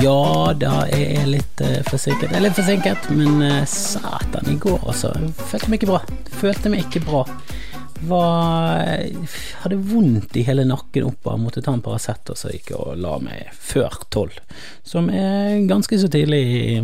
Ja 0.00 0.52
da, 0.56 0.84
jeg 0.88 1.16
er 1.20 1.26
litt 1.28 1.60
uh, 1.60 1.80
forsinket. 1.88 2.30
Jeg 2.30 2.38
er 2.38 2.44
litt 2.46 2.56
forsinket, 2.56 3.08
men 3.12 3.42
uh, 3.42 3.58
satan, 3.68 4.48
i 4.48 4.56
går 4.60 4.86
altså. 4.88 5.10
Følte 5.50 5.68
meg 5.68 5.82
ikke 5.82 5.90
bra. 5.90 6.00
Følte 6.38 6.72
meg 6.72 6.86
ikke 6.86 7.02
bra. 7.04 7.22
Var, 8.08 9.02
hadde 9.62 9.78
vondt 9.90 10.38
i 10.40 10.44
hele 10.46 10.64
nakken 10.66 11.06
oppe, 11.10 11.36
måtte 11.38 11.62
ta 11.62 11.74
en 11.76 11.84
Paracet, 11.84 12.32
og 12.32 12.38
så 12.38 12.50
gikk 12.54 12.72
jeg 12.72 12.80
og 12.80 12.98
la 13.02 13.18
meg 13.22 13.52
før 13.58 14.00
tolv. 14.14 14.40
Som 14.86 15.10
er 15.12 15.60
ganske 15.70 16.00
så 16.00 16.10
tidlig 16.10 16.42
i, 16.56 16.80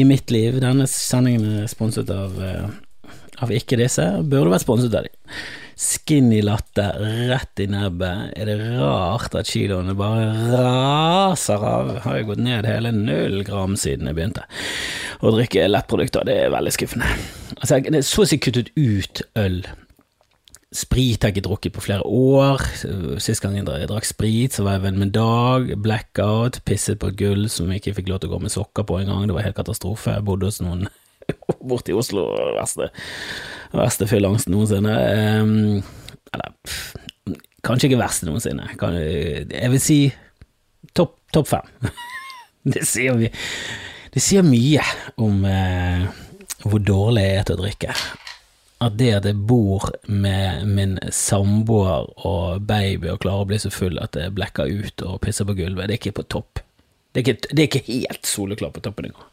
i 0.00 0.08
mitt 0.08 0.32
liv. 0.34 0.58
Denne 0.64 0.88
sendingen 0.90 1.64
er 1.64 1.70
sponset 1.70 2.10
av, 2.14 2.38
uh, 2.40 3.12
av 3.44 3.54
ikke 3.54 3.78
disse. 3.82 4.06
Burde 4.24 4.54
vært 4.54 4.66
sponset 4.66 4.96
av 4.96 5.10
dem. 5.10 5.34
Skinny 5.78 6.40
latte 6.42 6.88
rett 7.30 7.60
i 7.62 7.68
nebbet. 7.70 8.32
Er 8.34 8.48
det 8.50 8.56
rart 8.80 9.36
at 9.38 9.46
kiloene 9.46 9.94
bare 9.94 10.32
raser 10.50 11.62
av? 11.62 11.92
Har 12.02 12.18
jo 12.18 12.32
gått 12.32 12.42
ned 12.42 12.66
hele 12.66 12.90
null 12.96 13.44
gram 13.46 13.76
siden 13.78 14.10
jeg 14.10 14.18
begynte 14.18 14.46
å 15.22 15.30
drikke 15.34 15.68
lettprodukter. 15.70 16.26
Det 16.26 16.34
er 16.34 16.54
veldig 16.54 16.74
skuffende. 16.74 17.10
Altså, 17.60 17.78
det 17.86 18.00
er 18.00 18.08
så 18.10 18.26
å 18.26 18.28
si 18.28 18.40
kuttet 18.42 18.72
ut 18.74 19.22
øl. 19.38 19.62
Sprit 20.74 21.22
har 21.22 21.30
jeg 21.30 21.38
ikke 21.38 21.46
drukket 21.46 21.76
på 21.78 21.86
flere 21.86 22.04
år. 22.04 22.60
Sist 23.22 23.40
gang 23.40 23.54
jeg 23.56 23.64
drakk 23.88 24.04
sprit, 24.04 24.52
så 24.52 24.66
var 24.66 24.76
jeg 24.76 24.88
venn 24.88 24.98
med 25.00 25.14
Dag. 25.14 25.70
Blackout. 25.80 26.58
Pisset 26.66 26.98
på 27.00 27.12
et 27.12 27.20
gull 27.22 27.46
som 27.48 27.70
jeg 27.70 27.80
ikke 27.80 28.00
fikk 28.02 28.10
lov 28.10 28.20
til 28.20 28.32
å 28.32 28.34
gå 28.34 28.42
med 28.42 28.52
sokker 28.52 28.84
på 28.84 28.98
en 28.98 29.14
gang. 29.14 29.30
Det 29.30 29.38
var 29.38 29.46
helt 29.46 29.62
katastrofe. 29.62 30.18
Jeg 30.18 30.26
bodde 30.26 30.50
hos 30.50 30.58
noen 30.60 30.88
borte 31.68 31.92
i 31.92 31.98
Oslo. 31.98 32.28
Verste, 32.56 32.90
verste 33.74 34.08
fylleangst 34.10 34.50
noensinne. 34.52 34.94
Um, 35.42 35.82
eller 36.32 36.54
pff, 36.66 36.94
kanskje 37.66 37.90
ikke 37.90 38.02
verste 38.02 38.28
noensinne. 38.28 38.70
Kan, 38.80 38.96
jeg 38.98 39.74
vil 39.74 39.82
si 39.82 40.00
topp 40.96 41.18
top 41.32 41.48
fem. 41.48 41.74
det, 42.72 42.84
sier 42.88 43.18
vi, 43.18 43.30
det 44.14 44.22
sier 44.24 44.46
mye 44.46 44.84
om 45.20 45.44
eh, 45.48 46.08
hvor 46.64 46.82
dårlig 46.82 47.26
jeg 47.26 47.36
er 47.36 47.48
til 47.48 47.58
å 47.58 47.62
drikke. 47.64 47.98
At 48.78 48.94
det 48.94 49.10
at 49.16 49.26
jeg 49.26 49.40
bor 49.50 49.88
med 50.06 50.68
min 50.70 50.94
samboer 51.10 52.12
og 52.28 52.62
baby 52.66 53.10
og 53.10 53.20
klarer 53.24 53.42
å 53.42 53.48
bli 53.50 53.58
så 53.58 53.72
full 53.74 53.98
at 53.98 54.16
jeg 54.16 54.34
blekker 54.36 54.70
ut 54.70 55.04
og 55.06 55.18
pisser 55.24 55.48
på 55.48 55.56
gulvet, 55.58 55.88
det 55.88 55.96
er 55.96 56.02
ikke 56.02 56.20
på 56.20 56.28
topp. 56.30 56.62
Det 57.10 57.22
er 57.22 57.24
ikke, 57.24 57.50
det 57.50 57.62
er 57.62 57.66
ikke 57.66 57.86
helt 57.88 58.28
soleklart 58.28 58.76
på 58.76 58.84
toppen 58.84 59.08
engang. 59.08 59.26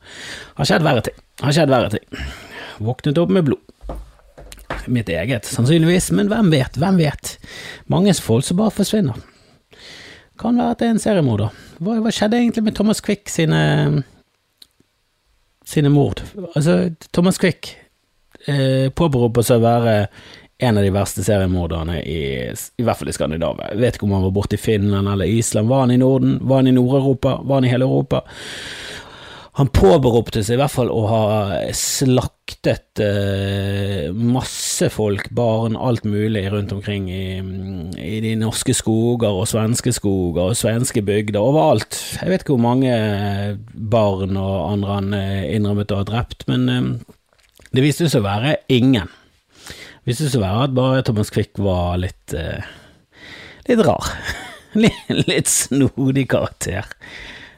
Har 0.58 0.70
skjedd 0.70 0.86
verre 0.88 1.06
ting. 1.06 1.20
Har 1.44 1.56
skjedd 1.56 1.72
verre 1.72 1.92
ting. 1.94 2.26
Våknet 2.84 3.18
opp 3.20 3.32
med 3.34 3.48
blod. 3.48 3.62
Mitt 4.86 5.10
eget, 5.10 5.48
sannsynligvis, 5.50 6.12
men 6.14 6.30
hvem 6.30 6.52
vet, 6.54 6.78
hvem 6.78 7.00
vet. 7.02 7.36
Manges 7.92 8.22
folk 8.22 8.46
som 8.46 8.60
bare 8.60 8.74
forsvinner. 8.76 9.18
Kan 10.40 10.60
være 10.60 10.76
at 10.76 10.82
det 10.82 10.88
er 10.88 10.94
en 10.94 11.02
seriemorder. 11.02 11.64
Hva, 11.80 11.98
hva 12.04 12.12
skjedde 12.14 12.38
egentlig 12.40 12.66
med 12.68 12.76
Thomas 12.78 13.02
Quick 13.04 13.32
sine 13.32 13.62
sine 15.66 15.90
mord? 15.90 16.22
Altså, 16.54 16.92
Thomas 17.12 17.40
Quick 17.42 17.74
eh, 18.46 18.92
påberoper 18.94 19.46
seg 19.46 19.60
å 19.60 19.66
være 19.66 19.96
en 20.66 20.80
av 20.80 20.86
de 20.86 20.92
verste 20.96 21.24
seriemorderne 21.26 21.98
i, 22.08 22.20
i 22.48 22.86
hvert 22.86 23.00
fall 23.00 23.12
i 23.12 23.16
Skandinavia. 23.16 23.74
Jeg 23.74 23.82
vet 23.82 23.98
ikke 23.98 24.08
om 24.08 24.16
han 24.16 24.28
var 24.28 24.36
borte 24.38 24.56
i 24.56 24.62
Finland 24.62 25.10
eller 25.12 25.28
Island. 25.28 25.68
Var 25.72 25.84
han 25.84 25.96
i 25.96 26.00
Norden? 26.00 26.38
Var 26.42 26.62
han 26.62 26.70
i 26.72 26.76
Nord-Europa? 26.78 27.40
Var 27.44 27.60
han 27.60 27.68
i 27.68 27.74
hele 27.74 27.90
Europa? 27.90 28.22
Han 29.56 29.70
påberopte 29.72 30.42
seg 30.44 30.58
i 30.58 30.60
hvert 30.60 30.74
fall 30.74 30.90
å 30.92 31.02
ha 31.08 31.26
slaktet 31.76 33.00
eh, 33.00 34.10
masse 34.12 34.90
folk, 34.92 35.30
barn, 35.36 35.78
alt 35.80 36.04
mulig 36.04 36.44
rundt 36.52 36.74
omkring 36.76 37.08
i, 37.08 37.40
i, 37.96 38.18
de 38.26 38.34
norske 38.42 38.76
skoger 38.76 39.32
og 39.32 39.48
svenske 39.48 39.94
skoger 39.96 40.52
og 40.52 40.60
svenske 40.60 41.00
bygder, 41.08 41.40
overalt. 41.40 41.96
Jeg 42.20 42.34
vet 42.34 42.44
ikke 42.44 42.58
hvor 42.58 42.66
mange 42.66 42.98
barn 43.96 44.36
og 44.36 44.56
andre 44.74 44.98
han 44.98 45.16
eh, 45.16 45.46
innrømmet 45.56 45.96
å 45.96 46.02
ha 46.02 46.10
drept, 46.12 46.44
men 46.52 46.68
eh, 46.74 46.90
det 47.72 47.86
viste 47.86 48.10
seg 48.12 48.26
å 48.26 48.28
være 48.28 48.58
ingen. 48.76 49.08
Det 50.04 50.12
viste 50.12 50.28
seg 50.28 50.42
å 50.42 50.50
være 50.50 50.68
at 50.68 50.76
bare 50.76 51.06
Thomas 51.08 51.32
Quick 51.32 51.64
var 51.64 51.96
litt 52.04 52.36
eh, 52.36 52.68
litt 53.70 53.88
rar. 53.88 54.12
litt 55.32 55.48
snodig 55.48 56.28
karakter. 56.36 56.92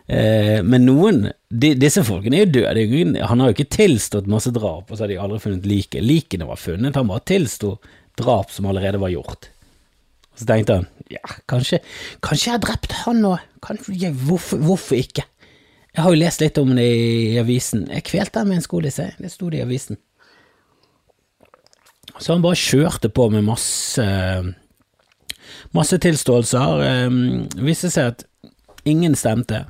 Eh, 0.07 0.63
men 0.63 0.85
noen, 0.87 1.25
de, 1.51 1.73
disse 1.75 2.03
folkene 2.07 2.39
er 2.39 2.45
jo 2.45 2.61
døde. 2.61 3.25
Han 3.27 3.43
har 3.43 3.51
jo 3.51 3.57
ikke 3.57 3.75
tilstått 3.75 4.29
masse 4.31 4.53
drap, 4.55 4.87
og 4.87 4.95
så 4.95 5.03
har 5.03 5.11
de 5.11 5.19
aldri 5.21 5.41
funnet 5.43 5.67
liket. 5.67 6.05
Likene 6.05 6.47
var 6.47 6.59
funnet, 6.61 6.95
han 6.95 7.09
bare 7.11 7.25
tilsto 7.27 7.75
drap 8.17 8.53
som 8.53 8.69
allerede 8.71 9.01
var 9.01 9.11
gjort. 9.13 9.49
Så 10.37 10.47
tenkte 10.47 10.79
han 10.79 10.87
ja, 11.11 11.23
kanskje, 11.49 11.79
kanskje 12.21 12.49
jeg 12.49 12.55
har 12.57 12.63
drept 12.63 12.93
han 13.03 13.23
nå, 13.23 13.33
hvorfor, 14.27 14.61
hvorfor, 14.61 14.99
ikke? 14.99 15.25
Jeg 15.95 16.03
har 16.05 16.13
jo 16.13 16.19
lest 16.21 16.43
litt 16.43 16.59
om 16.61 16.75
det 16.77 16.85
i 16.85 17.39
avisen. 17.41 17.87
Jeg 17.89 18.05
kvelte 18.05 18.43
han 18.43 18.51
med 18.51 18.59
en 18.59 18.65
skolisse, 18.65 19.09
det 19.17 19.31
sto 19.33 19.49
det 19.49 19.63
i 19.63 19.65
avisen. 19.65 19.97
Så 22.17 22.33
han 22.33 22.43
bare 22.45 22.59
kjørte 22.59 23.09
på 23.13 23.27
med 23.33 23.45
masse 23.45 24.05
masse 25.75 25.97
tilståelser. 26.01 26.83
Det 27.55 27.65
viste 27.65 27.89
seg 27.93 28.13
at 28.13 28.25
ingen 28.87 29.17
stemte 29.17 29.65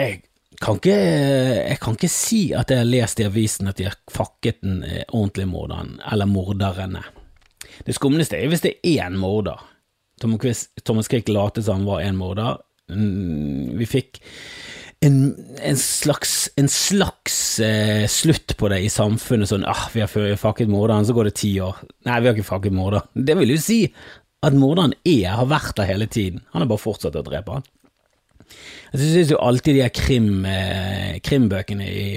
jeg 0.00 0.20
kan, 0.60 0.76
ikke, 0.80 0.96
jeg 0.96 1.80
kan 1.80 1.96
ikke 1.96 2.12
si 2.12 2.40
at 2.56 2.72
jeg 2.72 2.82
har 2.82 2.88
lest 2.88 3.20
i 3.22 3.26
avisen 3.28 3.70
at 3.70 3.78
de 3.80 3.88
har 3.88 3.96
fakket 4.12 4.60
den 4.64 4.82
eh, 4.84 5.04
ordentlige 5.08 5.48
morderen, 5.48 5.98
eller 6.12 6.28
morderne. 6.28 7.04
Det 7.86 7.96
skumleste 7.96 8.36
er 8.36 8.50
hvis 8.52 8.64
det 8.66 8.76
er 8.84 9.06
én 9.08 9.16
morder. 9.20 9.62
Thomas 10.20 11.08
Quick 11.08 11.30
latet 11.32 11.64
som 11.64 11.80
han 11.80 11.88
var 11.88 12.04
én 12.04 12.18
morder. 12.18 12.60
Mm, 12.92 13.78
vi 13.78 13.88
fikk 13.88 14.20
en, 15.00 15.16
en, 15.64 15.76
slags, 15.80 16.50
en 16.60 16.68
slags 16.68 17.60
eh, 17.64 18.04
slutt 18.10 18.56
på 18.60 18.68
det 18.68 18.82
i 18.84 18.92
samfunnet, 18.92 19.48
sånn 19.48 19.64
ah, 19.68 19.86
vi 19.94 20.02
har 20.04 20.40
fakket 20.40 20.68
morderen, 20.68 21.06
så 21.08 21.16
går 21.16 21.30
det 21.30 21.38
ti 21.40 21.54
år. 21.64 21.78
Nei, 22.04 22.18
vi 22.20 22.28
har 22.28 22.36
ikke 22.36 22.50
fakket 22.50 22.76
morderen. 22.76 23.08
Det 23.14 23.38
vil 23.38 23.54
jo 23.54 23.60
si 23.64 23.80
at 24.44 24.56
morderen 24.56 24.92
er, 25.04 25.36
har 25.38 25.48
vært 25.48 25.78
der 25.80 25.88
hele 25.88 26.08
tiden. 26.10 26.44
Han 26.52 26.64
har 26.64 26.68
bare 26.68 26.84
fortsatt 26.84 27.16
å 27.16 27.24
drepe 27.24 27.58
han. 27.58 27.68
Jeg 28.92 29.00
synes 29.00 29.34
jo 29.34 29.42
alltid 29.42 29.76
de 29.76 29.84
her 29.84 29.94
krim, 29.94 30.44
eh, 30.48 31.18
krimbøkene 31.24 31.86
i 31.86 32.08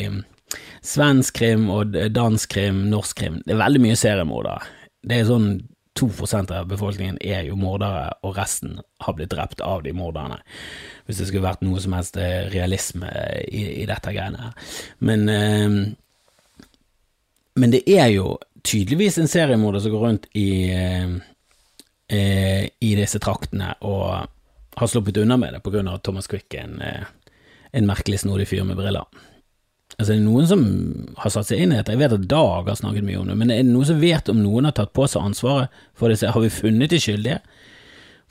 svensk 0.83 1.37
krim 1.39 1.69
og 1.71 1.93
dansk 2.13 2.49
krim, 2.55 2.85
norsk 2.91 3.21
krim, 3.21 3.37
det 3.45 3.55
er 3.55 3.61
veldig 3.61 3.83
mye 3.83 3.99
seriemordere. 3.99 4.65
Det 5.03 5.19
er 5.19 5.29
sånn 5.29 5.53
2 5.99 6.09
av 6.49 6.67
befolkningen 6.67 7.17
er 7.21 7.43
jo 7.45 7.55
mordere, 7.55 8.13
og 8.25 8.37
resten 8.37 8.79
har 9.05 9.13
blitt 9.13 9.29
drept 9.33 9.61
av 9.61 9.83
de 9.85 9.93
morderne. 9.93 10.39
Hvis 11.05 11.19
det 11.21 11.27
skulle 11.29 11.45
vært 11.45 11.61
noe 11.61 11.81
som 11.83 11.93
helst 11.93 12.17
eh, 12.17 12.49
realisme 12.53 13.09
i, 13.45 13.83
i 13.83 13.85
dette 13.89 14.13
greiene 14.15 14.47
her. 14.47 14.53
Men, 15.05 15.29
eh, 15.29 15.69
men 17.61 17.75
det 17.75 17.83
er 17.85 18.09
jo 18.15 18.39
tydeligvis 18.65 19.19
en 19.21 19.29
seriemorder 19.29 19.83
som 19.83 19.93
går 19.93 20.05
rundt 20.07 20.25
i, 20.33 20.71
eh, 22.09 22.65
i 22.73 22.95
disse 22.97 23.21
traktene 23.21 23.75
og 23.85 24.25
har 24.75 24.87
sluppet 24.87 25.17
unna 25.17 25.37
med 25.37 25.53
det 25.53 25.61
på 25.65 25.73
grunn 25.73 25.87
av 25.87 25.99
at 25.99 26.03
Thomas 26.07 26.27
Quick 26.27 26.53
er 26.53 26.67
en, 26.67 26.81
eh, 26.81 27.05
en 27.71 27.87
merkelig 27.87 28.23
snodig 28.23 28.47
fyr 28.47 28.63
med 28.63 28.77
briller. 28.77 29.05
Altså, 29.97 30.13
det 30.13 30.19
er 30.19 30.25
noen 30.25 30.47
som 30.49 30.63
har 31.21 31.33
satt 31.33 31.51
seg 31.51 31.61
inn 31.61 31.73
i 31.73 31.77
dette, 31.77 31.93
jeg 31.93 32.01
vet 32.01 32.15
at 32.15 32.29
Dag 32.29 32.69
har 32.69 32.79
snakket 32.79 33.05
mye 33.05 33.19
om 33.21 33.29
det, 33.29 33.37
men 33.37 33.51
er 33.53 33.61
det 33.61 33.69
noen 33.69 33.85
som 33.91 34.01
vet 34.01 34.31
om 34.31 34.41
noen 34.41 34.65
har 34.65 34.73
tatt 34.77 34.93
på 34.97 35.05
seg 35.09 35.21
ansvaret 35.21 35.83
for 35.93 36.09
det? 36.09 36.23
Har 36.33 36.41
vi 36.41 36.49
funnet 36.53 36.89
de 36.89 37.01
skyldige? 37.01 37.43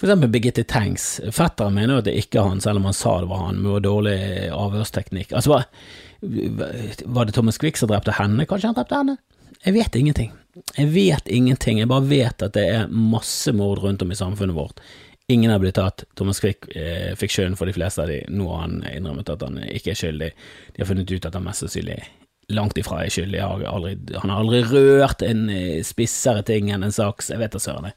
For 0.01 0.09
eksempel 0.09 0.33
Birgitte 0.35 0.65
Tengs. 0.67 1.21
Fetteren 1.31 1.77
mener 1.77 1.95
jo 1.95 2.03
at 2.03 2.09
det 2.09 2.17
ikke 2.19 2.41
er 2.41 2.49
han, 2.51 2.63
selv 2.65 2.81
om 2.81 2.89
han 2.89 2.97
sa 2.97 3.21
det 3.23 3.29
var 3.31 3.45
han, 3.45 3.61
med 3.63 3.85
dårlig 3.87 4.19
avhørsteknikk. 4.51 5.31
Altså, 5.39 5.61
var, 5.61 6.73
var 7.05 7.29
det 7.29 7.37
Thomas 7.37 7.61
Quick 7.63 7.79
som 7.79 7.93
drepte 7.93 8.17
henne? 8.19 8.49
Kanskje 8.51 8.73
han 8.73 8.79
drepte 8.81 8.99
henne? 8.99 9.17
Jeg 9.63 9.77
vet 9.77 9.95
ingenting. 10.01 10.33
Jeg 10.75 10.91
vet 10.91 11.31
ingenting, 11.31 11.79
jeg 11.79 11.89
bare 11.89 12.09
vet 12.11 12.43
at 12.43 12.57
det 12.57 12.67
er 12.67 12.91
masse 12.91 13.55
mord 13.55 13.79
rundt 13.85 14.03
om 14.03 14.11
i 14.11 14.19
samfunnet 14.19 14.59
vårt 14.59 14.83
Ingen 15.31 15.51
har 15.51 15.61
blitt 15.63 15.79
tatt. 15.79 16.05
Thomas 16.19 16.41
Quick 16.43 16.67
eh, 16.77 17.13
fikk 17.19 17.31
skylden 17.35 17.57
for 17.57 17.71
de 17.71 17.77
fleste 17.77 18.03
av 18.03 18.11
de. 18.11 18.23
Nå 18.33 18.49
har 18.51 18.65
han 18.67 18.81
innrømmet 18.91 19.31
at 19.33 19.45
han 19.47 19.61
ikke 19.69 19.95
er 19.95 20.01
skyldig. 20.01 20.33
De 20.75 20.83
har 20.83 20.91
funnet 20.91 21.13
ut 21.13 21.29
at 21.29 21.39
han 21.39 21.47
mest 21.47 21.65
sannsynlig 21.65 22.01
langt 22.53 22.79
ifra 22.79 23.05
er 23.05 23.13
skyldig. 23.13 23.41
Har 23.41 23.63
aldri, 23.71 23.95
han 24.19 24.33
har 24.33 24.43
aldri 24.43 24.63
rørt 24.67 25.23
en 25.27 25.47
eh, 25.53 25.79
spissere 25.87 26.43
ting 26.47 26.73
enn 26.73 26.85
en 26.87 26.95
saks. 26.95 27.31
Jeg 27.33 27.41
vet 27.43 27.55
da 27.55 27.63
søren. 27.63 27.93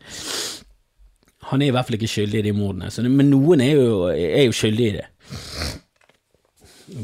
Han 1.52 1.62
er 1.62 1.70
i 1.70 1.74
hvert 1.76 1.90
fall 1.90 1.98
ikke 2.00 2.10
skyldig 2.10 2.42
i 2.42 2.48
de 2.48 2.54
mordene, 2.58 2.90
men 3.14 3.30
noen 3.30 3.62
er 3.62 3.76
jo, 3.76 3.90
er 4.10 4.48
jo 4.48 4.56
skyldig 4.56 4.86
i 4.88 4.96
det. 4.96 5.06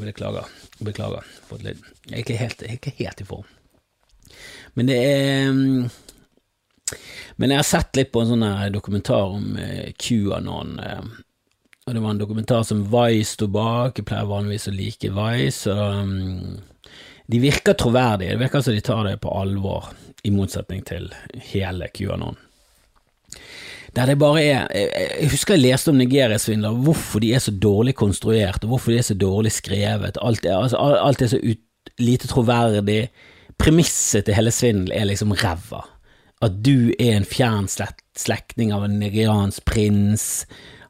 Beklager. 0.01 0.47
Beklager. 0.81 1.27
Jeg 1.51 1.75
er 2.15 2.23
ikke 2.23 2.39
helt, 2.39 2.63
helt 2.97 3.21
i 3.21 3.27
form. 3.27 3.45
Men 4.73 4.87
det 4.89 4.97
er 4.97 5.51
mm, 5.51 5.91
men 7.41 7.49
jeg 7.49 7.57
har 7.57 7.65
sett 7.65 7.97
litt 7.97 8.11
på 8.13 8.21
en 8.21 8.29
sånn 8.35 8.47
dokumentar 8.69 9.31
om 9.33 9.55
eh, 9.57 9.87
QAnon. 9.97 10.75
Eh, 10.77 11.05
og 11.87 11.95
det 11.95 12.01
var 12.03 12.13
en 12.13 12.19
dokumentar 12.21 12.61
som 12.67 12.83
Vice 12.91 13.33
sto 13.33 13.47
bak. 13.49 13.97
Jeg 13.97 14.05
pleier 14.05 14.29
vanligvis 14.29 14.69
å 14.69 14.73
like 14.75 15.09
Vice. 15.15 15.73
Og, 15.73 16.03
um, 16.05 16.91
de 17.31 17.39
virker 17.41 17.73
troverdige. 17.79 18.35
Det 18.35 18.43
virker 18.43 18.61
som 18.61 18.75
de 18.77 18.83
tar 18.85 19.07
det 19.07 19.15
på 19.23 19.33
alvor, 19.33 19.89
i 20.21 20.29
motsetning 20.29 20.83
til 20.85 21.07
hele 21.49 21.87
QAnon. 21.89 22.37
Der 23.95 24.07
det 24.07 24.19
bare 24.21 24.43
er 24.43 24.67
Jeg 24.71 25.31
husker 25.33 25.57
jeg 25.57 25.63
leste 25.65 25.89
om 25.91 25.97
Nigeria-svindler, 25.97 26.77
hvorfor 26.85 27.23
de 27.23 27.33
er 27.33 27.41
så 27.41 27.51
dårlig 27.51 27.95
konstruert, 27.97 28.61
og 28.63 28.75
hvorfor 28.75 28.93
de 28.93 28.99
er 29.01 29.07
så 29.09 29.17
dårlig 29.17 29.51
skrevet. 29.55 30.21
Alt 30.21 30.45
er, 30.45 30.59
altså, 30.59 30.77
alt 30.77 31.21
er 31.21 31.33
så 31.33 31.41
ut, 31.41 31.63
lite 31.97 32.29
troverdig. 32.29 33.07
Premisset 33.57 34.29
til 34.29 34.37
hele 34.37 34.53
svindel 34.53 34.93
er 34.93 35.09
liksom 35.09 35.33
ræva. 35.33 35.81
At 36.41 36.61
du 36.65 36.91
er 36.97 37.15
en 37.15 37.27
fjern 37.27 37.69
slektning 37.69 38.73
av 38.73 38.85
en 38.87 38.99
nigeriansk 38.99 39.65
prins. 39.69 40.45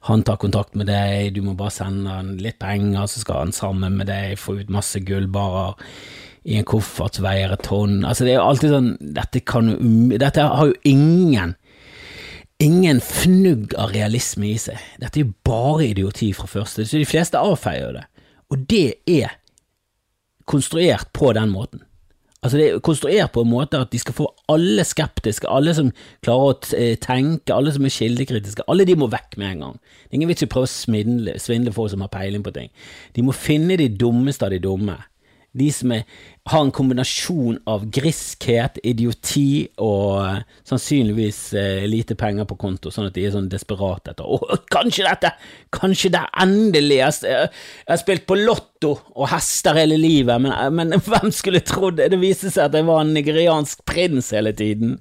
Han 0.08 0.24
tar 0.26 0.40
kontakt 0.42 0.78
med 0.80 0.88
deg, 0.90 1.36
du 1.36 1.44
må 1.46 1.54
bare 1.60 1.74
sende 1.76 2.10
han 2.10 2.38
litt 2.42 2.58
penger, 2.62 3.06
så 3.06 3.22
skal 3.22 3.44
han 3.46 3.56
sammen 3.56 4.00
med 4.00 4.10
deg 4.10 4.40
få 4.40 4.62
ut 4.62 4.72
masse 4.74 5.02
gullbarer 5.06 5.76
i 6.50 6.58
en 6.58 6.66
koffert 6.66 7.20
som 7.20 7.28
veier 7.28 7.54
et 7.54 7.66
tonn. 7.68 8.00
Altså, 8.08 8.26
det 8.26 8.34
er 8.34 8.42
alltid 8.42 8.72
sånn 8.74 8.94
Dette, 9.14 9.44
kan, 9.46 9.76
dette 10.16 10.48
har 10.48 10.72
jo 10.72 10.80
ingen 10.88 11.54
ingen 12.62 13.00
fnugg 13.02 13.74
av 13.82 13.94
realisme 13.96 14.52
i 14.52 14.58
seg. 14.62 14.78
Dette 15.02 15.20
er 15.20 15.26
jo 15.26 15.36
bare 15.46 15.88
idioti 15.90 16.30
fra 16.38 16.46
første, 16.50 16.86
så 16.86 17.02
de 17.02 17.10
fleste 17.10 17.40
avfeier 17.42 17.96
det. 17.96 18.04
Og 18.54 18.66
det 18.70 19.02
er 19.10 19.38
konstruert 20.50 21.10
på 21.16 21.32
den 21.38 21.50
måten. 21.54 21.82
Altså 22.42 22.58
Det 22.58 22.68
er 22.68 22.80
konstruert 22.82 23.32
på 23.36 23.44
en 23.46 23.52
måte 23.52 23.78
at 23.78 23.92
de 23.94 24.00
skal 24.02 24.16
få 24.18 24.26
alle 24.50 24.82
skeptiske, 24.88 25.46
alle 25.46 25.76
som 25.78 25.92
klarer 26.26 26.48
å 26.48 26.56
eh, 26.74 26.96
tenke, 26.98 27.54
alle 27.54 27.70
som 27.76 27.86
er 27.86 27.94
kildekritiske, 27.94 28.66
alle 28.66 28.88
de 28.90 28.96
må 28.98 29.12
vekk 29.14 29.38
med 29.38 29.52
en 29.52 29.62
gang. 29.66 29.76
Det 29.78 30.10
er 30.10 30.20
ingen 30.20 30.32
vits 30.32 30.42
i 30.42 30.48
å 30.50 30.54
prøve 30.56 30.66
å 30.66 30.72
svindle, 30.74 31.36
svindle 31.38 31.74
folk 31.76 31.94
som 31.94 32.02
har 32.02 32.10
peiling 32.10 32.42
på 32.42 32.54
ting. 32.56 32.72
De 33.14 33.22
må 33.22 33.36
finne 33.38 33.78
de 33.78 33.92
dummeste 33.94 34.48
av 34.48 34.56
de 34.56 34.62
dumme. 34.64 34.98
De 35.58 35.68
som 35.76 35.92
er, 35.92 36.06
har 36.48 36.62
en 36.64 36.72
kombinasjon 36.72 37.58
av 37.70 37.84
griskhet, 37.92 38.80
idioti 38.88 39.66
og 39.84 40.22
uh, 40.24 40.38
sannsynligvis 40.68 41.42
eh, 41.60 41.84
lite 41.92 42.16
penger 42.20 42.48
på 42.48 42.56
konto, 42.62 42.92
sånn 42.94 43.10
at 43.10 43.18
de 43.18 43.26
er 43.28 43.34
sånn 43.36 43.50
desperate 43.52 44.14
etter 44.14 44.32
Å, 44.32 44.40
kanskje 44.72 45.06
dette! 45.10 45.34
Kanskje 45.76 46.14
det 46.16 46.24
er 46.24 46.32
endelig! 46.46 47.02
Jeg, 47.02 47.52
har 47.90 48.00
spilt 48.00 48.26
på 48.30 48.40
lotto 48.40 48.94
og 49.12 49.28
hester 49.34 49.76
hele 49.82 50.00
livet, 50.00 50.40
men, 50.40 50.56
uh, 50.56 50.70
men 50.72 50.96
hvem 51.04 51.36
skulle 51.36 51.64
trodd 51.68 52.00
det? 52.00 52.14
Det 52.16 52.22
viste 52.22 52.54
seg 52.54 52.70
at 52.70 52.80
jeg 52.80 52.88
var 52.88 53.04
en 53.04 53.16
nigeriansk 53.18 53.84
prins 53.92 54.32
hele 54.36 54.56
tiden. 54.56 55.00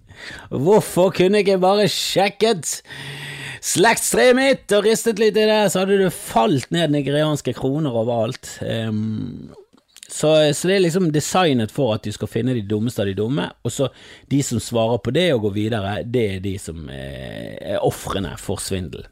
Hvorfor 0.51 1.15
kunne 1.15 1.39
jeg 1.39 1.51
ikke 1.51 1.63
bare 1.63 1.91
sjekket? 1.91 2.81
slektstreet 3.61 4.37
mitt 4.37 4.73
og 4.73 4.87
ristet 4.87 5.21
litt 5.21 5.37
i 5.37 5.47
det, 5.49 5.63
så 5.73 5.83
hadde 5.83 5.99
du 6.01 6.07
falt 6.15 6.71
ned 6.75 6.95
nigerianske 6.95 7.53
kroner 7.59 7.93
overalt. 8.03 8.55
Um, 8.65 9.53
så, 10.11 10.55
så, 10.55 10.69
det 10.69 10.75
er 10.75 10.83
liksom 10.85 11.13
designet 11.15 11.73
for 11.73 11.95
at 11.95 12.05
du 12.05 12.11
skal 12.13 12.31
finne 12.31 12.55
de 12.57 12.65
dummeste 12.67 13.05
av 13.05 13.11
de 13.11 13.15
dumme, 13.19 13.47
og 13.63 13.73
så 13.73 13.89
de 14.31 14.43
som 14.43 14.61
svarer 14.63 14.99
på 15.05 15.15
det 15.15 15.29
og 15.35 15.47
går 15.47 15.55
videre, 15.55 15.95
det 16.03 16.27
er 16.35 16.43
de 16.45 16.57
som 16.59 16.89
eh, 16.91 17.55
er 17.75 17.87
ofrene 17.87 18.35
for 18.41 18.63
svindel. 18.63 19.07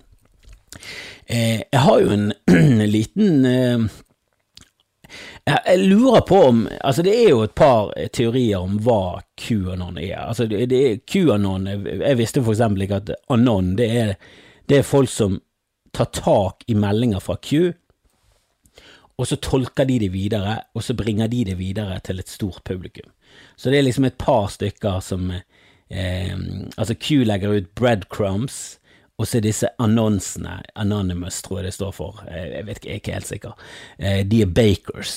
Eh, 1.26 1.62
jeg 1.62 1.84
har 1.84 2.02
jo 2.02 2.12
en 2.16 2.28
liten 2.96 3.46
eh, 3.46 3.88
jeg 5.48 5.78
lurer 5.88 6.20
på 6.28 6.42
om 6.50 6.58
Altså, 6.84 7.02
det 7.02 7.14
er 7.16 7.30
jo 7.30 7.42
et 7.46 7.54
par 7.56 7.94
teorier 8.12 8.60
om 8.60 8.76
hva 8.84 9.20
QAnon 9.40 9.96
er. 9.96 10.18
Altså, 10.26 10.44
det, 10.50 10.66
det 10.68 11.06
QAnon 11.08 11.68
Jeg 11.70 12.18
visste 12.18 12.42
for 12.42 12.52
eksempel 12.52 12.84
ikke 12.84 13.00
at 13.00 13.14
Anon, 13.32 13.74
det 13.78 13.88
er, 13.88 14.14
det 14.68 14.80
er 14.80 14.88
folk 14.88 15.08
som 15.08 15.38
tar 15.94 16.10
tak 16.12 16.66
i 16.68 16.76
meldinger 16.76 17.22
fra 17.24 17.38
Q 17.40 17.72
og 19.18 19.26
så 19.26 19.38
tolker 19.42 19.88
de 19.88 19.98
det 20.04 20.12
videre, 20.14 20.60
og 20.74 20.84
så 20.86 20.94
bringer 20.94 21.30
de 21.30 21.44
det 21.50 21.58
videre 21.58 21.98
til 22.06 22.22
et 22.22 22.30
stort 22.30 22.62
publikum. 22.64 23.10
Så 23.56 23.70
det 23.70 23.80
er 23.80 23.88
liksom 23.88 24.06
et 24.06 24.18
par 24.18 24.46
stykker 24.54 25.00
som 25.04 25.32
eh, 25.32 26.36
Altså, 26.76 26.94
Q 26.94 27.24
legger 27.26 27.56
ut 27.58 27.74
breadcrumbs, 27.74 28.78
og 29.18 29.26
så 29.26 29.40
er 29.40 29.48
disse 29.48 29.68
annonsene, 29.82 30.60
Anonymous 30.78 31.40
tror 31.42 31.58
jeg 31.58 31.66
det 31.66 31.74
står 31.74 31.94
for, 31.96 32.20
eh, 32.30 32.52
jeg 32.54 32.66
vet 32.68 32.78
ikke, 32.78 32.88
jeg 32.88 32.94
er 32.94 33.02
ikke 33.02 33.16
helt 33.16 33.30
sikker, 33.32 33.64
eh, 33.98 34.20
de 34.22 34.42
er 34.42 34.52
bakers. 34.54 35.14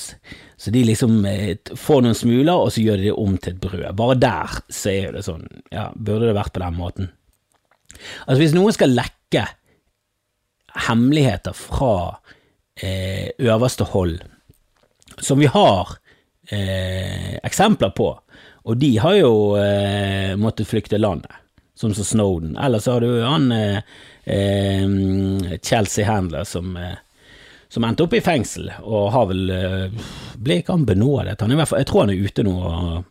Så 0.58 0.74
de 0.74 0.82
liksom 0.84 1.24
eh, 1.24 1.54
får 1.78 2.02
noen 2.02 2.18
smuler, 2.18 2.56
og 2.56 2.72
så 2.74 2.82
gjør 2.82 2.98
de 2.98 3.10
det 3.10 3.14
om 3.14 3.36
til 3.38 3.54
et 3.54 3.60
brød. 3.62 3.86
Bare 3.96 4.18
der 4.18 4.58
så 4.66 4.90
er 4.90 5.14
det 5.14 5.22
sånn, 5.28 5.46
ja, 5.70 5.92
burde 5.94 6.26
det 6.26 6.34
vært 6.34 6.54
på 6.56 6.64
den 6.64 6.80
måten. 6.80 7.12
Altså, 8.26 8.40
hvis 8.42 8.56
noen 8.58 8.74
skal 8.74 8.96
lekke 8.98 9.46
hemmeligheter 10.88 11.54
fra 11.54 11.94
eh, 12.80 13.30
øverste 13.38 13.84
hold, 13.84 14.18
som 15.18 15.38
vi 15.38 15.46
har 15.46 15.96
eh, 16.50 17.36
eksempler 17.42 17.90
på, 17.96 18.08
og 18.62 18.76
de 18.78 18.96
har 19.02 19.16
jo 19.18 19.32
eh, 19.58 20.34
måttet 20.38 20.70
flykte 20.70 20.98
landet, 20.98 21.32
som 21.74 21.94
så 21.94 22.04
Snowden. 22.04 22.56
så 22.80 22.92
har 22.92 23.00
du 23.00 23.22
han 23.22 23.52
eh, 23.52 23.78
eh, 24.24 25.58
Chelsea 25.62 26.06
Handler 26.06 26.44
som, 26.44 26.76
eh, 26.76 26.94
som 27.68 27.84
endte 27.84 28.04
opp 28.04 28.14
i 28.14 28.20
fengsel, 28.20 28.70
og 28.82 29.10
har 29.12 29.26
vel 29.26 29.50
Ble 30.42 30.60
ikke 30.60 30.72
han 30.72 30.86
benådet? 30.86 31.38
Jeg 31.38 31.86
tror 31.86 32.04
han 32.04 32.10
er 32.10 32.22
ute 32.22 32.42
nå 32.42 32.54
og, 32.58 33.04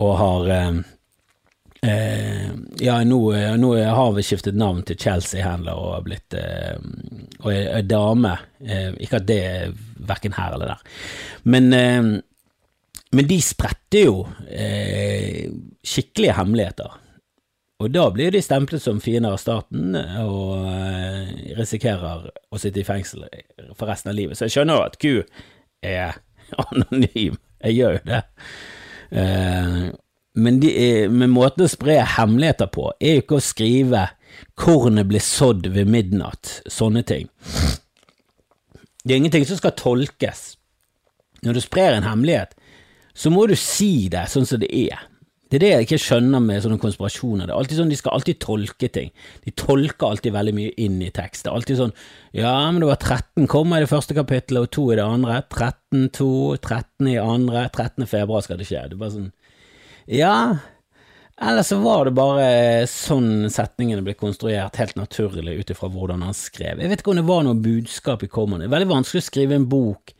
og 0.00 0.12
har 0.20 0.52
Eh, 1.86 2.50
ja, 2.78 3.04
nå, 3.04 3.20
nå, 3.56 3.70
har 3.76 4.12
vi 4.12 4.24
skiftet 4.26 4.56
navn 4.58 4.82
til 4.86 4.98
Chelsea 4.98 5.44
Handler 5.44 5.78
og 5.78 5.92
har 5.94 6.06
blitt 6.06 6.34
eh, 6.34 6.74
og 7.44 7.50
er, 7.52 7.68
er 7.78 7.86
dame. 7.86 8.32
Eh, 8.60 8.90
ikke 9.04 9.20
at 9.20 9.28
det 9.28 9.40
er 9.46 9.74
verken 10.08 10.34
her 10.36 10.56
eller 10.56 10.72
der. 10.74 11.02
Men, 11.46 11.72
eh, 11.76 12.12
men 13.16 13.28
de 13.30 13.40
spretter 13.44 14.08
jo 14.08 14.22
eh, 14.50 15.46
skikkelige 15.86 16.36
hemmeligheter. 16.40 17.02
Og 17.84 17.92
da 17.92 18.06
blir 18.08 18.32
de 18.32 18.40
stemplet 18.40 18.80
som 18.80 19.02
fiender 19.04 19.36
av 19.36 19.40
staten 19.40 19.94
og 20.24 20.64
eh, 20.72 21.52
risikerer 21.58 22.30
å 22.32 22.60
sitte 22.60 22.80
i 22.80 22.88
fengsel 22.88 23.28
for 23.76 23.86
resten 23.90 24.10
av 24.10 24.16
livet. 24.18 24.38
Så 24.38 24.48
jeg 24.48 24.56
skjønner 24.56 24.80
jo 24.80 24.88
at 24.88 24.98
Q 25.02 25.12
er 25.86 26.18
anonym. 26.66 27.36
Jeg 27.62 27.78
gjør 27.78 27.98
jo 27.98 28.02
det. 28.10 28.24
Men, 30.36 30.60
de, 30.60 30.70
men 31.08 31.32
måten 31.32 31.64
å 31.64 31.70
spre 31.70 31.96
hemmeligheter 32.16 32.68
på, 32.72 32.90
er 33.00 33.16
jo 33.16 33.24
ikke 33.24 33.38
å 33.38 33.44
skrive 33.44 34.02
'kornet 34.56 35.08
ble 35.08 35.20
sådd 35.22 35.70
ved 35.72 35.88
midnatt', 35.88 36.60
sånne 36.68 37.02
ting. 37.08 37.30
Det 39.00 39.14
er 39.14 39.20
ingenting 39.22 39.46
som 39.48 39.56
skal 39.56 39.76
tolkes. 39.78 40.56
Når 41.46 41.56
du 41.56 41.60
sprer 41.64 41.96
en 41.96 42.08
hemmelighet, 42.08 42.56
så 43.16 43.30
må 43.32 43.46
du 43.48 43.54
si 43.56 44.08
det 44.12 44.26
sånn 44.28 44.48
som 44.48 44.60
det 44.60 44.68
er. 44.72 45.06
Det 45.46 45.60
er 45.60 45.62
det 45.62 45.68
jeg 45.70 45.86
ikke 45.86 46.02
skjønner 46.02 46.42
med 46.42 46.62
sånne 46.64 46.80
konspirasjoner. 46.82 47.46
Det 47.46 47.54
er 47.54 47.60
alltid 47.60 47.78
sånn, 47.78 47.90
De 47.92 47.96
skal 47.96 48.16
alltid 48.16 48.40
tolke 48.42 48.88
ting. 48.90 49.12
De 49.44 49.52
tolker 49.54 50.08
alltid 50.08 50.34
veldig 50.34 50.54
mye 50.56 50.72
inn 50.82 50.98
i 51.06 51.12
tekst. 51.14 51.44
Det 51.44 51.52
er 51.52 51.58
alltid 51.60 51.78
sånn 51.78 51.94
Ja, 52.34 52.70
men 52.72 52.82
det 52.82 52.88
var 52.90 52.98
13 52.98 53.46
komma 53.46 53.78
i 53.78 53.84
det 53.84 53.92
første 53.92 54.16
kapittelet 54.16 54.66
og 54.66 54.72
2 54.74 54.86
i 54.92 54.96
det 54.98 55.06
andre. 55.06 55.38
13, 55.54 56.08
2, 56.18 56.30
13 56.58 57.12
i 57.12 57.16
andre. 57.22 57.68
13. 57.70 58.08
februar 58.10 58.42
skal 58.42 58.58
det 58.58 58.66
skje. 58.66 58.82
Det 58.90 58.98
er 58.98 59.04
bare 59.04 59.14
sånn 59.14 59.30
ja, 60.06 60.58
eller 61.40 61.62
så 61.62 61.76
var 61.82 62.08
det 62.08 62.14
bare 62.16 62.48
sånn 62.88 63.50
setningene 63.52 64.04
ble 64.04 64.14
konstruert, 64.16 64.78
helt 64.80 64.96
naturlig 64.96 65.58
ut 65.60 65.72
ifra 65.74 65.90
hvordan 65.92 66.24
han 66.24 66.36
skrev. 66.36 66.80
Jeg 66.80 66.92
vet 66.92 67.02
ikke 67.02 67.12
om 67.12 67.20
det 67.20 67.28
var 67.28 67.44
noe 67.44 67.58
budskap 67.60 68.24
i 68.24 68.30
kommene. 68.32 68.64
Det 68.64 68.70
er 68.70 68.76
veldig 68.78 68.92
vanskelig 68.94 69.20
å 69.20 69.26
skrive 69.26 69.58
en 69.58 69.68
bok 69.68 70.14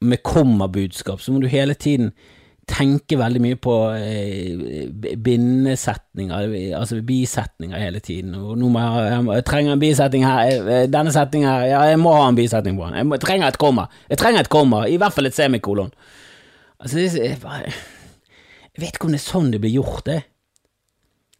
med 0.00 0.22
kommabudskap, 0.24 1.20
så 1.20 1.34
må 1.34 1.42
du 1.42 1.50
hele 1.52 1.76
tiden 1.76 2.14
tenke 2.70 3.18
veldig 3.18 3.40
mye 3.42 3.58
på 3.60 3.74
eh, 3.98 4.88
bindesetninger, 5.18 6.54
altså 6.78 7.00
bisetninger 7.04 7.82
hele 7.82 8.00
tiden. 8.00 8.36
Og 8.38 8.56
nå 8.56 8.70
må 8.72 8.80
jeg, 8.80 9.10
jeg, 9.10 9.28
jeg 9.34 9.46
trenger 9.50 9.74
en 9.74 9.82
bisetning 9.82 10.24
her, 10.24 10.56
eh, 10.60 10.88
denne 10.88 11.12
setningen 11.12 11.50
her, 11.50 11.68
ja, 11.68 11.84
jeg 11.90 12.00
må 12.00 12.14
ha 12.16 12.28
en 12.30 12.38
bisetning 12.38 12.78
på 12.78 12.86
den. 12.86 13.00
Jeg, 13.00 13.10
må, 13.10 13.18
jeg 13.18 13.26
trenger 13.26 13.50
et 13.50 13.60
komma. 13.60 13.88
Jeg 14.08 14.22
trenger 14.22 14.46
et 14.46 14.52
komma, 14.52 14.84
i 14.88 15.00
hvert 15.02 15.16
fall 15.16 15.28
et 15.28 15.36
semikolon. 15.36 15.90
Altså, 16.80 17.02
det 17.02 17.34
bare 17.42 17.74
jeg 18.80 18.86
vet 18.86 18.96
ikke 18.96 19.10
om 19.10 19.12
det 19.12 19.20
er 19.20 19.28
sånn 19.28 19.50
det 19.52 19.58
blir 19.60 19.74
gjort, 19.76 20.06
det. 20.06 20.20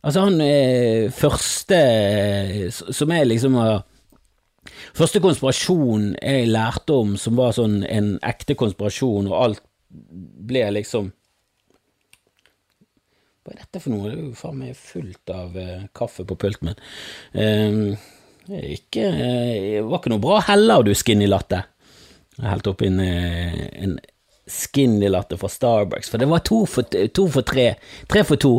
Altså, 0.04 0.26
han 0.26 0.42
eh, 0.44 1.06
første 1.12 1.78
som 2.73 3.12
er 3.12 3.25
liksom 3.28 3.56
uh, 3.61 3.80
Første 4.97 5.23
konspirasjon 5.25 6.11
jeg 6.20 6.50
lærte 6.50 6.99
om 7.00 7.14
som 7.20 7.38
var 7.38 7.54
sånn 7.56 7.78
en 7.88 8.11
ekte 8.28 8.56
konspirasjon, 8.61 9.30
og 9.30 9.37
alt 9.38 9.62
ble 9.88 10.66
liksom 10.76 11.09
Hva 13.40 13.54
er 13.54 13.62
dette 13.62 13.80
for 13.80 13.94
noe? 13.94 14.04
Det 14.04 14.18
er 14.18 14.23
jo 14.26 14.37
faen 14.37 14.61
meg 14.61 14.76
fullt 14.76 15.32
av 15.32 15.56
uh, 15.56 15.88
kaffe 15.97 16.26
på 16.28 16.37
pulten 16.44 16.68
min. 16.70 16.82
Uh, 17.32 18.09
ikke, 18.68 19.06
uh, 19.16 19.54
det 19.80 19.85
var 19.88 20.02
ikke 20.02 20.12
noe 20.12 20.25
bra 20.28 20.42
heller, 20.50 20.85
du 20.85 20.92
skinny 20.92 21.28
latte. 21.28 21.62
Jeg 22.37 22.50
helte 22.52 22.75
oppi 22.75 22.90
en, 22.92 23.00
en 23.00 23.97
skinny 24.50 25.09
latte 25.11 25.38
fra 25.40 25.50
Starbucks, 25.50 26.11
for 26.12 26.21
det 26.21 26.28
var 26.30 26.45
to 26.47 26.64
for, 26.69 26.87
to 27.14 27.26
for 27.33 27.47
tre. 27.47 27.73
Tre 28.11 28.25
for 28.26 28.40
to. 28.40 28.54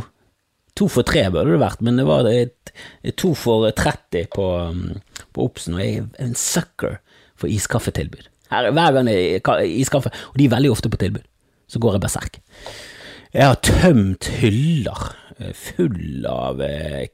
To 0.79 0.87
for 0.87 1.07
tre 1.07 1.25
burde 1.29 1.51
det 1.51 1.61
vært, 1.61 1.81
men 1.83 1.99
det 1.99 2.07
var 2.07 2.27
et, 2.31 2.71
to 3.19 3.33
for 3.35 3.67
30 3.75 4.29
på, 4.31 4.45
på 5.35 5.47
Obsen, 5.47 5.75
og 5.75 5.83
jeg 5.83 5.97
er 5.99 6.23
en 6.23 6.37
sucker 6.39 7.01
for 7.35 7.51
iskaffetilbud. 7.51 8.29
Her, 8.51 8.69
hver 8.75 8.95
gang 8.95 9.09
er 9.11 9.67
iskaffe, 9.67 10.11
og 10.31 10.39
de 10.39 10.47
er 10.47 10.53
veldig 10.55 10.71
ofte 10.71 10.91
på 10.91 10.99
tilbud, 11.01 11.23
så 11.67 11.79
går 11.79 11.97
jeg 11.97 12.03
berserk. 12.05 12.39
Jeg 13.31 13.47
har 13.47 13.59
tømt 13.63 14.27
hyller 14.41 15.11
full 15.57 16.25
av 16.29 16.61
eh, 16.61 17.07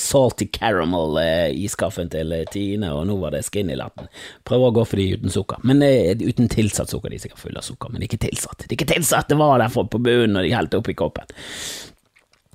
salty 0.00 0.48
caramel 0.52 1.18
eh, 1.20 2.08
til 2.10 2.32
eh, 2.32 2.44
Tine, 2.50 2.92
og 2.92 3.06
nå 3.08 3.16
var 3.20 3.34
det 3.34 3.44
skinny 3.46 3.76
latten. 3.78 4.08
Prøver 4.44 4.70
å 4.70 4.76
gå 4.78 4.84
for 4.88 5.00
de 5.00 5.08
uten 5.14 5.34
sukker, 5.34 5.62
men 5.62 5.82
eh, 5.82 6.14
uten 6.18 6.48
tilsatt 6.48 6.92
sukker. 6.92 7.10
De 7.10 7.20
er 7.20 7.24
sikkert 7.26 7.44
fulle 7.44 7.60
av 7.60 7.66
sukker, 7.66 7.92
men 7.92 8.06
ikke 8.06 8.22
tilsatt. 8.26 8.64
Det 8.64 8.76
ikke 8.78 8.92
tilsatt, 8.94 9.28
det 9.28 9.40
var 9.40 9.58
derfor 9.62 9.88
på 9.90 10.02
bunnen 10.02 10.36
når 10.36 10.48
de 10.48 10.54
helte 10.56 10.80
oppi 10.80 10.96
koppen. 10.98 11.30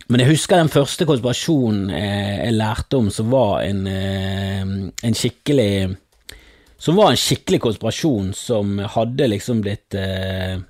Men 0.10 0.24
jeg 0.24 0.32
husker 0.32 0.58
den 0.58 0.72
første 0.74 1.06
konspirasjonen 1.06 1.92
eh, 1.94 2.38
jeg 2.48 2.56
lærte 2.58 2.98
om, 2.98 3.12
som 3.14 3.30
var 3.30 3.62
en, 3.62 3.84
eh, 3.86 4.64
en 5.06 5.18
skikkelig 5.18 5.98
Som 6.80 6.96
var 6.96 7.12
en 7.12 7.20
skikkelig 7.20 7.60
konspirasjon 7.60 8.30
som 8.34 8.78
hadde 8.80 9.28
liksom 9.28 9.60
blitt 9.62 9.94
eh, 10.00 10.62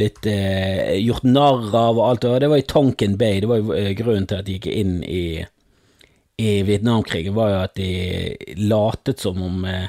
blitt 0.00 0.26
eh, 0.26 0.96
gjort 1.04 1.28
narr 1.28 1.70
av 1.70 2.00
og 2.00 2.04
alt. 2.08 2.26
Og 2.26 2.40
det 2.42 2.50
var 2.50 2.62
i 2.62 2.66
Tonkin 2.68 3.16
Bay. 3.20 3.40
Det 3.44 3.50
var 3.50 3.62
jo 3.62 3.76
eh, 3.76 3.92
grunnen 3.98 4.26
til 4.30 4.40
at 4.40 4.48
de 4.48 4.58
gikk 4.58 4.68
inn 4.72 4.98
i, 5.04 5.24
i 6.40 6.50
Vietnamkrigen, 6.66 7.36
var 7.36 7.54
jo 7.54 7.62
at 7.68 7.78
de 7.78 8.60
latet 8.64 9.22
som 9.22 9.40
om 9.44 9.64
eh, 9.68 9.88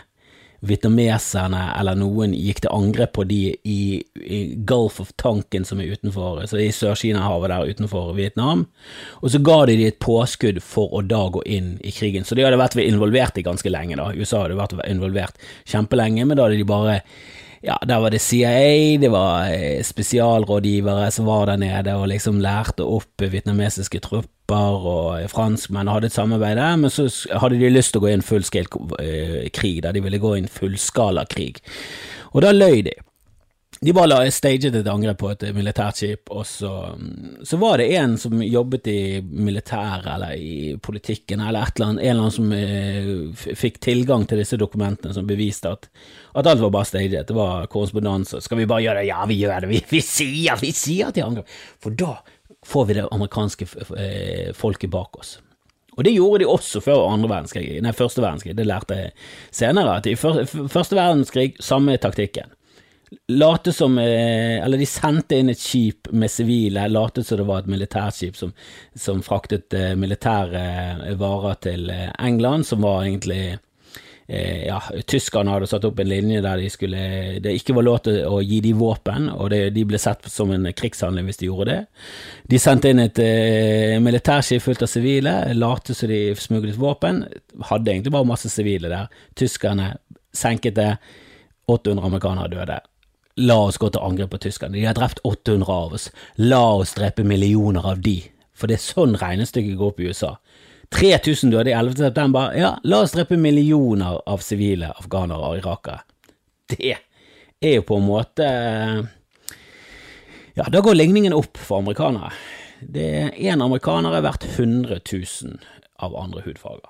vietnameserne 0.61 1.61
eller 1.79 1.97
noen 1.97 2.35
gikk 2.37 2.61
til 2.63 2.73
angrep 2.75 3.15
på 3.17 3.25
de 3.29 3.39
i, 3.65 3.79
i 4.21 4.41
Gulf 4.69 4.99
of 5.01 5.09
Tonkin, 5.17 5.65
som 5.65 5.81
er 5.81 5.95
utenfor, 5.95 6.43
så 6.49 6.59
i 6.61 6.69
Sør-Kina-havet 6.75 7.49
der 7.49 7.71
utenfor 7.73 8.11
Vietnam, 8.17 8.67
og 9.21 9.33
så 9.33 9.41
ga 9.41 9.57
de 9.65 9.79
de 9.79 9.89
et 9.89 10.01
påskudd 10.03 10.61
for 10.61 10.93
å 10.93 11.01
da 11.01 11.23
gå 11.33 11.41
inn 11.49 11.73
i 11.81 11.93
krigen. 11.95 12.27
Så 12.27 12.37
de 12.37 12.45
hadde 12.45 12.61
vært 12.61 12.77
involvert 12.83 13.41
i 13.41 13.45
ganske 13.45 13.73
lenge, 13.73 13.97
da. 13.97 14.11
USA 14.13 14.43
hadde 14.45 14.59
vært 14.59 14.77
involvert 14.85 15.41
kjempelenge, 15.65 16.27
men 16.27 16.37
da 16.37 16.45
hadde 16.45 16.61
de 16.61 16.69
bare 16.69 16.99
ja, 17.61 17.77
der 17.87 18.01
var 18.01 18.09
det 18.09 18.21
CIA, 18.21 18.97
det 19.01 19.11
var 19.13 19.51
eh, 19.53 19.83
spesialrådgivere 19.85 21.11
som 21.13 21.27
var 21.29 21.45
der 21.51 21.61
nede 21.61 21.93
og 21.95 22.07
liksom 22.09 22.39
lærte 22.41 22.85
opp 22.85 23.21
vietnamesiske 23.21 24.01
trupper 24.01 24.87
og 24.91 25.29
franskmenn 25.31 25.87
og 25.87 25.99
hadde 25.99 26.09
et 26.09 26.17
samarbeid 26.17 26.57
der, 26.57 26.79
men 26.81 26.89
så 26.89 27.05
hadde 27.37 27.59
de 27.61 27.69
lyst 27.69 27.93
til 27.93 28.01
å 28.01 28.07
gå 28.07 28.11
inn 28.15 28.25
fullscale 28.25 28.97
eh, 29.03 29.47
krig, 29.53 29.83
der 29.85 29.93
de 29.93 30.03
ville 30.03 30.21
gå 30.21 30.33
inn 30.39 30.49
fullskala 30.49 31.27
krig. 31.29 31.61
Og 32.33 32.41
da 32.45 32.53
løy 32.55 32.81
de. 32.89 32.97
De 33.81 33.93
bare 33.97 34.11
la 34.11 34.17
staget 34.29 34.75
et 34.77 34.88
angrep 34.91 35.17
på 35.17 35.29
et 35.31 35.43
militært 35.57 35.97
skip, 35.97 36.29
og 36.29 36.43
så, 36.45 36.69
så, 37.41 37.57
var 37.57 37.81
det 37.81 37.88
en 37.97 38.11
som 38.21 38.35
jobbet 38.45 38.89
i 38.91 39.00
militæret 39.25 40.05
eller 40.05 40.35
i 40.38 40.75
politikken 40.77 41.41
eller 41.41 41.71
eller 41.73 41.88
annet, 41.88 42.03
en 42.03 42.11
eller 42.11 42.27
annen 42.27 42.35
som 42.35 42.53
eh, 42.53 43.55
fikk 43.57 43.79
tilgang 43.81 44.27
til 44.29 44.38
disse 44.38 44.59
dokumentene 44.61 45.15
som 45.17 45.25
beviste 45.25 45.73
at, 45.73 45.89
at 46.38 46.51
alt 46.51 46.61
var 46.61 46.75
bare 46.77 46.91
staget, 46.91 47.25
det 47.31 47.39
var 47.39 47.65
korrespondanse. 47.73 48.43
Skal 48.45 48.61
vi 48.61 48.69
bare 48.69 48.85
gjøre 48.85 49.01
det? 49.01 49.07
Ja, 49.09 49.25
vi 49.25 49.39
gjør 49.41 49.65
det, 49.65 49.71
vi, 49.73 49.81
vi 49.95 50.03
sier, 50.05 50.61
vi 50.61 50.71
sier 50.77 51.09
til 51.09 51.25
angrep! 51.31 51.57
For 51.81 51.97
da 51.97 52.19
får 52.61 52.85
vi 52.85 53.00
det 53.00 53.09
amerikanske 53.09 53.71
eh, 53.97 54.53
folket 54.61 54.93
bak 54.93 55.23
oss. 55.25 55.39
Og 55.97 56.05
det 56.05 56.13
gjorde 56.19 56.45
de 56.45 56.53
også 56.53 56.85
før 56.85 57.07
andre 57.09 57.33
verdenskrig, 57.33 57.81
nei, 57.81 57.97
første 57.97 58.21
verdenskrig, 58.21 58.59
det 58.61 58.69
lærte 58.69 59.01
jeg 59.07 59.19
senere, 59.50 59.97
at 59.97 60.05
i 60.05 60.19
første 60.21 60.93
verdenskrig, 60.93 61.55
samme 61.57 61.97
taktikken 61.97 62.53
late 63.27 63.73
som 63.73 63.97
eh, 63.97 64.63
Eller 64.63 64.77
de 64.77 64.85
sendte 64.85 65.39
inn 65.39 65.51
et 65.51 65.59
skip 65.59 66.11
med 66.11 66.31
sivile, 66.31 66.87
late 66.87 67.23
som 67.23 67.41
det 67.41 67.47
var 67.47 67.63
et 67.63 67.71
militærskip 67.71 68.37
som, 68.39 68.53
som 68.95 69.23
fraktet 69.25 69.73
eh, 69.77 69.91
militære 69.99 70.63
eh, 71.09 71.17
varer 71.19 71.59
til 71.67 71.91
England, 71.91 72.67
som 72.67 72.87
var 72.87 73.03
egentlig 73.05 73.59
ja, 74.31 74.77
tyskerne 75.11 75.51
hadde 75.51 75.67
satt 75.67 75.83
opp 75.83 75.97
en 75.99 76.07
linje 76.07 76.39
der 76.39 76.61
de 76.61 76.69
skulle, 76.71 76.99
det 77.43 77.51
ikke 77.57 77.73
var 77.75 77.83
lov 77.83 77.97
til 78.05 78.21
å 78.23 78.37
gi 78.39 78.61
dem 78.63 78.77
våpen, 78.79 79.25
og 79.27 79.49
det, 79.51 79.73
de 79.75 79.83
ble 79.89 79.99
sett 79.99 80.23
som 80.31 80.53
en 80.55 80.69
krigshandling 80.71 81.27
hvis 81.27 81.41
de 81.41 81.49
gjorde 81.49 81.65
det. 81.67 81.81
De 82.53 82.61
sendte 82.63 82.93
inn 82.93 83.01
et 83.03 83.19
eh, 83.19 83.97
militærskip 83.99 84.63
fullt 84.63 84.85
av 84.87 84.91
sivile, 84.93 85.33
late 85.57 85.97
som 85.97 86.07
de 86.07 86.21
smuglet 86.39 86.79
våpen, 86.79 87.25
hadde 87.73 87.91
egentlig 87.91 88.15
bare 88.15 88.29
masse 88.31 88.53
sivile 88.53 88.93
der. 88.93 89.11
Tyskerne 89.35 89.89
senket 90.31 90.79
det, 90.79 90.93
800 91.67 92.07
amerikanere 92.07 92.55
døde. 92.55 92.79
La 93.41 93.57
oss 93.65 93.79
gå 93.81 93.89
til 93.89 94.03
angrep 94.05 94.33
på 94.36 94.41
tyskerne. 94.43 94.75
De 94.77 94.86
har 94.86 94.98
drept 94.98 95.21
800 95.25 95.74
av 95.74 95.95
oss. 95.98 96.10
La 96.38 96.62
oss 96.77 96.93
drepe 96.98 97.25
millioner 97.25 97.86
av 97.89 98.01
de. 98.05 98.19
For 98.53 98.69
det 98.69 98.77
er 98.77 98.83
sånn 98.83 99.17
regnestykket 99.17 99.79
går 99.79 99.95
på 99.98 100.10
USA. 100.12 100.36
3000 100.91 101.53
døde 101.53 101.71
i 101.71 101.74
11. 101.74 101.95
september. 102.03 102.51
Ja, 102.57 102.75
la 102.83 103.01
oss 103.05 103.15
drepe 103.15 103.39
millioner 103.39 104.19
av 104.29 104.43
sivile 104.45 104.91
afghanere 104.93 105.50
og 105.50 105.62
irakere. 105.62 106.03
Det 106.71 106.93
er 106.93 107.75
jo 107.79 107.88
på 107.88 107.98
en 108.00 108.07
måte 108.07 108.48
Ja, 110.55 110.65
da 110.67 110.81
går 110.83 110.98
ligningen 111.00 111.33
opp 111.33 111.57
for 111.57 111.79
amerikanere. 111.79 112.33
Det 112.81 113.07
er 113.21 113.36
én 113.53 113.63
amerikaner 113.63 114.21
verdt 114.21 114.45
100 114.57 115.00
000 115.00 115.60
av 116.03 116.15
andre 116.17 116.43
hudfarger. 116.45 116.89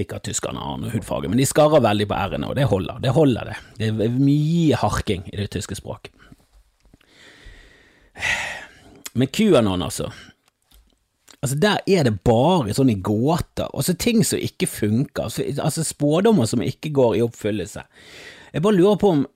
Ikke 0.00 0.16
at 0.16 0.24
tyskerne 0.28 0.62
har 0.62 0.80
noe 0.80 0.92
hudfarge, 0.94 1.28
men 1.28 1.40
de 1.40 1.46
skarrer 1.48 1.82
veldig 1.84 2.08
på 2.08 2.16
r-ene, 2.16 2.48
og 2.48 2.56
det 2.56 2.68
holder. 2.70 3.02
Det 3.04 3.12
holder, 3.16 3.52
det. 3.52 3.58
Det 3.78 4.06
er 4.06 4.16
mye 4.16 4.80
harking 4.80 5.26
i 5.28 5.36
det 5.36 5.50
tyske 5.52 5.76
språk. 5.76 6.08
Men 9.14 9.28
QAnon, 9.28 9.82
altså. 9.82 10.10
Altså 11.40 11.56
Der 11.56 11.78
er 11.88 12.04
det 12.04 12.20
bare 12.24 12.74
sånne 12.76 12.98
gåter, 13.00 13.64
gåter, 13.64 13.70
altså 13.72 13.94
ting 13.96 14.24
som 14.24 14.40
ikke 14.42 14.68
funker, 14.68 15.30
altså 15.62 15.84
spådommer 15.84 16.46
som 16.46 16.62
ikke 16.62 16.92
går 16.92 17.16
i 17.16 17.22
oppfyllelse. 17.24 17.84
Jeg 18.52 18.62
bare 18.62 18.76
lurer 18.76 18.96
på 19.00 19.12
om 19.14 19.26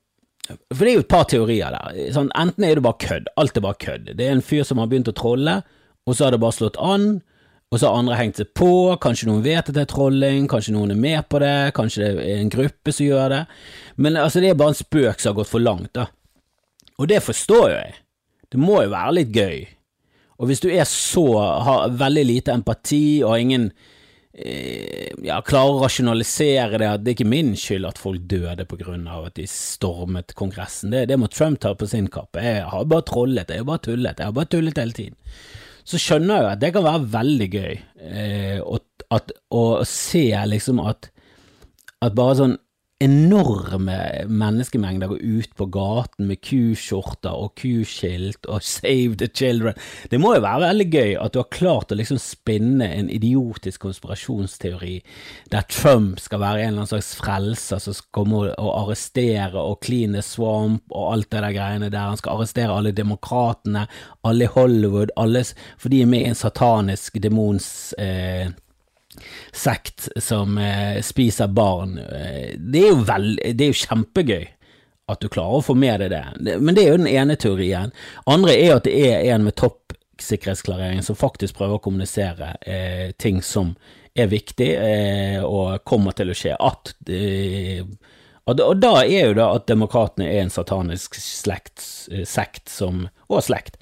For 0.45 0.85
det 0.85 0.91
er 0.91 0.99
jo 0.99 1.01
et 1.07 1.09
par 1.09 1.25
teorier 1.25 1.73
der. 1.73 1.95
Sånn, 2.13 2.29
enten 2.37 2.67
er 2.67 2.77
det 2.77 2.83
bare 2.85 3.01
kødd, 3.01 3.31
alt 3.41 3.57
er 3.57 3.63
bare 3.65 3.81
kødd. 3.81 4.11
Det 4.19 4.27
er 4.27 4.35
en 4.35 4.45
fyr 4.45 4.67
som 4.69 4.77
har 4.77 4.91
begynt 4.91 5.09
å 5.09 5.15
trolle, 5.17 5.63
og 6.05 6.17
så 6.17 6.27
har 6.27 6.35
det 6.35 6.41
bare 6.43 6.53
slått 6.53 6.77
an, 6.77 7.23
og 7.75 7.81
så 7.81 7.89
har 7.91 7.99
andre 7.99 8.17
hengt 8.21 8.39
seg 8.39 8.53
på, 8.55 8.71
kanskje 9.03 9.27
noen 9.27 9.43
vet 9.43 9.67
at 9.67 9.75
det 9.75 9.83
er 9.83 9.91
trolling, 9.91 10.45
kanskje 10.51 10.77
noen 10.77 10.93
er 10.95 10.99
med 11.01 11.25
på 11.27 11.41
det, 11.43 11.73
kanskje 11.75 12.05
det 12.05 12.27
er 12.29 12.43
en 12.43 12.53
gruppe 12.53 12.93
som 12.95 13.09
gjør 13.09 13.33
det, 13.33 13.41
men 13.99 14.19
altså 14.21 14.43
det 14.43 14.53
er 14.53 14.61
bare 14.61 14.77
en 14.77 14.79
spøk 14.79 15.19
som 15.19 15.33
har 15.33 15.41
gått 15.41 15.51
for 15.51 15.65
langt, 15.65 15.91
da. 15.99 16.07
Og 17.03 17.11
det 17.11 17.19
forstår 17.27 17.65
jo 17.73 17.81
jeg, 17.81 17.97
det 18.55 18.61
må 18.63 18.77
jo 18.85 18.93
være 18.93 19.17
litt 19.19 19.35
gøy, 19.35 19.65
og 20.39 20.47
hvis 20.51 20.63
du 20.63 20.69
er 20.71 20.87
så, 20.87 21.27
har 21.67 21.99
veldig 21.99 22.25
lite 22.29 22.55
empati 22.55 23.03
og 23.27 23.43
ingen 23.43 23.67
eh, 24.31 25.11
ja, 25.27 25.41
klarer 25.47 25.75
å 25.75 25.83
rasjonalisere 25.83 26.79
det, 26.79 26.93
at 26.93 27.03
det 27.03 27.11
er 27.11 27.19
ikke 27.19 27.33
min 27.35 27.53
skyld 27.59 27.91
at 27.91 27.99
folk 27.99 28.23
døde 28.31 28.69
på 28.71 28.79
grunn 28.85 29.11
av 29.11 29.33
at 29.33 29.39
de 29.41 29.49
stormet 29.51 30.37
Kongressen, 30.39 30.95
det, 30.95 31.09
det 31.11 31.19
må 31.19 31.27
Trump 31.27 31.59
ta 31.63 31.75
på 31.75 31.91
sin 31.91 32.07
kappe, 32.07 32.47
jeg 32.47 32.71
har 32.71 32.87
bare 32.87 33.09
trollet, 33.11 33.51
jeg 33.51 33.67
har 33.67 33.71
bare 33.73 33.87
tullet, 33.91 34.15
jeg 34.15 34.31
har 34.31 34.39
bare 34.39 34.53
tullet 34.55 34.83
hele 34.85 34.99
tiden 35.03 35.19
så 35.85 36.01
skjønner 36.01 36.41
jeg 36.41 36.51
at 36.57 36.63
det 36.63 36.73
kan 36.75 36.87
være 36.87 37.09
veldig 37.13 37.49
gøy 37.53 37.73
eh, 37.75 38.61
å, 38.65 38.79
at, 39.13 39.35
å 39.53 39.65
se 39.89 40.27
liksom 40.49 40.81
at, 40.85 41.11
at 42.05 42.17
bare 42.17 42.39
sånn 42.41 42.57
enorme 43.05 43.97
menneskemengder 44.29 45.11
går 45.13 45.21
ut 45.23 45.53
på 45.59 45.67
gaten 45.73 46.29
med 46.29 46.41
kuskjorter 46.45 47.35
og 47.35 47.55
kuskilt 47.61 48.47
og 48.49 48.63
'Save 48.63 49.19
the 49.21 49.29
Children'. 49.29 49.79
Det 50.11 50.21
må 50.21 50.35
jo 50.35 50.45
være 50.45 50.65
veldig 50.69 50.89
gøy 50.91 51.13
at 51.21 51.35
du 51.35 51.39
har 51.43 51.51
klart 51.53 51.93
å 51.93 51.99
liksom 51.99 52.19
spinne 52.19 52.89
en 52.89 53.11
idiotisk 53.11 53.85
konspirasjonsteori 53.85 54.97
der 55.53 55.69
Trump 55.69 56.21
skal 56.21 56.41
være 56.41 56.63
en 56.63 56.69
eller 56.69 56.85
annen 56.85 56.93
slags 56.93 57.15
frelser 57.21 57.79
som 57.79 57.95
skal 57.95 58.11
komme 58.13 58.55
og 58.59 58.73
arrestere 58.81 59.61
og 59.61 59.81
clean 59.85 60.17
the 60.17 60.23
swamp 60.23 60.83
og 60.91 61.13
alt 61.13 61.31
det 61.31 61.43
der 61.43 61.57
greiene 61.57 61.91
der. 61.91 62.11
Han 62.15 62.21
skal 62.21 62.39
arrestere 62.39 62.75
alle 62.75 62.93
demokratene, 62.93 63.87
alle 64.25 64.45
i 64.45 64.53
Hollywood, 64.55 65.13
alle, 65.17 65.45
for 65.79 65.89
de 65.89 66.03
er 66.03 66.07
med 66.07 66.25
i 66.25 66.31
en 66.33 66.39
satanisk 66.39 67.19
demons 67.23 67.95
eh, 67.99 68.49
sekt 69.55 70.09
som 70.23 70.59
eh, 70.59 71.01
spiser 71.05 71.51
barn. 71.55 71.99
Eh, 71.99 72.55
det 72.59 72.85
er 72.85 72.93
jo 72.93 73.01
vel, 73.09 73.33
det 73.43 73.67
er 73.67 73.73
jo 73.73 73.81
kjempegøy 73.85 74.47
at 75.13 75.21
du 75.21 75.29
klarer 75.29 75.61
å 75.61 75.65
få 75.65 75.77
med 75.77 76.01
deg 76.01 76.15
det, 76.15 76.57
men 76.65 76.77
det 76.77 76.85
er 76.85 76.95
jo 76.95 77.01
den 77.03 77.11
ene 77.11 77.37
teorien. 77.37 77.93
Andre 78.31 78.55
er 78.57 78.79
at 78.79 78.87
det 78.89 78.95
er 79.05 79.35
en 79.35 79.45
med 79.45 79.57
toppsikkerhetsklarering 79.61 81.03
som 81.05 81.19
faktisk 81.19 81.59
prøver 81.59 81.77
å 81.77 81.85
kommunisere 81.85 82.55
eh, 82.65 83.11
ting 83.21 83.43
som 83.45 83.75
er 84.15 84.31
viktig 84.31 84.71
eh, 84.79 85.43
og 85.45 85.85
kommer 85.85 86.17
til 86.17 86.33
å 86.33 86.39
skje. 86.39 86.55
At 86.57 86.95
eh, 87.11 87.85
og, 88.51 88.77
da 88.81 88.93
er 89.05 89.31
jo 89.31 89.37
da 89.39 89.47
at 89.57 89.69
demokratene 89.71 90.27
er 90.29 90.43
en 90.43 90.53
satanisk 90.53 91.17
slekt, 91.21 91.85
eh, 92.13 92.27
sekt 92.29 92.69
som, 92.69 93.07
og 93.29 93.41
slekt 93.47 93.79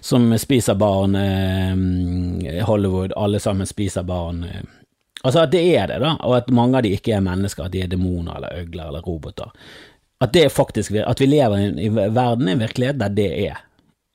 som 0.00 0.30
spiser 0.40 0.78
barn. 0.80 1.16
Eh, 1.20 2.64
Hollywood, 2.64 3.12
alle 3.16 3.40
sammen 3.42 3.68
spiser 3.68 4.06
barn. 4.08 4.44
Eh, 4.44 4.64
Altså 5.26 5.42
at 5.42 5.50
det 5.50 5.62
er 5.74 5.88
det, 5.90 5.96
da, 6.02 6.12
og 6.22 6.36
at 6.36 6.50
mange 6.54 6.78
av 6.78 6.84
de 6.86 6.92
ikke 6.94 7.16
er 7.16 7.22
mennesker, 7.24 7.66
at 7.66 7.72
de 7.74 7.80
er 7.82 7.90
demoner 7.90 8.36
eller 8.36 8.60
øgler 8.60 8.90
eller 8.90 9.06
roboter. 9.06 9.48
At 10.22 10.32
det 10.36 10.52
faktisk, 10.54 10.94
at 11.02 11.20
vi 11.20 11.26
lever 11.26 11.64
i 11.82 11.88
verden, 11.90 12.46
i 12.48 12.52
en 12.54 12.62
virkelighet 12.62 13.00
der 13.00 13.16
det 13.16 13.30
er. 13.48 13.62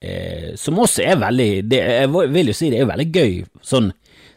Eh, 0.02 0.54
som 0.58 0.80
også 0.82 1.04
er 1.06 1.20
veldig 1.22 1.50
det, 1.70 1.78
Jeg 1.78 2.10
vil 2.10 2.48
jo 2.50 2.56
si 2.58 2.72
det 2.74 2.80
er 2.82 2.88
veldig 2.90 3.10
gøy, 3.14 3.36
sånn 3.62 3.92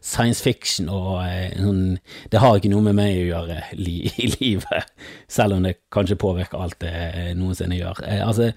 science 0.04 0.44
fiction 0.44 0.90
og 0.92 1.22
eh, 1.24 1.54
sånn 1.56 1.96
Det 2.30 2.42
har 2.42 2.58
ikke 2.58 2.70
noe 2.72 2.84
med 2.84 2.98
meg 2.98 3.16
å 3.22 3.26
gjøre 3.30 3.60
li, 3.80 4.02
i 4.24 4.30
livet, 4.36 4.92
selv 5.30 5.56
om 5.56 5.66
det 5.66 5.78
kanskje 5.94 6.20
påvirker 6.20 6.60
alt 6.60 6.78
det 6.84 7.34
noensinne 7.38 7.78
gjør. 7.78 8.04
Eh, 8.06 8.22
altså, 8.24 8.52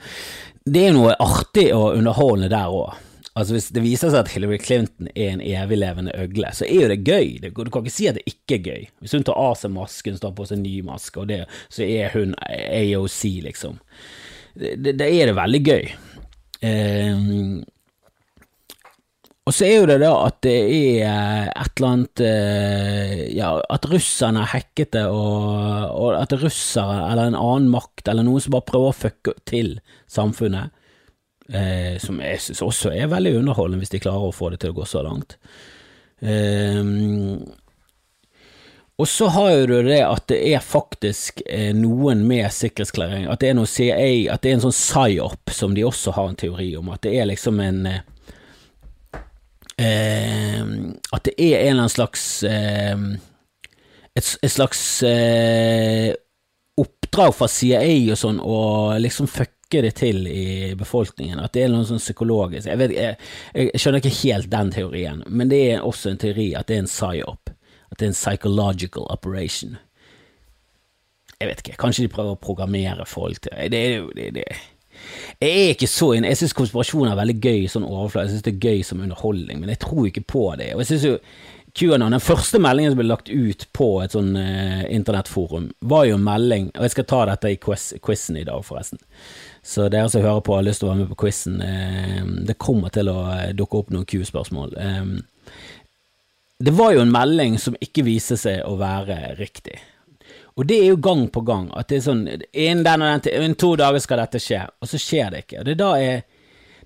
det 0.67 0.87
er 0.89 0.95
noe 0.97 1.15
artig 1.23 1.69
og 1.75 1.95
underholdende 1.95 2.51
der 2.51 2.73
òg. 2.73 2.97
Altså 3.37 3.53
Hvis 3.53 3.69
det 3.69 3.83
viser 3.85 4.09
seg 4.09 4.23
at 4.23 4.31
Hillary 4.33 4.57
Clinton 4.57 5.11
er 5.13 5.35
en 5.35 5.43
eviglevende 5.45 6.15
øgle, 6.17 6.49
så 6.57 6.65
er 6.65 6.87
jo 6.87 6.89
det 6.89 7.03
gøy. 7.05 7.35
Du 7.43 7.51
kan 7.53 7.83
ikke 7.85 7.93
si 7.93 8.07
at 8.09 8.17
det 8.17 8.25
ikke 8.25 8.57
er 8.57 8.63
gøy. 8.65 8.87
Hvis 9.03 9.13
hun 9.13 9.25
tar 9.27 9.37
av 9.37 9.53
seg 9.59 9.75
masken, 9.75 10.17
står 10.17 10.33
på 10.33 10.47
seg 10.49 10.63
ny 10.63 10.79
maske, 10.87 11.21
og 11.21 11.29
det, 11.29 11.43
så 11.69 11.85
er 11.85 12.15
hun 12.17 12.33
AOC, 12.41 13.19
liksom. 13.45 13.77
Da 14.57 15.05
er 15.05 15.29
det 15.29 15.37
veldig 15.37 15.61
gøy. 15.67 15.91
Um, 16.65 17.61
og 19.47 19.55
så 19.55 19.63
er 19.63 19.75
jo 19.77 19.87
det 19.87 19.99
da 20.03 20.11
at 20.25 20.41
det 20.43 20.55
er 21.07 21.51
et 21.53 21.77
eller 21.77 21.93
annet 21.93 22.23
uh, 22.23 23.21
Ja, 23.31 23.53
at 23.71 23.87
russerne 23.87 24.43
har 24.43 24.51
hackete, 24.57 25.05
og, 25.07 25.93
og 25.95 26.17
at 26.19 26.35
russere 26.41 27.05
eller 27.11 27.31
en 27.31 27.39
annen 27.39 27.69
makt 27.71 28.11
eller 28.11 28.27
noen 28.27 28.43
som 28.43 28.57
bare 28.57 28.67
prøver 28.67 28.91
å 28.91 28.97
fucke 29.05 29.37
til 29.47 29.77
samfunnet 30.11 30.75
eh, 31.53 31.95
som 32.01 32.19
jeg 32.23 32.41
syns 32.43 32.63
også 32.65 32.91
er 32.95 33.11
veldig 33.11 33.37
underholdende, 33.39 33.81
hvis 33.83 33.93
de 33.93 34.01
klarer 34.03 34.29
å 34.29 34.35
få 34.35 34.51
det 34.53 34.61
til 34.63 34.73
å 34.73 34.77
gå 34.79 34.87
så 34.87 35.03
langt. 35.05 35.37
Eh, 36.19 36.81
og 38.97 39.05
så 39.05 39.27
har 39.29 39.67
du 39.69 39.75
det 39.85 40.01
at 40.01 40.25
det 40.31 40.39
er 40.55 40.63
faktisk 40.63 41.43
eh, 41.45 41.69
noen 41.77 42.23
med 42.27 42.49
sikkerhetsklarering, 42.53 43.27
at 43.29 43.43
det 43.43 43.51
er 43.51 43.59
noe 43.59 43.69
CIA, 43.69 44.09
at 44.33 44.41
det 44.41 44.51
er 44.51 44.57
en 44.57 44.67
sånn 44.67 44.77
psyop 44.77 45.53
som 45.53 45.75
de 45.77 45.85
også 45.85 46.15
har 46.17 46.31
en 46.31 46.39
teori 46.39 46.71
om, 46.79 46.89
at 46.93 47.05
det 47.05 47.13
er 47.19 47.29
liksom 47.29 47.61
en 47.61 47.83
eh, 49.81 50.63
At 51.13 51.27
det 51.27 51.35
er 51.37 51.59
en 51.59 51.71
eller 51.71 51.83
annen 51.85 51.93
slags 51.93 52.43
eh, 52.47 52.95
et, 54.17 54.31
et, 54.41 54.51
slags 54.51 54.81
eh, 55.05 56.13
oppdrag 56.77 57.35
fra 57.37 57.47
CIA 57.51 58.13
og 58.13 58.19
sånn, 58.19 58.41
å 58.41 58.59
liksom 59.01 59.29
fucke 59.29 59.83
det 59.83 59.93
til 59.99 60.23
i 60.31 60.73
befolkningen, 60.79 61.41
at 61.43 61.53
det 61.53 61.65
er 61.65 61.73
noe 61.73 61.85
sånn 61.85 62.01
psykologisk 62.01 62.69
jeg, 62.69 62.79
vet, 62.79 62.93
jeg, 62.95 63.17
jeg, 63.53 63.81
skjønner 63.81 64.01
ikke 64.01 64.21
helt 64.21 64.49
den 64.53 64.71
teorien, 64.73 65.21
men 65.27 65.51
det 65.51 65.59
er 65.73 65.85
også 65.85 66.13
en 66.13 66.21
teori 66.21 66.53
at 66.57 66.69
det 66.69 66.77
er 66.77 66.85
en 66.85 66.89
psyop, 66.89 67.51
at 67.91 67.99
det 67.99 68.07
er 68.07 68.13
en 68.13 68.17
psychological 68.17 69.05
operation. 69.13 69.75
Jeg 71.37 71.51
vet 71.51 71.61
ikke, 71.61 71.77
kanskje 71.83 72.07
de 72.07 72.13
prøver 72.13 72.33
å 72.33 72.41
programmere 72.41 73.05
folk 73.05 73.43
til 73.43 73.53
det. 73.53 73.69
det, 73.75 73.83
det, 74.17 74.31
det. 74.39 74.47
Jeg 75.41 75.51
er 75.51 75.75
ikke 75.75 75.89
så 75.91 76.13
inne. 76.15 76.31
jeg 76.31 76.41
syns 76.41 76.55
konspirasjon 76.57 77.11
er 77.11 77.19
veldig 77.19 77.37
gøy 77.43 77.67
sånn 77.71 77.85
overflate, 77.87 78.27
jeg 78.27 78.37
syns 78.37 78.47
det 78.47 78.55
er 78.55 78.71
gøy 78.71 78.81
som 78.87 79.03
underholdning, 79.05 79.61
men 79.61 79.73
jeg 79.73 79.81
tror 79.83 80.07
ikke 80.09 80.25
på 80.27 80.47
det. 80.59 80.73
Og 80.73 80.83
jeg 80.83 80.91
synes 80.93 81.07
jo 81.07 81.19
QAnon, 81.77 82.11
Den 82.11 82.23
første 82.23 82.59
meldingen 82.59 82.91
som 82.91 82.97
ble 82.97 83.05
lagt 83.05 83.29
ut 83.29 83.67
på 83.77 83.89
et 84.01 84.15
sånn 84.15 84.31
eh, 84.39 84.87
internettforum, 84.95 85.69
var 85.85 86.07
jo 86.07 86.15
en 86.17 86.25
melding 86.25 86.71
Og 86.73 86.87
jeg 86.87 86.95
skal 86.95 87.05
ta 87.11 87.19
dette 87.29 87.51
i 87.53 87.59
quiz, 87.61 87.91
quizen 88.01 88.39
i 88.39 88.45
dag, 88.47 88.63
forresten. 88.65 88.97
Så 89.61 89.85
dere 89.91 90.09
som 90.09 90.23
hører 90.23 90.41
på 90.41 90.55
har 90.55 90.65
lyst 90.65 90.81
til 90.81 90.87
å 90.87 90.93
være 90.93 91.03
med 91.03 91.11
på 91.11 91.19
quizen, 91.25 91.59
eh, 91.61 92.23
det 92.49 92.57
kommer 92.57 92.93
til 92.93 93.11
å 93.11 93.19
eh, 93.35 93.53
dukke 93.57 93.83
opp 93.83 93.93
noen 93.93 94.07
Q-spørsmål. 94.09 94.73
Eh, 94.81 95.59
det 96.65 96.73
var 96.73 96.95
jo 96.95 97.03
en 97.03 97.13
melding 97.13 97.59
som 97.61 97.77
ikke 97.83 98.07
viste 98.07 98.39
seg 98.41 98.63
å 98.65 98.73
være 98.79 99.35
riktig. 99.37 99.77
Og 100.57 100.65
det 100.65 100.79
er 100.81 100.89
jo 100.89 101.01
gang 101.01 101.27
på 101.29 101.43
gang 101.45 101.69
at 101.77 101.89
det 101.91 101.99
er 101.99 102.07
sånn 102.07 102.23
innen 102.27 102.85
den 102.85 103.05
og 103.05 103.27
den 103.27 103.37
innen 103.37 103.59
to 103.59 103.75
dager 103.77 104.01
skal 104.01 104.23
dette 104.23 104.41
skje, 104.41 104.63
og 104.81 104.89
så 104.89 104.99
skjer 105.01 105.31
det 105.33 105.45
ikke. 105.45 105.61
Og 105.61 105.67
det 105.67 105.77
er 105.77 105.83
da 105.83 105.91
jeg 106.01 106.25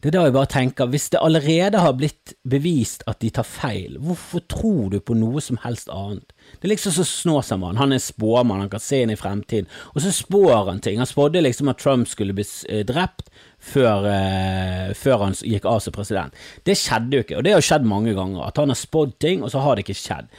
det 0.01 0.09
er 0.09 0.15
da 0.15 0.21
jeg 0.25 0.33
bare 0.33 0.49
tenker, 0.49 0.87
hvis 0.89 1.11
det 1.13 1.19
allerede 1.21 1.77
har 1.77 1.91
blitt 1.93 2.31
bevist 2.49 3.03
at 3.09 3.19
de 3.21 3.29
tar 3.29 3.45
feil, 3.45 3.99
hvorfor 4.01 4.41
tror 4.49 4.87
du 4.89 4.97
på 4.97 5.13
noe 5.13 5.43
som 5.45 5.59
helst 5.61 5.91
annet? 5.93 6.33
Det 6.57 6.65
er 6.65 6.71
liksom 6.71 6.95
så 6.95 7.05
Snåsamann, 7.05 7.77
han 7.77 7.93
er 7.93 8.01
spåmann, 8.01 8.63
han 8.63 8.71
kan 8.71 8.81
se 8.81 9.03
inn 9.03 9.13
i 9.13 9.19
fremtiden, 9.19 9.69
og 9.93 10.01
så 10.01 10.09
spår 10.15 10.71
han 10.71 10.81
ting. 10.81 10.97
Han 10.97 11.09
spådde 11.09 11.45
liksom 11.45 11.69
at 11.69 11.77
Trump 11.83 12.09
skulle 12.09 12.33
bli 12.33 12.47
eh, 12.73 12.81
drept 12.89 13.29
før, 13.61 14.09
eh, 14.09 14.89
før 14.97 15.27
han 15.27 15.37
gikk 15.37 15.69
av 15.69 15.83
som 15.85 15.93
president. 15.93 16.41
Det 16.65 16.79
skjedde 16.81 17.19
jo 17.19 17.27
ikke, 17.27 17.37
og 17.37 17.45
det 17.45 17.53
har 17.53 17.69
skjedd 17.69 17.85
mange 17.85 18.17
ganger, 18.17 18.41
at 18.47 18.57
han 18.57 18.73
har 18.73 18.81
spådd 18.81 19.19
ting, 19.21 19.45
og 19.45 19.53
så 19.53 19.61
har 19.61 19.77
det 19.77 19.85
ikke 19.85 20.01
skjedd. 20.01 20.33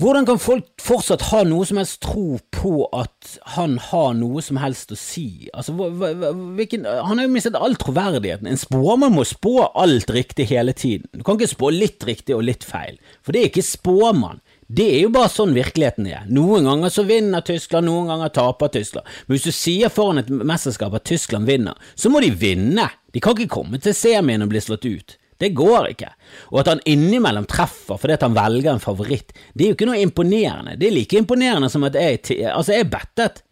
Hvordan 0.00 0.24
kan 0.24 0.38
folk 0.40 0.70
fortsatt 0.80 1.26
ha 1.28 1.42
noe 1.44 1.66
som 1.68 1.76
helst 1.76 1.98
tro 2.00 2.38
på 2.54 2.86
at 2.96 3.34
han 3.58 3.74
har 3.90 4.14
noe 4.16 4.40
som 4.44 4.56
helst 4.56 4.94
å 4.94 4.96
si? 4.96 5.50
Altså, 5.52 5.74
hvilken, 5.76 6.86
han 6.88 7.20
har 7.20 7.26
jo 7.26 7.32
mistet 7.34 7.58
all 7.58 7.76
troverdigheten. 7.76 8.48
En 8.48 8.60
spåmann 8.60 9.12
må 9.12 9.26
spå 9.28 9.68
alt 9.68 10.08
riktig 10.16 10.48
hele 10.48 10.72
tiden. 10.72 11.10
Du 11.12 11.20
kan 11.26 11.36
ikke 11.36 11.52
spå 11.52 11.70
litt 11.76 12.08
riktig 12.08 12.38
og 12.38 12.46
litt 12.48 12.64
feil, 12.64 12.96
for 13.20 13.36
det 13.36 13.42
er 13.42 13.52
ikke 13.52 13.66
spåmann. 13.68 14.40
Det 14.72 14.88
er 14.94 15.02
jo 15.04 15.12
bare 15.12 15.28
sånn 15.28 15.52
virkeligheten 15.52 16.08
er. 16.08 16.24
Noen 16.32 16.64
ganger 16.64 16.92
så 16.94 17.04
vinner 17.04 17.44
Tyskland, 17.44 17.90
noen 17.90 18.08
ganger 18.08 18.32
taper 18.32 18.72
Tyskland. 18.72 19.04
Men 19.26 19.36
hvis 19.36 19.50
du 19.50 19.52
sier 19.52 19.92
foran 19.92 20.22
et 20.22 20.30
mesterskap 20.32 20.96
at 20.96 21.04
Tyskland 21.04 21.50
vinner, 21.50 21.76
så 21.92 22.08
må 22.08 22.24
de 22.24 22.32
vinne. 22.32 22.88
De 23.12 23.20
kan 23.20 23.36
ikke 23.36 23.60
komme 23.60 23.82
til 23.82 23.92
semien 23.92 24.40
og 24.40 24.48
bli 24.54 24.64
slått 24.64 24.88
ut. 24.88 25.18
Det 25.40 25.52
går 25.56 25.92
ikke. 25.92 26.10
Og 26.52 26.60
at 26.62 26.72
han 26.72 26.82
innimellom 26.88 27.46
treffer 27.50 28.00
fordi 28.00 28.18
at 28.18 28.26
han 28.26 28.36
velger 28.36 28.74
en 28.74 28.82
favoritt, 28.82 29.32
det 29.54 29.64
er 29.64 29.72
jo 29.72 29.78
ikke 29.78 29.88
noe 29.88 30.02
imponerende. 30.02 30.76
Det 30.78 30.88
er 30.88 30.96
like 30.96 31.18
imponerende 31.18 31.70
som 31.72 31.88
at 31.88 31.98
jeg 31.98 32.20
Altså, 32.52 32.76
jeg 32.76 32.90
bettet 32.92 33.42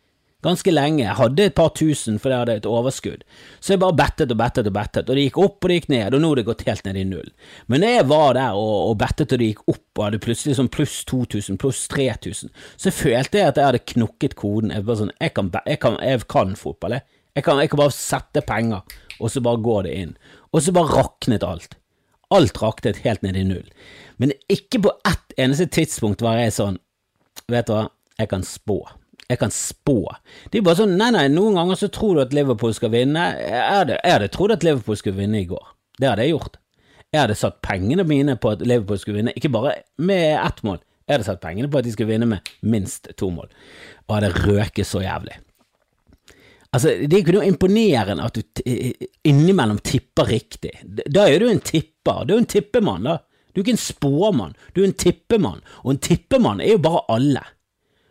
ganske 0.44 0.72
lenge. 0.72 1.04
Jeg 1.04 1.16
hadde 1.18 1.46
et 1.48 1.56
par 1.56 1.72
tusen 1.76 2.18
fordi 2.20 2.34
jeg 2.34 2.42
hadde 2.44 2.56
et 2.60 2.68
overskudd. 2.68 3.24
Så 3.60 3.74
jeg 3.74 3.82
bare 3.82 3.96
bettet 3.98 4.32
og 4.32 4.40
bettet 4.40 4.70
og 4.70 4.76
bettet, 4.76 5.10
og 5.10 5.18
det 5.18 5.26
gikk 5.26 5.40
opp 5.42 5.58
og 5.60 5.72
det 5.72 5.78
gikk 5.80 5.90
ned, 5.92 6.16
og 6.16 6.22
nå 6.22 6.32
har 6.32 6.40
det 6.40 6.46
gått 6.48 6.64
helt 6.68 6.88
ned 6.88 7.00
i 7.00 7.06
null. 7.08 7.30
Men 7.72 7.84
når 7.84 7.94
jeg 7.96 8.08
var 8.12 8.38
der 8.38 8.58
og, 8.62 8.74
og 8.90 8.96
bettet 9.02 9.36
og 9.36 9.42
det 9.42 9.50
gikk 9.52 9.62
opp 9.74 10.00
og 10.00 10.06
hadde 10.06 10.22
plutselig 10.24 10.58
sånn 10.58 10.72
pluss 10.72 10.96
2000, 11.10 11.60
pluss 11.60 11.84
3000, 11.92 12.54
så 12.80 12.94
følte 12.94 13.42
jeg 13.42 13.52
at 13.52 13.60
jeg 13.60 13.70
hadde 13.70 13.84
knukket 13.94 14.36
koden. 14.40 14.74
Jeg, 14.74 14.86
bare 14.88 15.02
sånn, 15.04 15.14
jeg, 15.18 15.34
kan, 15.36 15.52
jeg, 15.66 15.82
kan, 15.82 16.00
jeg 16.04 16.26
kan 16.30 16.56
fotball, 16.58 16.98
jeg. 16.98 17.08
Jeg 17.36 17.46
kan, 17.46 17.60
jeg 17.62 17.70
kan 17.70 17.78
bare 17.78 17.94
sette 17.94 18.42
penger, 18.42 18.96
og 19.20 19.32
så 19.32 19.42
bare 19.44 19.62
går 19.62 19.86
det 19.86 19.94
inn. 20.02 20.14
Og 20.50 20.64
så 20.64 20.74
bare 20.74 20.92
raknet 20.96 21.44
alt. 21.46 21.76
Alt 22.30 22.60
raknet 22.62 23.02
helt 23.04 23.22
ned 23.26 23.36
i 23.36 23.44
null. 23.46 23.66
Men 24.22 24.32
ikke 24.52 24.82
på 24.86 24.94
ett 25.08 25.36
eneste 25.40 25.68
tidspunkt 25.70 26.22
var 26.24 26.40
jeg 26.40 26.56
sånn 26.56 26.80
Vet 27.50 27.66
du 27.66 27.72
hva, 27.72 27.86
jeg 28.20 28.28
kan 28.30 28.42
spå. 28.46 28.76
Jeg 29.30 29.38
kan 29.40 29.50
spå. 29.54 29.96
Det 30.50 30.60
er 30.60 30.64
bare 30.66 30.78
sånn, 30.82 30.92
nei, 30.98 31.08
nei, 31.14 31.24
noen 31.32 31.56
ganger 31.58 31.78
så 31.78 31.88
tror 31.90 32.18
du 32.18 32.22
at 32.22 32.34
Liverpool 32.36 32.74
skal 32.76 32.92
vinne. 32.92 33.24
Jeg 33.38 33.96
hadde, 34.04 34.28
trodd 34.34 34.54
at 34.54 34.66
Liverpool 34.66 34.98
skulle 34.98 35.18
vinne 35.18 35.40
i 35.40 35.48
går. 35.50 35.64
Det 35.98 36.10
hadde 36.10 36.26
jeg 36.26 36.34
gjort. 36.34 36.58
Jeg 37.10 37.22
hadde 37.24 37.38
satt 37.38 37.58
pengene 37.66 38.04
mine 38.06 38.36
på 38.38 38.52
at 38.52 38.62
Liverpool 38.62 39.00
skulle 39.02 39.18
vinne, 39.18 39.34
ikke 39.34 39.50
bare 39.54 39.80
med 39.98 40.36
ett 40.36 40.62
mål. 40.66 40.78
Jeg 41.06 41.16
hadde 41.16 41.26
satt 41.26 41.42
pengene 41.42 41.70
på 41.70 41.80
at 41.80 41.86
de 41.86 41.94
skulle 41.94 42.12
vinne 42.12 42.28
med 42.30 42.50
minst 42.62 43.10
to 43.18 43.32
mål, 43.34 43.50
og 44.06 44.18
hadde 44.18 44.34
røket 44.44 44.86
så 44.86 45.02
jævlig. 45.02 45.40
Altså, 46.72 46.92
Det 47.02 47.12
er 47.12 47.22
ikke 47.24 47.34
noe 47.34 47.48
imponerende 47.48 48.26
at 48.26 48.36
du 48.38 48.42
innimellom 49.26 49.80
tipper 49.82 50.28
riktig. 50.30 50.70
Da 50.86 51.26
er 51.26 51.42
du 51.42 51.48
en 51.50 51.60
tipper. 51.60 52.24
Du 52.26 52.34
er 52.36 52.42
en 52.44 52.50
tippemann, 52.50 53.08
da. 53.08 53.16
Du 53.50 53.60
er 53.60 53.64
ikke 53.64 53.74
en 53.74 53.82
spåmann, 53.82 54.52
du 54.74 54.82
er 54.82 54.86
en 54.86 54.94
tippemann, 54.94 55.62
og 55.82 55.94
en 55.94 55.98
tippemann 55.98 56.60
er 56.62 56.76
jo 56.76 56.82
bare 56.84 57.00
alle. 57.10 57.42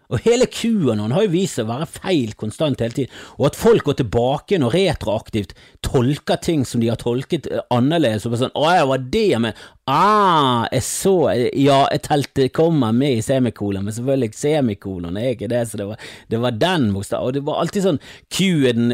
Og 0.09 0.23
hele 0.25 0.47
QAnon 0.49 1.13
har 1.13 1.27
jo 1.27 1.33
vist 1.35 1.59
seg 1.59 1.67
å 1.67 1.73
være 1.75 1.85
feil 1.85 2.31
konstant 2.39 2.79
hele 2.81 2.95
tiden, 2.95 3.17
og 3.37 3.51
at 3.51 3.57
folk 3.59 3.83
går 3.85 3.99
tilbake 3.99 4.57
og 4.57 4.73
retroaktivt 4.73 5.53
tolker 5.85 6.39
ting 6.41 6.63
som 6.65 6.81
de 6.81 6.89
har 6.89 6.97
tolket 6.97 7.45
eh, 7.51 7.61
annerledes, 7.69 8.25
og 8.25 8.33
sånn 8.39 8.55
'Å 8.57 8.71
ja, 8.73 8.87
var 8.89 9.05
det 9.05 9.25
jeg 9.29 9.41
mente', 9.43 9.75
Ah, 9.89 10.67
jeg 10.71 10.83
så 10.85 11.33
Ja, 11.57 11.87
jeg 11.89 12.01
telte 12.05 12.49
kommer 12.53 12.93
med 12.93 13.17
i 13.17 13.21
semikolon, 13.25 13.83
men 13.85 13.93
selvfølgelig 13.93 14.37
semikolon 14.37 15.17
er 15.17 15.33
ikke 15.33 15.49
det, 15.49 15.63
så 15.67 15.77
det 15.77 15.87
var, 15.87 15.97
det 16.29 16.39
var 16.39 16.51
den 16.51 16.93
bokstaven. 16.93 17.25
Og 17.25 17.33
det 17.33 17.43
var 17.45 17.61
alltid 17.61 17.83
sånn 17.83 17.99
Q 18.29 18.67
er 18.69 18.73
den 18.77 18.89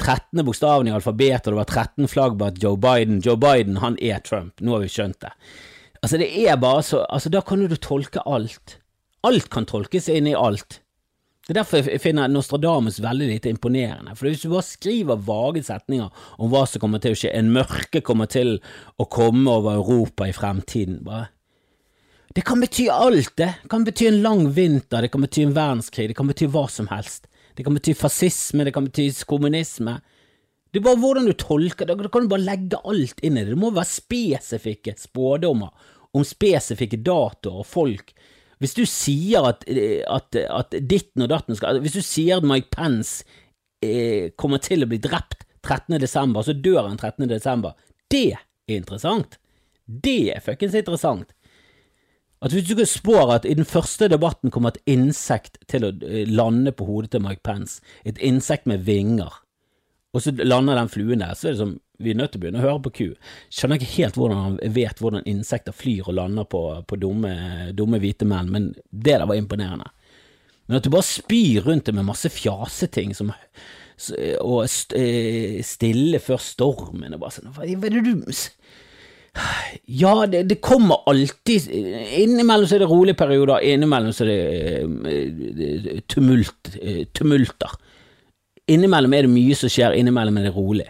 13. 0.00 0.40
Eh, 0.40 0.44
bokstaven 0.44 0.88
i 0.88 0.94
alfabetet, 0.96 1.48
og 1.48 1.52
det 1.52 1.60
var 1.60 1.68
13 1.68 2.08
flagg 2.08 2.38
bak 2.40 2.56
Joe 2.62 2.76
Biden 2.80 3.20
Joe 3.20 3.36
Biden, 3.36 3.80
han 3.84 3.98
er 4.00 4.20
Trump. 4.24 4.54
Nå 4.60 4.72
har 4.72 4.80
vi 4.80 4.88
skjønt 4.88 5.20
det. 5.20 5.32
Altså, 6.00 6.16
det 6.16 6.30
er 6.32 6.56
bare 6.56 6.82
så 6.82 7.04
Altså, 7.10 7.28
da 7.28 7.40
kan 7.44 7.60
du 7.68 7.76
tolke 7.76 8.24
alt. 8.24 8.79
Alt 9.26 9.50
kan 9.52 9.66
tolkes 9.68 10.08
inn 10.08 10.30
i 10.30 10.36
alt. 10.36 10.80
Det 11.50 11.56
er 11.56 11.64
derfor 11.64 11.88
jeg 11.88 12.00
finner 12.04 12.30
Nostradamus 12.30 13.00
veldig 13.02 13.26
lite 13.26 13.50
imponerende, 13.50 14.12
for 14.14 14.28
hvis 14.28 14.44
du 14.44 14.52
bare 14.52 14.66
skriver 14.68 15.24
vage 15.26 15.64
setninger 15.66 16.22
om 16.38 16.52
hva 16.52 16.62
som 16.68 16.82
kommer 16.82 17.02
til 17.02 17.16
å 17.16 17.18
skje, 17.18 17.32
en 17.34 17.50
mørke 17.50 18.04
kommer 18.06 18.30
til 18.30 18.58
å 19.00 19.08
komme 19.10 19.50
over 19.50 19.80
Europa 19.80 20.28
i 20.28 20.36
fremtiden, 20.36 21.00
bare 21.04 21.32
Det 22.30 22.44
kan 22.46 22.60
bety 22.62 22.86
alt, 22.94 23.32
det. 23.36 23.48
Det 23.64 23.70
kan 23.72 23.84
bety 23.84 24.06
en 24.06 24.22
lang 24.22 24.44
vinter, 24.54 25.02
det 25.02 25.10
kan 25.10 25.24
bety 25.24 25.42
en 25.42 25.56
verdenskrig, 25.56 26.06
det 26.12 26.14
kan 26.14 26.28
bety 26.30 26.46
hva 26.46 26.68
som 26.70 26.86
helst. 26.86 27.26
Det 27.58 27.64
kan 27.66 27.74
bety 27.74 27.94
fascisme, 27.98 28.64
det 28.64 28.72
kan 28.72 28.86
bety 28.86 29.08
kommunisme. 29.26 29.96
Det 30.70 30.78
er 30.78 30.84
bare 30.86 31.00
hvordan 31.02 31.26
du 31.26 31.34
tolker 31.34 31.88
det, 31.88 31.96
da 31.98 32.08
kan 32.08 32.28
du 32.28 32.30
bare 32.30 32.46
legge 32.46 32.78
alt 32.86 33.18
inn 33.26 33.34
i 33.34 33.42
det. 33.42 33.56
Det 33.56 33.58
må 33.58 33.72
være 33.74 33.90
spesifikke 33.90 34.94
spådommer 34.94 35.74
om 36.14 36.22
spesifikke 36.22 37.02
datoer 37.02 37.64
og 37.64 37.66
folk 37.66 38.14
hvis 38.60 38.76
du 38.76 38.82
sier 38.88 39.46
at, 39.48 39.64
at, 39.66 40.36
at 40.36 40.74
ditten 40.84 41.24
og 41.24 41.30
datten 41.32 41.56
skal 41.56 41.80
Hvis 41.80 41.96
du 41.96 42.02
sier 42.04 42.40
at 42.40 42.46
Mike 42.46 42.68
Pence 42.74 43.24
eh, 43.80 44.28
kommer 44.36 44.60
til 44.60 44.84
å 44.84 44.88
bli 44.90 45.00
drept 45.00 45.46
13. 45.64 45.96
desember, 46.00 46.44
så 46.44 46.52
dør 46.56 46.88
han 46.88 46.98
13. 47.00 47.28
desember, 47.28 47.72
det 48.12 48.36
er 48.36 48.76
interessant. 48.76 49.38
Det 49.84 50.32
er 50.34 50.44
fuckings 50.44 50.76
interessant. 50.76 51.32
At 52.40 52.54
hvis 52.54 52.64
du 52.64 52.72
ikke 52.72 52.88
spår 52.88 53.34
at 53.34 53.48
i 53.48 53.56
den 53.56 53.68
første 53.68 54.08
debatten 54.08 54.52
kommer 54.52 54.72
et 54.72 54.80
insekt 54.88 55.58
til 55.68 55.84
å 55.84 55.92
eh, 56.04 56.28
lande 56.28 56.72
på 56.72 56.86
hodet 56.88 57.12
til 57.12 57.24
Mike 57.24 57.44
Pence, 57.44 57.80
et 58.08 58.20
insekt 58.24 58.68
med 58.68 58.86
vinger, 58.88 59.42
og 60.10 60.22
så 60.24 60.32
lander 60.34 60.78
den 60.78 60.90
fluen 60.90 61.22
der, 61.22 61.36
så 61.38 61.48
er 61.48 61.54
det 61.54 61.62
som 61.62 61.76
vi 62.00 62.14
er 62.14 62.18
nødt 62.18 62.32
til 62.32 62.40
å 62.40 62.42
begynne 62.42 62.60
å 62.62 62.64
høre 62.64 62.82
på 62.86 62.92
ku. 62.96 63.06
Skjønner 63.52 63.78
ikke 63.78 63.94
helt 63.98 64.16
hvordan 64.18 64.38
han 64.40 64.54
vet 64.74 65.02
hvordan 65.02 65.26
insekter 65.28 65.76
flyr 65.76 66.08
og 66.08 66.16
lander 66.16 66.48
på, 66.48 66.62
på 66.88 66.98
dumme, 66.98 67.34
dumme, 67.76 68.00
hvite 68.02 68.28
menn, 68.28 68.48
men 68.50 68.70
det 68.90 69.18
der 69.20 69.28
var 69.28 69.38
imponerende. 69.38 69.90
Men 70.66 70.78
at 70.78 70.86
du 70.86 70.92
bare 70.94 71.06
spyr 71.06 71.66
rundt 71.66 71.90
det 71.90 71.94
med 71.96 72.08
masse 72.08 72.30
fjaseting 72.32 73.12
som 73.16 73.34
og 74.40 74.62
eh, 74.96 75.58
stille 75.66 76.20
før 76.24 76.38
stormen 76.40 77.12
og 77.12 77.20
bare 77.20 77.34
sånn 77.34 77.50
Hva 77.52 77.66
er 77.66 77.92
det 77.92 78.00
du 78.06 78.22
Ja, 79.84 80.14
det, 80.24 80.46
det, 80.48 80.56
kommer 80.64 81.04
alltid 81.10 81.68
Innimellom 81.68 82.64
så 82.70 82.78
er 82.78 82.84
det 82.84 82.88
rolige 82.88 83.18
perioder, 83.20 83.60
innimellom 83.60 84.14
så 84.16 84.24
er 84.24 84.30
det 84.30 84.38
eh, 85.12 86.00
tumult, 86.08 86.72
eh, 86.80 87.02
tumulter. 87.12 87.76
Innimellom 88.70 89.14
er 89.16 89.26
det 89.26 89.32
mye 89.32 89.56
som 89.58 89.72
skjer, 89.72 89.96
innimellom 89.98 90.38
er 90.38 90.48
det 90.48 90.54
rolig. 90.54 90.88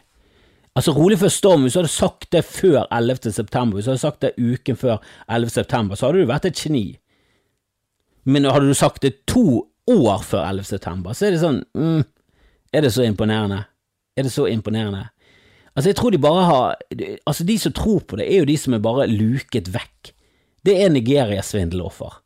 Altså 0.77 0.93
Rolig 0.95 1.19
før 1.19 1.33
storm, 1.35 1.65
hvis 1.65 1.75
du 1.75 1.81
hadde 1.81 1.93
sagt 1.93 2.29
det 2.33 2.45
før 2.47 2.85
11. 2.95 3.33
september, 3.35 3.77
hvis 3.77 3.89
du 3.89 3.91
hadde 3.91 4.05
sagt 4.05 4.23
det 4.23 4.35
uken 4.39 4.79
før 4.79 5.01
11. 5.29 5.51
september, 5.51 5.99
så 5.99 6.07
hadde 6.07 6.23
du 6.23 6.31
vært 6.31 6.47
et 6.47 6.61
geni. 6.61 6.85
Men 8.25 8.47
hadde 8.47 8.69
du 8.69 8.77
sagt 8.79 9.03
det 9.03 9.27
to 9.27 9.67
år 9.91 10.23
før 10.23 10.45
11. 10.47 10.69
september, 10.69 11.17
så 11.17 11.27
er 11.27 11.35
det 11.35 11.43
sånn 11.43 11.63
mm, 11.75 12.05
Er 12.73 12.85
det 12.87 12.93
så 12.95 13.03
imponerende? 13.03 13.65
Er 14.17 14.29
det 14.29 14.33
så 14.33 14.47
imponerende? 14.47 15.09
Altså, 15.75 15.91
jeg 15.91 15.97
tror 15.97 16.11
de 16.11 16.23
bare 16.23 16.45
har 16.47 16.77
Altså, 17.27 17.45
de 17.45 17.59
som 17.59 17.73
tror 17.73 18.01
på 18.07 18.17
det, 18.21 18.29
er 18.31 18.43
jo 18.43 18.49
de 18.49 18.57
som 18.59 18.75
er 18.75 18.83
bare 18.85 19.09
luket 19.11 19.73
vekk. 19.75 20.13
Det 20.67 20.77
er 20.83 20.91
Nigeria-svindeloffer. 20.93 22.21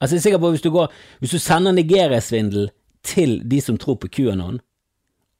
Altså, 0.00 0.16
jeg 0.16 0.20
er 0.20 0.22
sikker 0.26 0.42
på 0.42 0.50
hvis 0.50 0.64
du 0.64 0.70
går 0.74 0.92
Hvis 1.20 1.30
du 1.30 1.38
sender 1.38 1.72
Nigeria-svindel 1.72 2.70
til 3.04 3.38
de 3.48 3.60
som 3.62 3.78
tror 3.80 3.98
på 4.00 4.10
QAnon, 4.10 4.60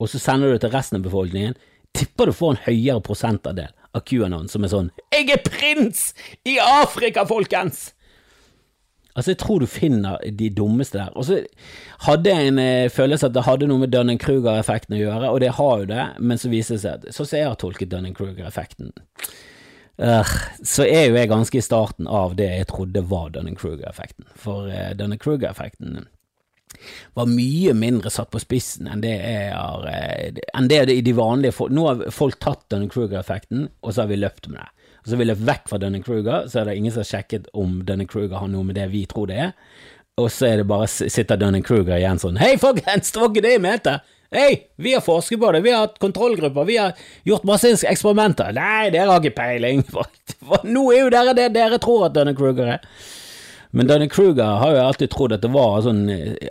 og 0.00 0.10
så 0.10 0.20
sender 0.20 0.50
du 0.50 0.56
det 0.56 0.64
til 0.66 0.74
resten 0.74 1.00
av 1.00 1.06
befolkningen, 1.06 1.56
tipper 1.94 2.28
du 2.28 2.36
får 2.36 2.54
en 2.54 2.64
høyere 2.66 3.02
prosentandel 3.06 3.70
av 3.94 4.02
QAnon 4.08 4.48
som 4.50 4.64
er 4.64 4.72
sånn 4.72 4.90
'Jeg 5.12 5.30
er 5.30 5.42
prins 5.46 6.14
i 6.44 6.58
Afrika, 6.58 7.24
folkens!' 7.24 7.92
Altså, 9.14 9.30
jeg 9.30 9.38
tror 9.38 9.60
du 9.62 9.66
finner 9.66 10.18
de 10.38 10.50
dummeste 10.50 10.98
der. 10.98 11.12
Og 11.14 11.24
så 11.24 11.38
hadde 12.02 12.30
jeg 12.30 12.48
en 12.48 12.58
eh, 12.58 12.90
følelse 12.90 13.26
at 13.26 13.34
det 13.34 13.44
hadde 13.46 13.68
noe 13.70 13.78
med 13.78 13.92
Dunning-Kruger-effekten 13.94 14.96
å 14.96 14.98
gjøre, 14.98 15.30
og 15.30 15.40
det 15.40 15.52
har 15.54 15.78
jo 15.78 15.84
det, 15.86 16.06
men 16.18 16.40
så 16.40 16.50
viser 16.50 16.74
det 16.74 16.82
seg 16.82 16.94
at 16.94 17.14
sånn 17.14 17.28
som 17.30 17.38
jeg 17.38 17.46
har 17.46 17.60
tolket 17.60 17.92
Dunning-Kruger-effekten, 17.92 18.90
uh, 20.02 20.34
så 20.66 20.82
er 20.82 21.06
jo 21.06 21.14
jeg 21.14 21.30
ganske 21.30 21.60
i 21.60 21.62
starten 21.62 22.10
av 22.10 22.34
det 22.34 22.50
jeg 22.56 22.66
trodde 22.72 23.06
var 23.06 23.30
Dunning-Kruger-effekten. 23.36 24.26
For 24.34 24.66
uh, 24.66 24.90
Dunning-Kruger-effekten 24.98 26.08
var 27.18 27.30
mye 27.30 27.74
mindre 27.78 28.12
satt 28.12 28.30
på 28.32 28.42
spissen 28.42 28.88
enn 28.90 29.02
det 29.04 29.14
er, 29.18 29.54
uh, 29.54 30.44
enn 30.58 30.70
det 30.70 30.80
er 30.80 30.94
i 30.94 31.02
de 31.04 31.14
vanlige 31.16 31.68
Nå 31.70 31.86
har 31.88 32.06
folk 32.14 32.38
tatt 32.42 32.66
Dunning-Kruger-effekten, 32.72 33.68
og 33.82 33.94
så 33.94 34.04
har 34.04 34.12
vi 34.12 34.20
løpt 34.20 34.48
med 34.50 34.60
det. 34.62 34.70
Og 35.04 35.10
så 35.10 35.18
vi 35.20 35.26
løpt 35.28 35.44
vekk 35.44 35.66
fra 35.68 35.78
Dunning-Kruger, 35.82 36.46
så 36.48 36.60
er 36.60 36.70
det 36.70 36.78
ingen 36.78 36.94
som 36.94 37.04
har 37.04 37.10
sjekket 37.10 37.50
om 37.52 37.82
Dunning-Kruger 37.84 38.40
har 38.40 38.48
noe 38.48 38.64
med 38.64 38.78
det 38.78 38.88
vi 38.92 39.04
tror 39.10 39.28
det 39.28 39.40
er. 39.50 39.54
Og 40.20 40.30
så 40.30 40.48
er 40.48 40.60
det 40.62 40.68
bare 40.70 40.88
sitter 40.88 41.40
Dunning-Kruger 41.40 41.98
igjen 41.98 42.20
sånn 42.22 42.38
Hei, 42.38 42.54
folkens, 42.62 43.10
det 43.12 43.20
var 43.20 43.32
ikke 43.32 43.44
det 43.44 43.56
jeg 43.56 43.64
mente! 43.64 43.98
Hei, 44.34 44.64
vi 44.82 44.94
har 44.96 45.02
forsket 45.04 45.38
på 45.38 45.50
det, 45.54 45.60
vi 45.62 45.70
har 45.70 45.84
hatt 45.84 46.00
kontrollgrupper, 46.02 46.64
vi 46.66 46.78
har 46.80 46.96
gjort 47.22 47.44
masse 47.46 47.70
eksperimenter. 47.86 48.50
Nei, 48.56 48.88
dere 48.90 49.12
har 49.12 49.20
ikke 49.22 49.36
peiling. 49.36 49.84
Nå 50.74 50.88
er 50.90 51.04
jo 51.04 51.12
dere 51.14 51.36
det 51.38 51.52
dere 51.54 51.78
tror 51.82 52.08
at 52.08 52.16
Dunning-Kruger 52.16 52.72
er. 52.76 52.88
Men 53.74 53.88
Dunning-Kruger 53.90 54.60
har 54.60 54.70
jo 54.70 54.82
alltid 54.84 55.10
trodd 55.10 55.32
at 55.34 55.42
det 55.42 55.48
var 55.50 55.80
sånn 55.82 56.04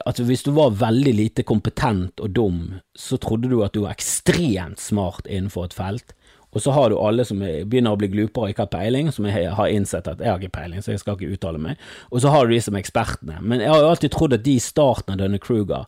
at 0.03 0.17
hvis 0.27 0.41
du 0.43 0.49
var 0.57 0.73
veldig 0.75 1.13
lite 1.15 1.45
kompetent 1.47 2.19
og 2.19 2.33
dum, 2.36 2.57
så 2.99 3.15
trodde 3.15 3.47
du 3.47 3.62
at 3.63 3.71
du 3.71 3.86
var 3.86 3.93
ekstremt 3.95 4.81
smart 4.83 5.29
innenfor 5.31 5.69
et 5.69 5.77
felt. 5.77 6.12
Og 6.51 6.65
så 6.65 6.73
har 6.75 6.91
du 6.91 6.97
alle 6.99 7.23
som 7.25 7.39
begynner 7.39 7.95
å 7.95 8.01
bli 8.01 8.09
glupere 8.12 8.49
og 8.49 8.51
ikke 8.51 8.65
har 8.65 8.73
peiling, 8.75 9.07
som 9.15 9.29
jeg 9.29 9.55
har 9.55 9.71
innsett 9.71 10.09
at 10.12 10.19
jeg 10.19 10.29
har 10.33 10.43
ikke 10.43 10.57
peiling, 10.59 10.83
så 10.83 10.91
jeg 10.91 11.01
skal 11.01 11.15
ikke 11.15 11.31
uttale 11.38 11.63
meg. 11.63 11.79
Og 12.12 12.21
så 12.25 12.36
har 12.36 12.43
du 12.43 12.53
de 12.53 12.59
som 12.67 12.75
er 12.75 12.83
ekspertene. 12.83 13.39
Men 13.39 13.63
jeg 13.63 13.71
har 13.71 13.79
jo 13.79 13.89
alltid 13.93 14.13
trodd 14.13 14.36
at 14.36 14.43
de 14.43 14.59
i 14.59 14.67
starten 14.67 15.15
av 15.15 15.23
denne 15.23 15.39
Kruger 15.41 15.88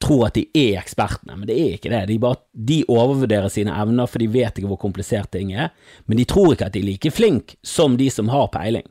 tror 0.00 0.28
at 0.28 0.36
de 0.36 0.46
er 0.56 0.78
ekspertene, 0.80 1.40
men 1.40 1.48
det 1.48 1.56
er 1.56 1.74
ikke 1.78 1.90
det. 1.92 2.04
De, 2.12 2.20
bare, 2.20 2.40
de 2.52 2.82
overvurderer 2.84 3.48
sine 3.52 3.72
evner, 3.80 4.08
for 4.08 4.20
de 4.20 4.30
vet 4.32 4.60
ikke 4.60 4.70
hvor 4.70 4.84
komplisert 4.84 5.32
ting 5.32 5.56
er. 5.56 5.72
Men 6.04 6.20
de 6.20 6.28
tror 6.28 6.54
ikke 6.54 6.68
at 6.68 6.76
de 6.76 6.84
er 6.84 6.90
like 6.92 7.16
flink 7.16 7.56
som 7.64 7.96
de 8.00 8.12
som 8.12 8.28
har 8.32 8.52
peiling. 8.52 8.84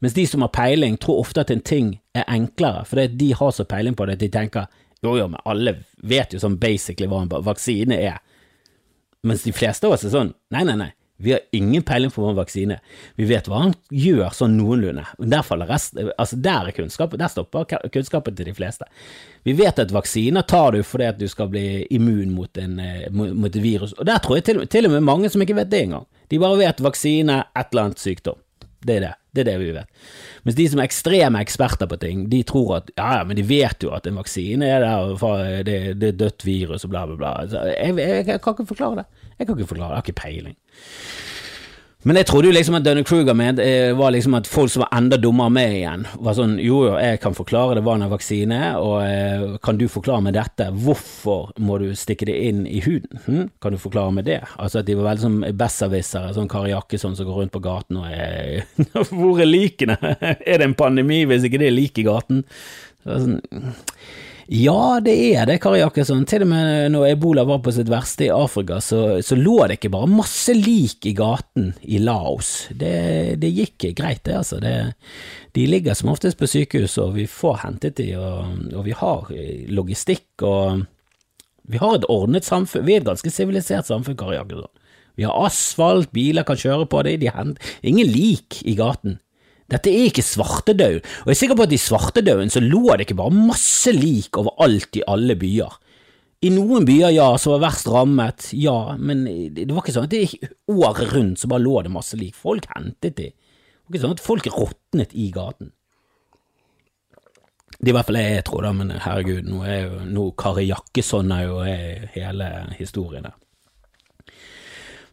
Mens 0.00 0.16
de 0.16 0.26
som 0.26 0.44
har 0.44 0.52
peiling, 0.54 0.96
tror 0.96 1.20
ofte 1.20 1.44
at 1.44 1.50
en 1.52 1.60
ting 1.60 1.98
er 2.16 2.24
enklere, 2.28 2.86
fordi 2.88 3.08
de 3.20 3.32
har 3.36 3.52
så 3.52 3.66
peiling 3.68 3.96
på 3.96 4.06
det 4.08 4.16
at 4.16 4.24
de 4.24 4.30
tenker 4.32 4.70
jo 5.02 5.16
jo, 5.16 5.26
men 5.32 5.40
alle 5.48 5.78
vet 6.04 6.34
jo 6.34 6.40
sånn 6.40 6.58
basically 6.60 7.08
hva 7.08 7.22
en 7.24 7.30
vaksine 7.44 7.96
er. 7.96 8.18
Mens 9.24 9.44
de 9.44 9.52
fleste 9.52 9.88
av 9.88 9.96
oss 9.96 10.04
er 10.04 10.12
sånn 10.12 10.34
nei, 10.52 10.64
nei, 10.68 10.76
nei, 10.80 10.90
vi 11.20 11.32
har 11.34 11.40
ingen 11.56 11.82
peiling 11.84 12.12
på 12.12 12.22
hva 12.22 12.32
en 12.32 12.38
vaksine 12.38 12.76
er. 12.78 12.98
Vi 13.20 13.26
vet 13.28 13.48
hva 13.48 13.62
han 13.66 13.74
gjør 13.92 14.32
sånn 14.36 14.56
noenlunde. 14.56 15.04
Der 15.20 15.44
faller 15.44 15.68
resten, 15.68 16.08
altså 16.16 16.38
der 16.40 16.70
er 16.70 16.76
kunnskapen, 16.76 17.20
der 17.20 17.32
stopper 17.32 17.68
kunnskapen 17.92 18.36
til 18.36 18.48
de 18.48 18.54
fleste. 18.56 18.88
Vi 19.44 19.52
vet 19.56 19.80
at 19.80 19.92
vaksiner 19.92 20.44
tar 20.48 20.76
du 20.76 20.80
fordi 20.84 21.08
at 21.10 21.20
du 21.20 21.26
skal 21.28 21.50
bli 21.52 21.84
immun 21.92 22.32
mot, 22.32 22.60
en, 22.60 22.78
eh, 22.80 23.08
mot 23.12 23.48
et 23.48 23.60
virus, 23.60 23.92
og 23.98 24.08
der 24.08 24.20
tror 24.24 24.40
jeg 24.40 24.48
til, 24.48 24.64
til 24.68 24.88
og 24.88 24.96
med 24.96 25.08
mange 25.08 25.32
som 25.32 25.44
ikke 25.44 25.58
vet 25.60 25.72
det 25.72 25.84
engang. 25.88 26.08
De 26.32 26.40
bare 26.40 26.60
vet 26.60 26.84
vaksine, 26.84 27.42
et 27.56 27.72
eller 27.72 27.90
annet 27.90 28.00
sykdom. 28.00 28.40
Det 28.80 28.96
er 28.96 29.08
det. 29.08 29.14
Det 29.30 29.44
er 29.44 29.50
det 29.52 29.56
vi 29.62 29.70
vet. 29.74 30.06
Mens 30.46 30.56
de 30.58 30.66
som 30.72 30.80
er 30.80 30.88
ekstreme 30.88 31.42
eksperter 31.44 31.88
på 31.90 31.98
ting, 32.02 32.24
de 32.32 32.42
tror 32.46 32.80
at 32.80 32.90
ja, 32.96 33.22
men 33.26 33.38
de 33.38 33.44
vet 33.46 33.84
jo 33.86 33.92
at 33.94 34.08
en 34.10 34.18
vaksine 34.18 34.66
er 34.66 34.82
der, 34.82 35.62
det, 35.66 35.78
det 36.00 36.08
er 36.08 36.20
dødt 36.24 36.46
virus 36.46 36.86
og 36.86 36.94
bla, 36.94 37.04
bla, 37.06 37.18
bla. 37.20 37.34
Jeg, 37.46 37.94
jeg, 37.94 38.26
jeg, 38.26 38.40
kan 38.42 38.56
ikke 38.56 38.70
forklare 38.72 39.02
det. 39.02 39.06
Jeg 39.38 39.46
kan 39.46 39.56
ikke 39.58 39.70
forklare 39.74 39.90
det, 39.90 39.94
jeg 39.94 40.02
har 40.02 40.08
ikke 40.08 40.22
peiling. 40.22 40.56
Men 42.08 42.16
jeg 42.16 42.30
trodde 42.30 42.48
jo 42.48 42.54
liksom 42.54 42.78
at 42.78 42.84
Dunne 42.86 43.02
Kruger 43.04 43.34
med, 43.36 43.58
eh, 43.60 43.90
var 43.92 44.14
liksom 44.14 44.32
at 44.38 44.46
folk 44.48 44.70
som 44.72 44.86
var 44.86 44.94
enda 44.96 45.18
dummere 45.20 45.52
med 45.52 45.74
igjen, 45.76 46.06
var 46.24 46.36
sånn 46.38 46.54
jo 46.56 46.78
jo, 46.86 46.94
jeg 46.96 47.18
kan 47.20 47.36
forklare 47.36 47.76
det 47.76 47.82
var 47.84 47.98
en 47.98 48.08
vaksine, 48.08 48.60
og 48.80 49.02
eh, 49.04 49.58
kan 49.60 49.76
du 49.76 49.84
forklare 49.92 50.24
meg 50.24 50.38
dette, 50.38 50.70
hvorfor 50.72 51.50
må 51.60 51.76
du 51.82 51.90
stikke 51.92 52.30
det 52.30 52.38
inn 52.48 52.62
i 52.64 52.80
huden, 52.86 53.20
hm? 53.26 53.44
kan 53.60 53.76
du 53.76 53.80
forklare 53.82 54.16
meg 54.16 54.24
det? 54.30 54.38
Altså 54.56 54.80
at 54.80 54.88
de 54.88 54.96
var 54.96 55.10
veldig 55.10 55.26
som 55.26 55.36
besserwissere, 55.60 56.32
sånn 56.38 56.48
Kari 56.48 56.72
Jakkesson 56.72 57.18
som 57.18 57.28
går 57.28 57.42
rundt 57.42 57.54
på 57.58 57.64
gaten 57.68 58.00
og 58.00 58.08
er 58.08 58.64
Hvor 59.12 59.42
er 59.42 59.50
likene? 59.50 59.98
er 60.48 60.56
det 60.56 60.70
en 60.70 60.78
pandemi 60.78 61.26
hvis 61.28 61.44
ikke 61.44 61.60
det 61.60 61.68
er 61.68 61.76
lik 61.76 62.00
i 62.00 62.08
gaten? 62.08 62.46
Så 63.04 63.20
sånn 63.26 63.38
ja, 64.50 64.98
det 64.98 65.14
er 65.30 65.46
det, 65.46 65.60
Kari 65.62 65.78
Jakkesson. 65.78 66.24
Til 66.26 66.42
og 66.42 66.50
med 66.50 66.90
når 66.90 67.12
ebola 67.12 67.44
var 67.46 67.60
på 67.62 67.70
sitt 67.74 67.90
verste 67.90 68.26
i 68.26 68.32
Afrika, 68.34 68.80
så, 68.82 69.20
så 69.22 69.38
lå 69.38 69.60
det 69.70 69.76
ikke 69.78 69.92
bare 69.94 70.10
masse 70.10 70.54
lik 70.56 71.06
i 71.06 71.14
gaten 71.14 71.68
i 71.86 72.00
Laos. 72.02 72.66
Det, 72.74 73.38
det 73.38 73.52
gikk 73.54 73.86
greit, 73.94 74.24
det, 74.26 74.34
altså. 74.40 74.58
Det, 74.58 74.74
de 75.54 75.68
ligger 75.70 75.94
som 75.94 76.10
oftest 76.10 76.38
på 76.40 76.50
sykehus, 76.50 76.98
og 76.98 77.14
vi 77.14 77.28
får 77.30 77.62
hentet 77.62 78.00
de, 78.02 78.10
og, 78.18 78.58
og 78.74 78.84
vi 78.88 78.98
har 78.98 79.30
logistikk, 79.70 80.42
og 80.42 80.82
vi 81.70 81.78
har 81.78 81.96
et 81.96 82.10
ordnet 82.10 82.46
samfunn. 82.46 82.88
Vi 82.88 82.98
er 82.98 83.04
et 83.04 83.08
ganske 83.08 83.30
sivilisert 83.30 83.86
samfunn, 83.86 84.18
Kari 84.18 84.34
Jakkesson. 84.40 84.70
Vi 85.14 85.26
har 85.28 85.46
asfalt, 85.46 86.10
biler 86.16 86.46
kan 86.48 86.58
kjøre 86.58 86.90
på 86.90 87.02
det, 87.06 87.20
de 87.22 87.30
henter 87.30 87.74
ingen 87.86 88.10
lik 88.10 88.64
i 88.66 88.74
gaten. 88.78 89.20
Dette 89.70 89.90
er 89.92 90.08
ikke 90.08 90.24
svartedauden, 90.26 91.04
og 91.22 91.30
jeg 91.30 91.36
er 91.36 91.38
sikker 91.38 91.58
på 91.58 91.66
at 91.68 91.74
i 91.76 91.78
svartedauden 91.78 92.50
så 92.50 92.62
lå 92.64 92.82
det 92.90 93.06
ikke 93.06 93.20
bare 93.20 93.34
masse 93.34 93.92
lik 93.94 94.38
overalt 94.40 94.98
i 94.98 95.04
alle 95.06 95.36
byer. 95.38 95.76
I 96.40 96.50
noen 96.54 96.86
byer, 96.88 97.12
ja, 97.12 97.26
som 97.38 97.54
var 97.54 97.66
verst 97.68 97.90
rammet, 97.92 98.48
ja, 98.56 98.96
men 98.96 99.26
det 99.54 99.68
var 99.68 99.82
ikke 99.84 99.94
sånn 99.94 100.08
at 100.08 100.14
det 100.14 100.22
gikk 100.24 100.48
året 100.72 101.12
rundt 101.12 101.42
så 101.42 101.50
bare 101.52 101.62
lå 101.62 101.82
det 101.84 101.92
masse 101.92 102.16
lik. 102.18 102.38
Folk 102.38 102.66
hentet 102.72 103.18
de. 103.18 103.28
Det 103.30 103.92
var 103.92 103.98
ikke 103.98 104.06
sånn 104.06 104.16
at 104.16 104.24
folk 104.24 104.48
råtnet 104.54 105.14
i 105.14 105.28
gaten. 105.34 105.74
Det 107.76 107.88
er 107.88 107.92
i 107.92 107.96
hvert 107.96 108.08
fall 108.08 108.18
det 108.18 108.24
jeg 108.26 108.46
tror, 108.48 108.64
da, 108.66 108.72
men 108.76 108.90
herregud, 109.04 109.46
nå 109.48 109.62
er 109.68 109.84
jo 110.16 110.26
Kari 110.40 110.66
Jakkesson 110.68 111.30
er 111.32 111.46
jo 111.46 111.60
hele 112.16 112.50
historien 112.76 113.28
der. 113.28 113.36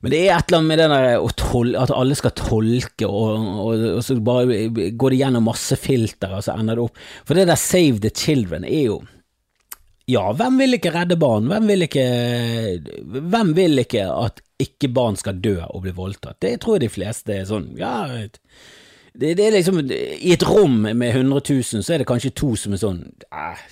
Men 0.01 0.13
det 0.13 0.19
er 0.23 0.35
et 0.35 0.51
eller 0.51 0.59
annet 0.59 0.69
med 0.69 0.79
det 0.79 0.87
der 0.93 1.81
at 1.81 1.93
alle 1.97 2.17
skal 2.17 2.33
tolke, 2.37 3.07
og, 3.07 3.45
og, 3.65 3.85
og, 3.95 4.01
så 4.05 4.17
bare 4.21 4.67
går 4.93 5.13
det 5.13 5.21
gjennom 5.23 5.47
masse 5.49 5.77
filter, 5.81 6.35
og 6.37 6.45
så 6.45 6.57
ender 6.57 6.77
det 6.77 6.85
opp 6.85 7.05
For 7.25 7.37
det 7.37 7.47
der 7.49 7.59
Save 7.59 8.01
the 8.03 8.11
Children 8.13 8.67
er 8.67 8.83
jo 8.91 8.99
Ja, 10.07 10.29
hvem 10.37 10.61
vil 10.61 10.77
ikke 10.77 10.93
redde 10.95 11.17
barn? 11.19 11.49
Hvem 11.51 11.71
vil 11.73 11.87
ikke 11.87 12.05
Hvem 13.33 13.55
vil 13.57 13.83
ikke 13.83 14.05
at 14.11 14.43
ikke 14.61 14.89
barn 14.93 15.17
skal 15.19 15.41
dø 15.41 15.59
og 15.65 15.83
bli 15.83 15.93
voldtatt? 15.97 16.39
Det 16.41 16.55
tror 16.61 16.77
jeg 16.77 16.87
de 16.87 16.93
fleste 16.93 17.33
er 17.33 17.49
sånn 17.49 17.73
Ja, 17.79 18.05
det, 19.17 19.33
det 19.39 19.47
er 19.47 19.57
liksom 19.57 19.81
I 19.89 20.33
et 20.35 20.45
rom 20.45 20.83
med 20.85 21.09
100 21.09 21.41
000, 21.41 21.81
så 21.81 21.93
er 21.93 22.03
det 22.03 22.09
kanskje 22.09 22.35
to 22.37 22.53
som 22.59 22.77
er 22.77 22.81
sånn 22.85 23.01
eh, 23.33 23.65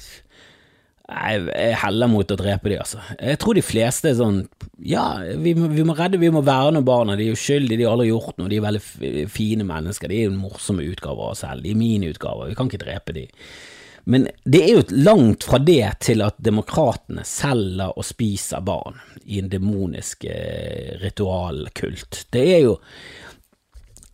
jeg 1.05 1.75
heller 1.83 2.09
mot 2.09 2.31
å 2.33 2.37
drepe 2.39 2.71
de, 2.71 2.79
altså. 2.81 3.01
Jeg 3.19 3.37
tror 3.41 3.57
de 3.57 3.61
fleste 3.65 4.09
er 4.09 4.17
sånn 4.17 4.39
Ja, 4.81 5.19
vi 5.37 5.53
vi 5.53 5.85
må 5.85 5.93
redde, 5.97 6.17
vi 6.21 6.31
må 6.33 6.41
verne 6.45 6.81
barna. 6.85 7.17
De 7.17 7.27
er 7.29 7.37
uskyldige, 7.37 7.77
de 7.77 7.85
har 7.85 7.93
aldri 7.93 8.09
gjort 8.09 8.39
noe. 8.39 8.49
De 8.49 8.57
er 8.57 8.65
veldig 8.65 9.27
fine 9.29 9.67
mennesker. 9.67 10.09
De 10.09 10.23
er 10.23 10.33
morsomme 10.33 10.85
utgaver 10.87 11.21
av 11.27 11.35
oss 11.35 11.43
selv. 11.45 11.61
De 11.61 11.71
er 11.75 11.79
mine 11.79 12.09
utgaver. 12.09 12.49
Vi 12.49 12.57
kan 12.57 12.71
ikke 12.71 12.81
drepe 12.81 13.15
de. 13.15 13.25
Men 14.05 14.27
det 14.45 14.61
er 14.61 14.73
jo 14.75 15.03
langt 15.05 15.45
fra 15.47 15.57
det 15.61 15.85
til 16.05 16.21
at 16.25 16.37
demokratene 16.45 17.23
selger 17.25 17.93
og 17.97 18.05
spiser 18.05 18.61
barn 18.65 18.99
i 19.25 19.39
en 19.41 19.49
demonisk 19.49 20.27
eh, 20.29 20.93
ritualkult. 21.01 22.25
Det 22.33 22.43
er 22.55 22.65
jo 22.67 22.79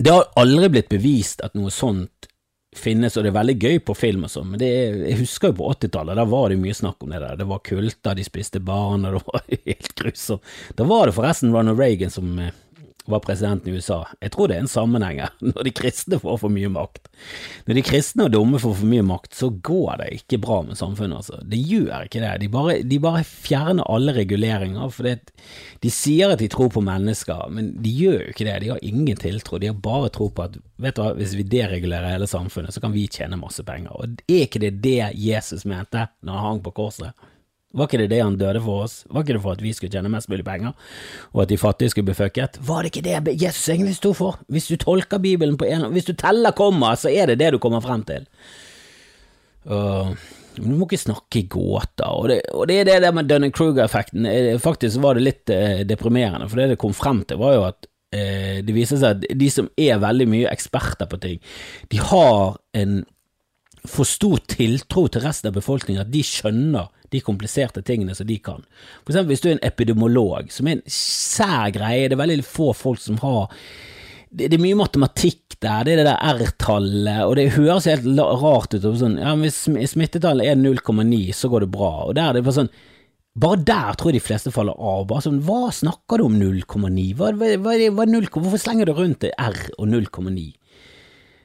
Det 0.01 0.09
har 0.09 0.31
aldri 0.39 0.69
blitt 0.73 0.89
bevist 0.89 1.43
at 1.45 1.53
noe 1.53 1.69
sånt 1.69 2.30
finnes, 2.75 3.17
og 3.17 3.25
det 3.25 3.31
er 3.31 3.35
veldig 3.35 3.55
gøy 3.59 3.79
på 3.83 3.95
film 3.97 4.25
og 4.27 4.31
sånn, 4.31 4.53
men 4.53 4.61
er, 4.63 5.01
jeg 5.09 5.19
husker 5.19 5.51
jo 5.51 5.57
på 5.59 5.71
80-tallet, 5.73 6.15
da 6.15 6.25
var 6.29 6.51
det 6.51 6.59
mye 6.61 6.75
snakk 6.77 7.03
om 7.03 7.11
det 7.11 7.19
der. 7.19 7.39
Det 7.41 7.47
var 7.49 7.63
kulter, 7.67 8.15
de 8.15 8.25
spiste 8.25 8.61
barn, 8.63 9.07
og 9.07 9.17
det 9.17 9.23
var 9.27 9.47
helt 9.71 9.95
grusomt. 9.99 10.53
Da 10.79 10.87
var 10.87 11.09
det 11.09 11.17
forresten 11.17 11.51
Ronald 11.55 11.81
Reagan 11.81 12.13
som 12.13 12.31
eh, 12.39 12.53
var 13.11 13.23
presidenten 13.23 13.71
i 13.71 13.77
USA. 13.77 14.01
Jeg 14.23 14.33
tror 14.33 14.49
det 14.49 14.57
er 14.57 14.65
en 14.65 14.71
sammenheng 14.71 15.21
her, 15.23 15.33
når 15.51 15.67
de 15.67 15.73
kristne 15.75 16.19
får 16.21 16.39
for 16.43 16.53
mye 16.53 16.71
makt. 16.71 17.09
Når 17.67 17.77
de 17.77 17.85
kristne 17.85 18.27
og 18.27 18.33
dumme 18.35 18.61
får 18.61 18.77
for 18.79 18.91
mye 18.91 19.05
makt, 19.05 19.35
så 19.37 19.51
går 19.51 20.01
det 20.01 20.09
ikke 20.21 20.41
bra 20.43 20.61
med 20.67 20.79
samfunnet, 20.79 21.21
altså. 21.21 21.41
Det 21.47 21.59
gjør 21.59 22.07
ikke 22.07 22.23
det. 22.23 22.33
De 22.43 22.51
bare, 22.51 22.77
de 22.87 23.01
bare 23.03 23.23
fjerner 23.27 23.87
alle 23.91 24.15
reguleringer, 24.17 24.93
for 24.95 25.09
de 25.11 25.93
sier 25.93 26.33
at 26.33 26.41
de 26.41 26.49
tror 26.51 26.71
på 26.73 26.83
mennesker, 26.85 27.47
men 27.53 27.73
de 27.83 27.93
gjør 28.01 28.19
jo 28.25 28.35
ikke 28.35 28.47
det. 28.47 28.59
De 28.63 28.73
har 28.73 28.85
ingen 28.85 29.19
tiltro. 29.19 29.59
De 29.61 29.71
har 29.71 29.81
bare 29.81 30.11
tro 30.13 30.29
på 30.33 30.47
at 30.47 30.57
vet 30.81 30.97
du 30.97 31.03
hva, 31.03 31.11
hvis 31.17 31.35
vi 31.37 31.45
deregulerer 31.47 32.15
hele 32.15 32.29
samfunnet, 32.29 32.73
så 32.73 32.81
kan 32.83 32.93
vi 32.95 33.07
tjene 33.11 33.39
masse 33.39 33.63
penger. 33.67 33.93
Og 33.93 34.23
er 34.25 34.45
ikke 34.47 34.63
det 34.63 34.77
det 34.83 35.11
Jesus 35.19 35.65
mente 35.69 36.07
når 36.25 36.37
han 36.37 36.47
hang 36.47 36.63
på 36.65 36.73
korset? 36.81 37.29
Var 37.71 37.87
ikke 37.87 38.01
det 38.01 38.09
det 38.11 38.19
han 38.19 38.35
døde 38.39 38.61
for 38.63 38.85
oss? 38.85 38.97
Var 39.07 39.23
ikke 39.23 39.37
det 39.37 39.43
for 39.45 39.55
at 39.55 39.61
vi 39.63 39.71
skulle 39.75 39.93
tjene 39.93 40.11
mest 40.11 40.29
mulig 40.31 40.43
penger, 40.47 40.73
og 41.31 41.45
at 41.45 41.53
de 41.53 41.59
fattige 41.61 41.93
skulle 41.93 42.09
bli 42.09 42.17
fucket? 42.17 42.59
Var 42.67 42.83
det 42.83 42.91
ikke 42.91 43.05
det 43.07 43.37
Jesus 43.41 43.69
egentlig 43.71 43.95
sto 43.95 44.11
for? 44.17 44.41
Hvis 44.51 44.67
du 44.67 44.75
tolker 44.81 45.23
Bibelen 45.23 45.57
på 45.57 45.69
en 45.69 45.87
Hvis 45.93 46.09
du 46.09 46.13
teller 46.13 46.51
komma, 46.51 46.95
så 46.95 47.09
er 47.09 47.31
det 47.31 47.39
det 47.39 47.53
du 47.55 47.59
kommer 47.63 47.83
frem 47.83 48.03
til. 48.03 48.27
Uh, 49.65 50.11
du 50.57 50.67
må 50.67 50.87
ikke 50.87 50.99
snakke 50.99 51.39
i 51.39 51.47
gåter, 51.51 52.09
og 52.09 52.27
det, 52.31 52.41
og 52.51 52.67
det 52.67 52.81
er 52.81 52.89
det 52.89 52.97
der 53.05 53.15
med 53.15 53.29
Dunning-Kruger-effekten. 53.29 54.27
Eh, 54.27 54.57
faktisk 54.59 54.99
var 55.03 55.15
det 55.15 55.23
litt 55.23 55.53
eh, 55.53 55.83
deprimerende, 55.87 56.49
for 56.51 56.59
det 56.59 56.73
det 56.73 56.81
kom 56.81 56.95
frem 56.95 57.23
til, 57.27 57.39
var 57.39 57.55
jo 57.55 57.63
at 57.69 57.87
eh, 58.15 58.59
det 58.65 58.75
viser 58.75 58.99
seg 58.99 59.15
at 59.15 59.39
de 59.39 59.49
som 59.53 59.69
er 59.79 60.01
veldig 60.03 60.27
mye 60.31 60.51
eksperter 60.51 61.07
på 61.11 61.21
ting, 61.23 61.39
de 61.93 62.01
har 62.11 62.57
en 62.77 63.01
for 63.89 64.05
stor 64.05 64.41
tiltro 64.51 65.07
til 65.09 65.23
resten 65.23 65.49
av 65.49 65.55
befolkningen 65.57 66.03
at 66.03 66.11
de 66.13 66.21
skjønner 66.25 66.91
de 67.11 67.21
kompliserte 67.23 67.81
tingene 67.85 68.15
som 68.15 68.27
de 68.29 68.37
kan. 68.43 68.61
For 69.01 69.11
eksempel 69.11 69.33
hvis 69.33 69.43
du 69.43 69.49
er 69.49 69.55
en 69.57 69.65
epidemiolog, 69.67 70.51
som 70.53 70.69
er 70.69 70.77
en 70.77 70.85
sær 70.91 71.73
greie, 71.75 72.07
det 72.07 72.15
er 72.15 72.21
veldig 72.21 72.45
få 72.47 72.71
folk 72.77 73.01
som 73.01 73.19
har 73.23 73.49
det, 74.31 74.47
er 74.47 74.61
mye 74.63 74.77
matematikk 74.79 75.57
der, 75.59 75.83
det 75.83 75.93
er 75.93 75.99
det 75.99 76.07
der 76.07 76.45
R-tallet, 76.47 77.25
og 77.25 77.35
det 77.35 77.49
høres 77.57 77.89
helt 77.89 78.07
rart 78.15 78.71
ut. 78.77 78.85
Sånn, 78.95 79.17
ja, 79.19 79.33
Hvis 79.35 79.65
smittetallet 79.91 80.47
er 80.47 80.55
0,9, 80.55 81.33
så 81.35 81.51
går 81.51 81.65
det 81.65 81.73
bra. 81.73 81.91
Og 82.07 82.15
der 82.15 82.29
er 82.29 82.39
det 82.39 82.45
bare 82.45 82.61
sånn 82.61 82.71
bare 83.41 83.61
der 83.63 83.95
tror 83.95 84.11
jeg 84.11 84.19
de 84.19 84.25
fleste 84.25 84.51
faller 84.51 84.75
av. 84.75 85.05
Bare 85.07 85.23
sånn, 85.23 85.39
Hva 85.47 85.69
snakker 85.71 86.19
du 86.19 86.25
om 86.25 86.35
0,9? 86.39 87.13
Hvorfor 87.15 88.59
slenger 88.59 88.89
du 88.89 88.93
rundt 88.97 89.23
R 89.31 89.59
og 89.77 89.87
0,9? 89.87 90.51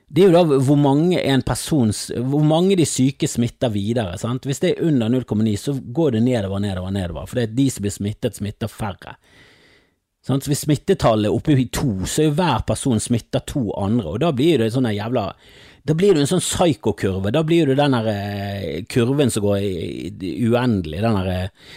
Det 0.07 0.23
er 0.23 0.29
jo 0.31 0.37
da 0.37 0.59
hvor 0.63 0.79
mange, 0.79 1.19
en 1.19 1.43
persons, 1.43 2.07
hvor 2.31 2.45
mange 2.47 2.77
de 2.79 2.87
syke 2.87 3.27
smitter 3.27 3.73
videre. 3.75 4.15
Sant? 4.21 4.47
Hvis 4.47 4.63
det 4.63 4.75
er 4.75 4.87
under 4.87 5.11
0,9, 5.11 5.57
så 5.59 5.75
går 5.75 6.15
det 6.15 6.23
nedover, 6.29 6.63
nedover, 6.63 6.95
nedover. 6.95 7.27
For 7.27 7.41
det 7.41 7.49
er 7.49 7.57
de 7.57 7.67
som 7.75 7.87
blir 7.87 7.95
smittet, 7.95 8.39
smitter 8.39 8.71
færre. 8.71 9.17
Sant? 10.27 10.47
Så 10.47 10.53
hvis 10.53 10.63
smittetallet 10.63 11.27
er 11.27 11.35
oppe 11.35 11.59
i 11.59 11.67
to, 11.75 12.07
så 12.07 12.23
er 12.23 12.31
jo 12.31 12.37
hver 12.39 12.63
person 12.69 13.03
smitter 13.03 13.43
to 13.51 13.69
andre, 13.79 14.13
og 14.15 14.23
da 14.23 14.31
blir 14.35 14.63
det 14.63 14.73
sånn 14.75 14.91
jævla 14.95 15.33
da 15.87 15.95
blir 15.95 16.17
det 16.17 16.25
en 16.25 16.31
sånn 16.31 16.43
psykokurve. 16.43 17.31
Da 17.31 17.45
blir 17.47 17.69
det 17.71 17.77
den 17.79 17.95
eh, 17.95 18.81
kurven 18.91 19.31
som 19.31 19.45
går 19.45 19.61
uendelig, 20.51 20.99
den 21.05 21.19
eh, 21.31 21.77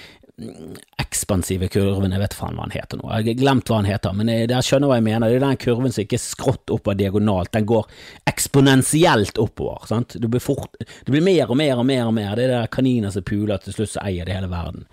ekspansive 1.02 1.69
kurven, 1.73 2.13
jeg 2.13 2.21
vet 2.21 2.36
faen 2.38 2.58
hva 2.58 2.65
han 2.65 2.73
heter 2.75 2.99
nå, 2.99 3.08
jeg 3.10 3.28
har 3.28 3.39
glemt 3.41 3.69
hva 3.69 3.80
han 3.82 3.89
heter, 3.89 4.17
men 4.17 4.32
jeg 4.32 4.65
skjønner 4.65 4.91
hva 4.91 4.99
jeg 4.99 5.08
mener, 5.08 5.28
det 5.28 5.39
er 5.39 5.45
den 5.45 5.62
kurven 5.62 5.95
som 5.95 6.06
ikke 6.06 6.19
er 6.19 6.23
skrått 6.23 6.73
oppover 6.75 6.99
diagonalt, 6.99 7.52
den 7.56 7.69
går 7.69 7.88
eksponentielt 8.30 9.41
oppover, 9.41 9.88
sant, 9.89 10.17
det 10.19 10.32
blir, 10.32 10.43
fort, 10.43 10.75
det 10.80 11.13
blir 11.13 11.25
mer 11.25 11.49
og 11.49 11.60
mer 11.60 11.82
og 11.82 11.88
mer 11.89 12.06
og 12.08 12.13
mer, 12.15 12.36
det 12.38 12.47
er 12.47 12.56
der 12.56 12.71
kaniner 12.73 13.13
som 13.15 13.25
puler 13.28 13.62
til 13.63 13.75
slutt 13.75 13.95
så 13.95 14.06
eier 14.06 14.30
det 14.30 14.38
hele 14.38 14.52
verden. 14.52 14.86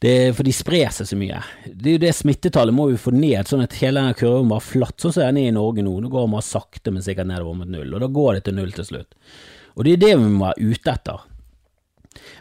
Det, 0.00 0.32
for 0.32 0.48
de 0.48 0.52
sprer 0.56 0.88
seg 0.96 1.10
så 1.10 1.16
mye. 1.20 1.42
Det 1.66 1.90
er 1.90 1.96
jo 1.98 2.00
det 2.06 2.14
Smittetallet 2.16 2.72
må 2.72 2.86
vi 2.88 2.96
få 2.96 3.12
ned, 3.12 3.44
sånn 3.44 3.66
at 3.66 3.74
hele 3.82 4.00
denne 4.00 4.16
kurven 4.16 4.48
var 4.48 4.62
flatt, 4.64 4.96
sånn 4.96 5.12
som 5.12 5.26
den 5.26 5.42
er 5.42 5.50
i 5.50 5.52
Norge 5.52 5.84
nå. 5.84 5.92
Nå 6.00 6.08
går 6.08 6.24
den 6.24 6.36
bare 6.38 6.46
sakte, 6.46 6.94
men 6.94 7.04
sikkert 7.04 7.28
nedover 7.28 7.58
mot 7.58 7.68
null, 7.68 7.92
og 7.92 8.00
da 8.00 8.08
går 8.08 8.38
det 8.38 8.46
til 8.46 8.56
null 8.56 8.72
til 8.72 8.88
slutt. 8.88 9.18
Og 9.76 9.84
det 9.84 9.98
er 9.98 10.00
det 10.00 10.14
vi 10.14 10.30
må 10.30 10.46
være 10.46 10.70
ute 10.72 10.94
etter. 10.94 11.26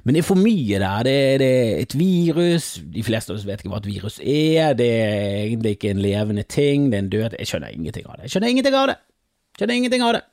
Men 0.04 0.15
det 0.15 0.21
er 0.21 0.28
for 0.28 0.39
mye 0.39 0.80
der. 0.82 1.04
Det, 1.08 1.15
det, 1.41 1.49
er 1.49 1.84
et 1.84 1.95
virus. 1.99 2.71
De 2.93 3.04
fleste 3.06 3.34
av 3.34 3.39
oss 3.39 3.45
vet 3.47 3.62
ikke 3.62 3.73
hva 3.73 3.82
et 3.82 3.89
virus 3.89 4.19
er. 4.23 4.73
Det 4.80 4.89
er 4.89 5.45
egentlig 5.45 5.75
ikke 5.78 5.93
en 5.93 6.04
levende 6.04 6.45
ting. 6.47 6.89
Det 6.89 6.99
er 6.99 7.06
en 7.06 7.13
død 7.13 7.38
Jeg 7.39 7.52
skjønner 7.52 7.75
ingenting 7.75 8.08
av 8.08 8.17
det. 8.17 8.28
Jeg 8.28 8.36
skjønner 8.36 8.54
ingenting 8.54 8.78
av 8.80 8.91
det. 8.91 8.97
Jeg 8.99 9.62
skjønner 9.62 9.82
ingenting 9.82 10.06
av 10.08 10.13
det. 10.17 10.23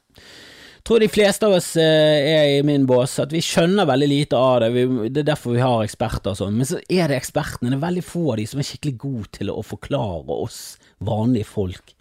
Jeg 0.76 0.86
tror 0.86 1.02
de 1.02 1.10
fleste 1.10 1.48
av 1.48 1.56
oss 1.56 1.72
eh, 1.82 2.28
er 2.30 2.48
i 2.60 2.62
min 2.62 2.84
bås, 2.86 3.16
at 3.18 3.32
vi 3.34 3.40
skjønner 3.42 3.88
veldig 3.90 4.06
lite 4.06 4.38
av 4.38 4.60
det. 4.62 4.84
det 5.10 5.24
er 5.24 5.30
derfor 5.32 5.56
vi 5.56 5.64
har 5.64 5.82
eksperter 5.82 6.30
og 6.30 6.38
sånn. 6.38 6.54
Men 6.60 6.68
så 6.68 6.78
er 6.86 7.10
det 7.10 7.18
ekspertene. 7.18 7.72
Det 7.72 7.80
er 7.80 7.86
veldig 7.88 8.06
få 8.06 8.22
av 8.30 8.38
de 8.38 8.46
som 8.46 8.62
er 8.62 8.68
skikkelig 8.68 8.98
gode 9.02 9.32
til 9.40 9.50
å 9.50 9.64
forklare 9.66 10.40
oss 10.46 10.60
vanlige 11.02 11.50
folk 11.50 11.96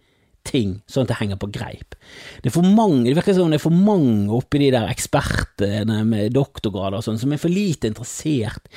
ting, 0.46 0.80
sånn 0.90 1.06
at 1.06 1.14
det 1.14 1.20
henger 1.20 1.40
på 1.42 1.50
greip. 1.54 1.98
Det 2.44 2.54
mange, 2.64 3.10
det 3.10 3.18
virker 3.18 3.36
som 3.38 3.52
det 3.54 3.60
er 3.60 3.66
for 3.66 3.76
mange 3.76 4.32
oppi 4.36 4.62
de 4.62 4.72
der 4.76 4.90
ekspertene 4.92 6.02
med 6.08 6.36
doktorgrader 6.38 7.02
og 7.02 7.08
sånn, 7.08 7.20
som 7.22 7.34
er 7.34 7.42
for 7.42 7.54
lite 7.54 7.90
interessert 7.92 8.70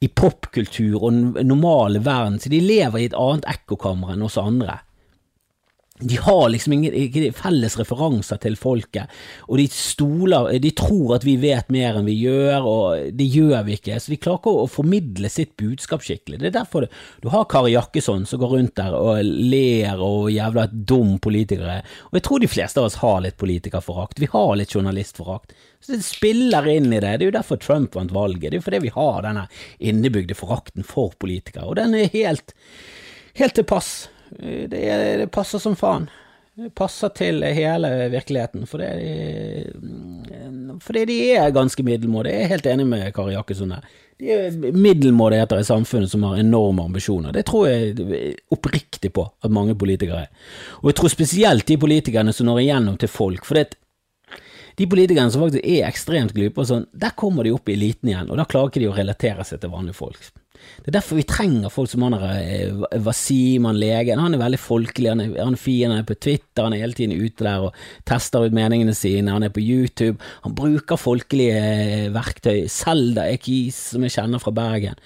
i 0.00 0.08
popkultur 0.08 1.00
og 1.00 1.10
den 1.12 1.48
normale 1.48 2.02
verden, 2.04 2.40
så 2.40 2.52
de 2.52 2.62
lever 2.64 3.02
i 3.02 3.10
et 3.10 3.18
annet 3.18 3.48
ekkokammer 3.52 4.14
enn 4.14 4.24
oss 4.26 4.40
andre 4.40 4.80
de 6.00 6.16
har 6.16 6.48
liksom 6.48 6.72
ingen, 6.72 7.32
felles 7.36 7.76
referanser 7.78 8.40
til 8.40 8.56
folket, 8.56 9.10
og 9.48 9.60
de 9.60 9.66
stoler 9.72 10.48
De 10.62 10.70
tror 10.76 11.16
at 11.18 11.24
vi 11.26 11.36
vet 11.40 11.68
mer 11.72 11.98
enn 11.98 12.08
vi 12.08 12.16
gjør, 12.22 12.66
og 12.66 13.16
det 13.16 13.26
gjør 13.28 13.64
vi 13.66 13.76
ikke. 13.76 13.98
Så 14.00 14.12
de 14.12 14.20
klarer 14.20 14.40
ikke 14.40 14.54
å 14.62 14.68
formidle 14.70 15.30
sitt 15.32 15.52
budskap 15.60 16.04
skikkelig. 16.04 16.40
Det 16.40 16.50
er 16.50 16.56
derfor 16.60 16.86
det, 16.86 16.92
du 17.20 17.28
har 17.32 17.48
Kari 17.50 17.74
Jakkesson 17.74 18.24
som 18.28 18.40
går 18.40 18.54
rundt 18.54 18.76
der 18.80 18.96
og 18.96 19.20
ler 19.24 20.00
og 20.04 20.30
jævla 20.32 20.66
dum 20.70 21.18
politikere. 21.22 21.80
Og 22.10 22.20
jeg 22.20 22.26
tror 22.26 22.42
de 22.42 22.52
fleste 22.52 22.80
av 22.80 22.88
oss 22.88 23.00
har 23.02 23.20
litt 23.24 23.38
politikerforakt. 23.40 24.20
Vi 24.22 24.30
har 24.32 24.54
litt 24.58 24.74
journalistforakt. 24.74 25.52
Så 25.80 25.94
det 25.94 26.04
spiller 26.04 26.68
inn 26.68 26.92
i 26.92 27.00
det. 27.00 27.16
Det 27.18 27.26
er 27.26 27.30
jo 27.30 27.36
derfor 27.38 27.60
Trump 27.60 27.96
vant 27.96 28.12
valget. 28.12 28.50
Det 28.50 28.56
er 28.56 28.60
jo 28.60 28.66
fordi 28.68 28.82
vi 28.84 28.94
har 28.96 29.22
denne 29.24 29.46
innebygde 29.78 30.36
forakten 30.36 30.86
for 30.86 31.14
politikere, 31.20 31.68
og 31.70 31.78
den 31.80 31.96
er 31.96 32.12
helt, 32.12 32.54
helt 33.40 33.56
til 33.56 33.68
pass. 33.68 34.10
Det, 34.38 34.66
det, 34.70 35.30
passer 35.32 35.58
som 35.62 35.76
faen. 35.76 36.08
Det 36.60 36.70
passer 36.76 37.08
til 37.16 37.42
hele 37.46 37.88
virkeligheten, 38.12 38.66
fordi 38.68 38.88
de, 39.00 40.76
fordi 40.82 41.04
de 41.08 41.18
er 41.38 41.54
ganske 41.56 41.82
middelmådige. 41.86 42.34
Jeg 42.36 42.44
er 42.44 42.54
helt 42.54 42.68
enig 42.68 42.86
med 42.90 43.12
Kari 43.16 43.34
Jakkesson 43.36 43.72
her. 43.76 43.86
De 44.20 44.32
er 44.34 44.56
middelmådigheter 44.76 45.62
i 45.62 45.64
samfunnet 45.64 46.12
som 46.12 46.26
har 46.28 46.40
enorme 46.42 46.84
ambisjoner. 46.90 47.32
Det 47.32 47.46
tror 47.48 47.68
jeg 47.70 48.34
oppriktig 48.52 49.12
på 49.16 49.24
at 49.24 49.54
mange 49.54 49.76
politikere 49.78 50.26
er. 50.26 50.50
Og 50.82 50.90
jeg 50.90 50.98
tror 51.00 51.14
spesielt 51.14 51.66
de 51.70 51.78
politikerne 51.80 52.34
som 52.36 52.50
når 52.50 52.60
igjennom 52.66 52.98
til 53.00 53.08
folk. 53.08 53.46
For 53.48 53.56
det, 53.56 53.78
de 54.76 54.88
politikerne 54.90 55.32
som 55.32 55.46
faktisk 55.46 55.64
er 55.64 55.88
ekstremt 55.88 56.36
glupe, 56.36 56.64
sånn, 56.68 56.86
der 56.92 57.16
kommer 57.16 57.44
de 57.46 57.54
opp 57.56 57.68
i 57.68 57.78
eliten 57.78 58.12
igjen, 58.12 58.28
og 58.28 58.38
da 58.40 58.46
klarer 58.48 58.70
ikke 58.70 58.84
de 58.84 58.90
å 58.90 58.96
relatere 58.96 59.44
seg 59.48 59.62
til 59.62 59.72
vanlige 59.72 59.98
folk. 59.98 60.30
Det 60.80 60.90
er 60.90 60.96
derfor 60.96 61.18
vi 61.18 61.26
trenger 61.28 61.72
folk 61.72 61.90
som 61.92 62.04
han 62.06 62.16
der 62.16 63.00
Wasim, 63.04 63.66
han 63.68 63.80
legen. 63.80 64.22
Han 64.22 64.36
er 64.36 64.42
veldig 64.42 64.60
folkelig, 64.60 65.10
han 65.12 65.24
er, 65.24 65.34
han 65.38 65.56
er 65.56 65.60
fin, 65.60 65.90
han 65.90 66.00
er 66.02 66.08
på 66.08 66.16
Twitter, 66.16 66.64
han 66.64 66.76
er 66.76 66.84
hele 66.84 66.96
tiden 66.96 67.16
ute 67.16 67.46
der 67.46 67.66
og 67.68 67.82
tester 68.08 68.46
ut 68.46 68.56
meningene 68.56 68.94
sine, 68.96 69.34
han 69.34 69.44
er 69.46 69.52
på 69.54 69.64
YouTube. 69.64 70.20
Han 70.46 70.56
bruker 70.56 71.00
folkelige 71.00 71.58
eh, 71.58 72.06
verktøy. 72.14 72.64
Selda 72.70 73.28
Ekis, 73.32 73.78
som 73.94 74.06
jeg 74.06 74.16
kjenner 74.16 74.42
fra 74.42 74.54
Bergen 74.56 74.96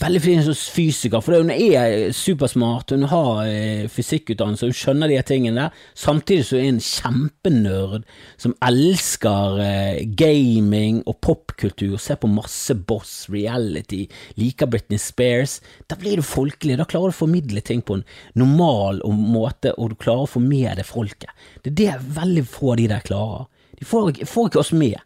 veldig 0.00 0.20
flink 0.22 0.48
fysiker, 0.74 1.22
for 1.24 1.40
hun 1.40 1.50
er 1.52 2.10
supersmart, 2.14 2.92
hun 2.92 3.06
har 3.10 3.46
eh, 3.48 3.86
fysikkutdannelse, 3.92 4.68
hun 4.68 4.76
skjønner 4.76 5.10
de 5.10 5.20
tingene 5.26 5.66
der, 5.66 5.80
samtidig 5.96 6.46
så 6.48 6.58
er 6.58 6.66
hun 6.66 6.76
en 6.76 6.84
kjempenerd 6.84 8.06
som 8.42 8.56
elsker 8.66 9.60
eh, 9.64 10.02
gaming 10.18 11.00
og 11.06 11.18
popkultur, 11.24 11.96
ser 12.02 12.20
på 12.20 12.30
masse 12.30 12.76
Boss, 12.86 13.14
reality, 13.32 14.04
liker 14.36 14.68
Britney 14.70 15.00
Spears. 15.00 15.58
Da 15.88 15.96
blir 15.98 16.20
du 16.20 16.26
folkelig, 16.26 16.76
da 16.78 16.86
klarer 16.88 17.10
du 17.10 17.16
å 17.16 17.20
formidle 17.22 17.64
ting 17.64 17.82
på 17.86 17.98
en 17.98 18.06
normal 18.38 19.00
måte, 19.16 19.72
og 19.76 19.94
du 19.94 20.00
klarer 20.00 20.26
å 20.26 20.32
få 20.36 20.44
med 20.44 20.76
deg 20.76 20.86
folket. 20.88 21.32
Det 21.64 21.72
er 21.72 21.78
det 21.80 22.16
veldig 22.18 22.46
få 22.50 22.74
av 22.74 22.80
de 22.82 22.90
der 22.92 23.06
klarer. 23.06 23.46
De 23.76 23.84
får, 23.88 24.24
får 24.28 24.50
ikke 24.50 24.62
oss 24.62 24.76
med. 24.76 25.00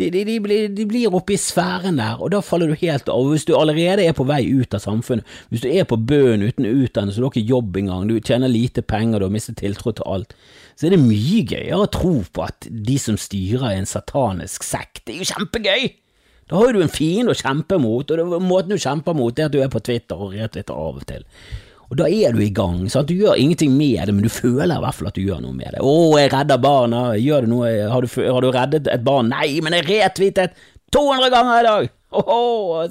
De, 0.00 0.06
de, 0.08 0.22
de, 0.24 0.38
blir, 0.40 0.70
de 0.72 0.86
blir 0.88 1.12
oppe 1.12 1.34
i 1.34 1.40
sfæren 1.40 1.98
der, 2.00 2.16
og 2.16 2.30
da 2.32 2.40
faller 2.44 2.70
du 2.70 2.78
helt 2.80 3.10
av. 3.12 3.26
Hvis 3.28 3.44
du 3.44 3.52
allerede 3.58 4.06
er 4.06 4.16
på 4.16 4.24
vei 4.28 4.40
ut 4.48 4.72
av 4.76 4.80
samfunnet, 4.80 5.28
hvis 5.52 5.64
du 5.64 5.68
er 5.68 5.84
på 5.88 5.98
bøen 6.00 6.46
uten 6.46 6.64
utdannelse, 6.70 7.20
du 7.20 7.26
har 7.26 7.34
ikke 7.34 7.52
jobb 7.52 7.76
engang, 7.82 8.08
du 8.08 8.16
tjener 8.16 8.48
lite 8.48 8.80
penger, 8.80 9.20
du 9.20 9.28
har 9.28 9.34
mistet 9.34 9.60
tiltro 9.60 9.92
til 9.92 10.08
alt, 10.08 10.32
så 10.80 10.88
er 10.88 10.96
det 10.96 11.02
mye 11.04 11.42
gøyere 11.44 11.82
å 11.84 11.90
tro 11.92 12.14
på 12.24 12.46
at 12.46 12.70
de 12.70 12.96
som 13.02 13.20
styrer 13.20 13.74
en 13.74 13.88
satanisk 13.88 14.64
sekt, 14.64 15.04
det 15.04 15.18
er 15.18 15.20
jo 15.20 15.32
kjempegøy! 15.34 15.90
Da 16.50 16.58
har 16.58 16.74
du 16.74 16.80
en 16.82 16.90
fiende 16.90 17.30
å 17.30 17.38
kjempe 17.38 17.76
mot, 17.78 18.08
og 18.10 18.40
måten 18.42 18.72
du 18.74 18.80
kjemper 18.80 19.14
mot, 19.14 19.36
er 19.38 19.46
at 19.46 19.54
du 19.54 19.60
er 19.62 19.68
på 19.70 19.82
Twitter 19.86 20.18
og 20.18 20.32
retwitter 20.34 20.74
av 20.74 20.96
og 20.98 21.04
til. 21.06 21.28
Og 21.90 21.98
da 21.98 22.06
er 22.06 22.34
du 22.34 22.38
i 22.44 22.52
gang. 22.54 22.84
sant? 22.88 23.08
Du 23.10 23.18
gjør 23.18 23.34
ingenting 23.34 23.72
med 23.74 24.06
det, 24.06 24.14
men 24.14 24.22
du 24.22 24.30
føler 24.30 24.76
i 24.76 24.82
hvert 24.84 24.94
fall 24.94 25.10
at 25.10 25.16
du 25.18 25.24
gjør 25.24 25.40
noe 25.42 25.56
med 25.56 25.74
det. 25.74 25.82
'Å, 25.82 26.18
jeg 26.20 26.32
redder 26.32 26.62
barna', 26.62 27.04
gjør 27.18 27.46
du 27.46 27.50
noe, 27.50 27.70
har 27.90 28.00
du, 28.00 28.08
har 28.22 28.40
du 28.40 28.50
reddet 28.54 28.86
et 28.86 29.04
barn? 29.04 29.32
Nei, 29.34 29.58
men 29.60 29.74
jeg 29.74 29.88
retweetet 29.88 30.54
200 30.94 31.30
ganger 31.34 31.60
i 31.60 31.66
dag! 31.66 31.90
Oh, 32.10 32.82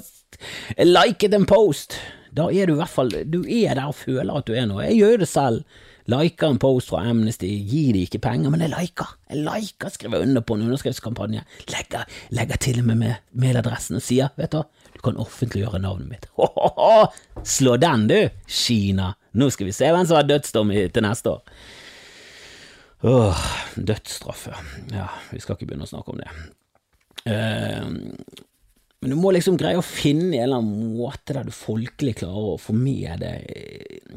jeg 0.76 0.88
liket 0.88 1.34
en 1.36 1.48
post. 1.48 1.96
Da 2.32 2.46
er 2.52 2.68
du 2.68 2.76
i 2.76 2.78
hvert 2.78 2.92
fall 2.92 3.10
Du 3.28 3.42
er 3.42 3.74
der 3.74 3.90
og 3.90 3.96
føler 3.98 4.38
at 4.38 4.46
du 4.46 4.54
er 4.54 4.68
noe. 4.70 4.84
Jeg 4.86 5.00
gjør 5.00 5.22
det 5.24 5.28
selv. 5.28 5.80
Liker 6.10 6.48
en 6.50 6.58
post 6.58 6.90
fra 6.90 7.02
Amnesty, 7.06 7.48
gir 7.68 7.92
de 7.94 8.04
ikke 8.06 8.22
penger, 8.24 8.50
men 8.50 8.64
jeg 8.64 8.72
liker. 8.72 9.12
Jeg 9.30 9.44
liker, 9.44 9.92
skriver 9.92 10.24
under 10.24 10.42
på 10.42 10.56
en 10.56 10.64
underskriftskampanje, 10.66 11.44
legger, 11.70 12.06
legger 12.34 12.58
til 12.64 12.80
og 12.80 12.88
med 12.88 12.98
med 13.04 13.14
mailadressen 13.44 14.00
og 14.00 14.02
sier, 14.02 14.32
vet 14.40 14.56
du, 14.56 14.64
du 15.00 15.06
kan 15.08 15.20
offentliggjøre 15.20 15.80
navnet 15.80 16.10
mitt. 16.12 16.26
Ho, 16.36 16.46
ho, 16.52 16.70
ho. 16.76 17.42
Slå 17.46 17.78
den, 17.80 18.06
du, 18.10 18.18
Kina. 18.46 19.14
Nå 19.32 19.48
skal 19.54 19.70
vi 19.70 19.74
se 19.74 19.88
hvem 19.88 20.04
som 20.04 20.18
har 20.18 20.28
dødsdom 20.28 20.72
til 20.92 21.06
neste 21.06 21.32
år. 21.32 21.62
Åh, 23.08 23.44
dødsstraff, 23.80 24.50
ja. 24.92 25.06
Vi 25.32 25.40
skal 25.40 25.56
ikke 25.56 25.70
begynne 25.70 25.88
å 25.88 25.90
snakke 25.90 26.12
om 26.12 26.20
det. 26.20 26.28
Uh, 27.24 27.88
men 29.00 29.14
du 29.14 29.16
må 29.16 29.32
liksom 29.32 29.56
greie 29.60 29.80
å 29.80 29.84
finne 29.84 30.34
en 30.34 30.44
eller 30.44 30.60
annen 30.60 30.92
måte 30.98 31.32
der 31.32 31.48
du 31.48 31.54
folkelig 31.54 32.18
klarer 32.20 32.52
å 32.52 32.60
få 32.60 32.74
med 32.76 33.22
deg 33.22 34.10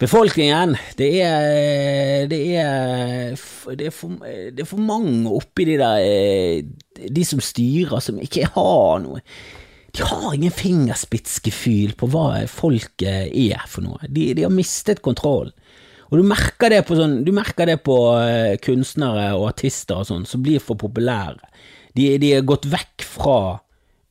befolkningen. 0.00 0.74
Det 0.98 1.10
er, 1.22 2.26
det 2.30 2.40
er, 2.58 3.36
det 3.78 3.86
er, 3.86 3.92
for, 3.94 4.18
det 4.18 4.64
er 4.64 4.68
for 4.68 4.82
mange 4.82 5.30
oppi 5.30 5.68
de 5.70 5.78
der 5.80 6.02
eh, 6.02 7.06
De 7.14 7.24
som 7.28 7.40
styrer, 7.44 8.00
som 8.02 8.18
ikke 8.22 8.50
har 8.56 8.98
noe 9.04 9.22
De 9.96 10.04
har 10.04 10.34
ingen 10.34 10.52
fingerspitzgefühl 10.52 11.94
på 11.96 12.08
hva 12.12 12.42
folket 12.50 13.32
er 13.32 13.62
for 13.70 13.86
noe. 13.86 14.00
De, 14.08 14.28
de 14.36 14.44
har 14.44 14.52
mistet 14.52 15.00
kontroll. 15.04 15.52
Og 16.10 16.20
du 16.20 16.26
merker 16.26 16.70
det 16.70 16.82
på, 16.86 16.98
sånn, 16.98 17.22
merker 17.34 17.70
det 17.70 17.78
på 17.86 17.96
eh, 18.20 18.56
kunstnere 18.62 19.32
og 19.38 19.48
artister 19.50 20.02
og 20.02 20.08
sånn, 20.08 20.26
som 20.28 20.42
blir 20.44 20.62
for 20.62 20.78
populære. 20.78 21.48
De, 21.96 22.12
de 22.22 22.34
er 22.36 22.46
gått 22.46 22.68
vekk 22.70 23.06
fra 23.16 23.38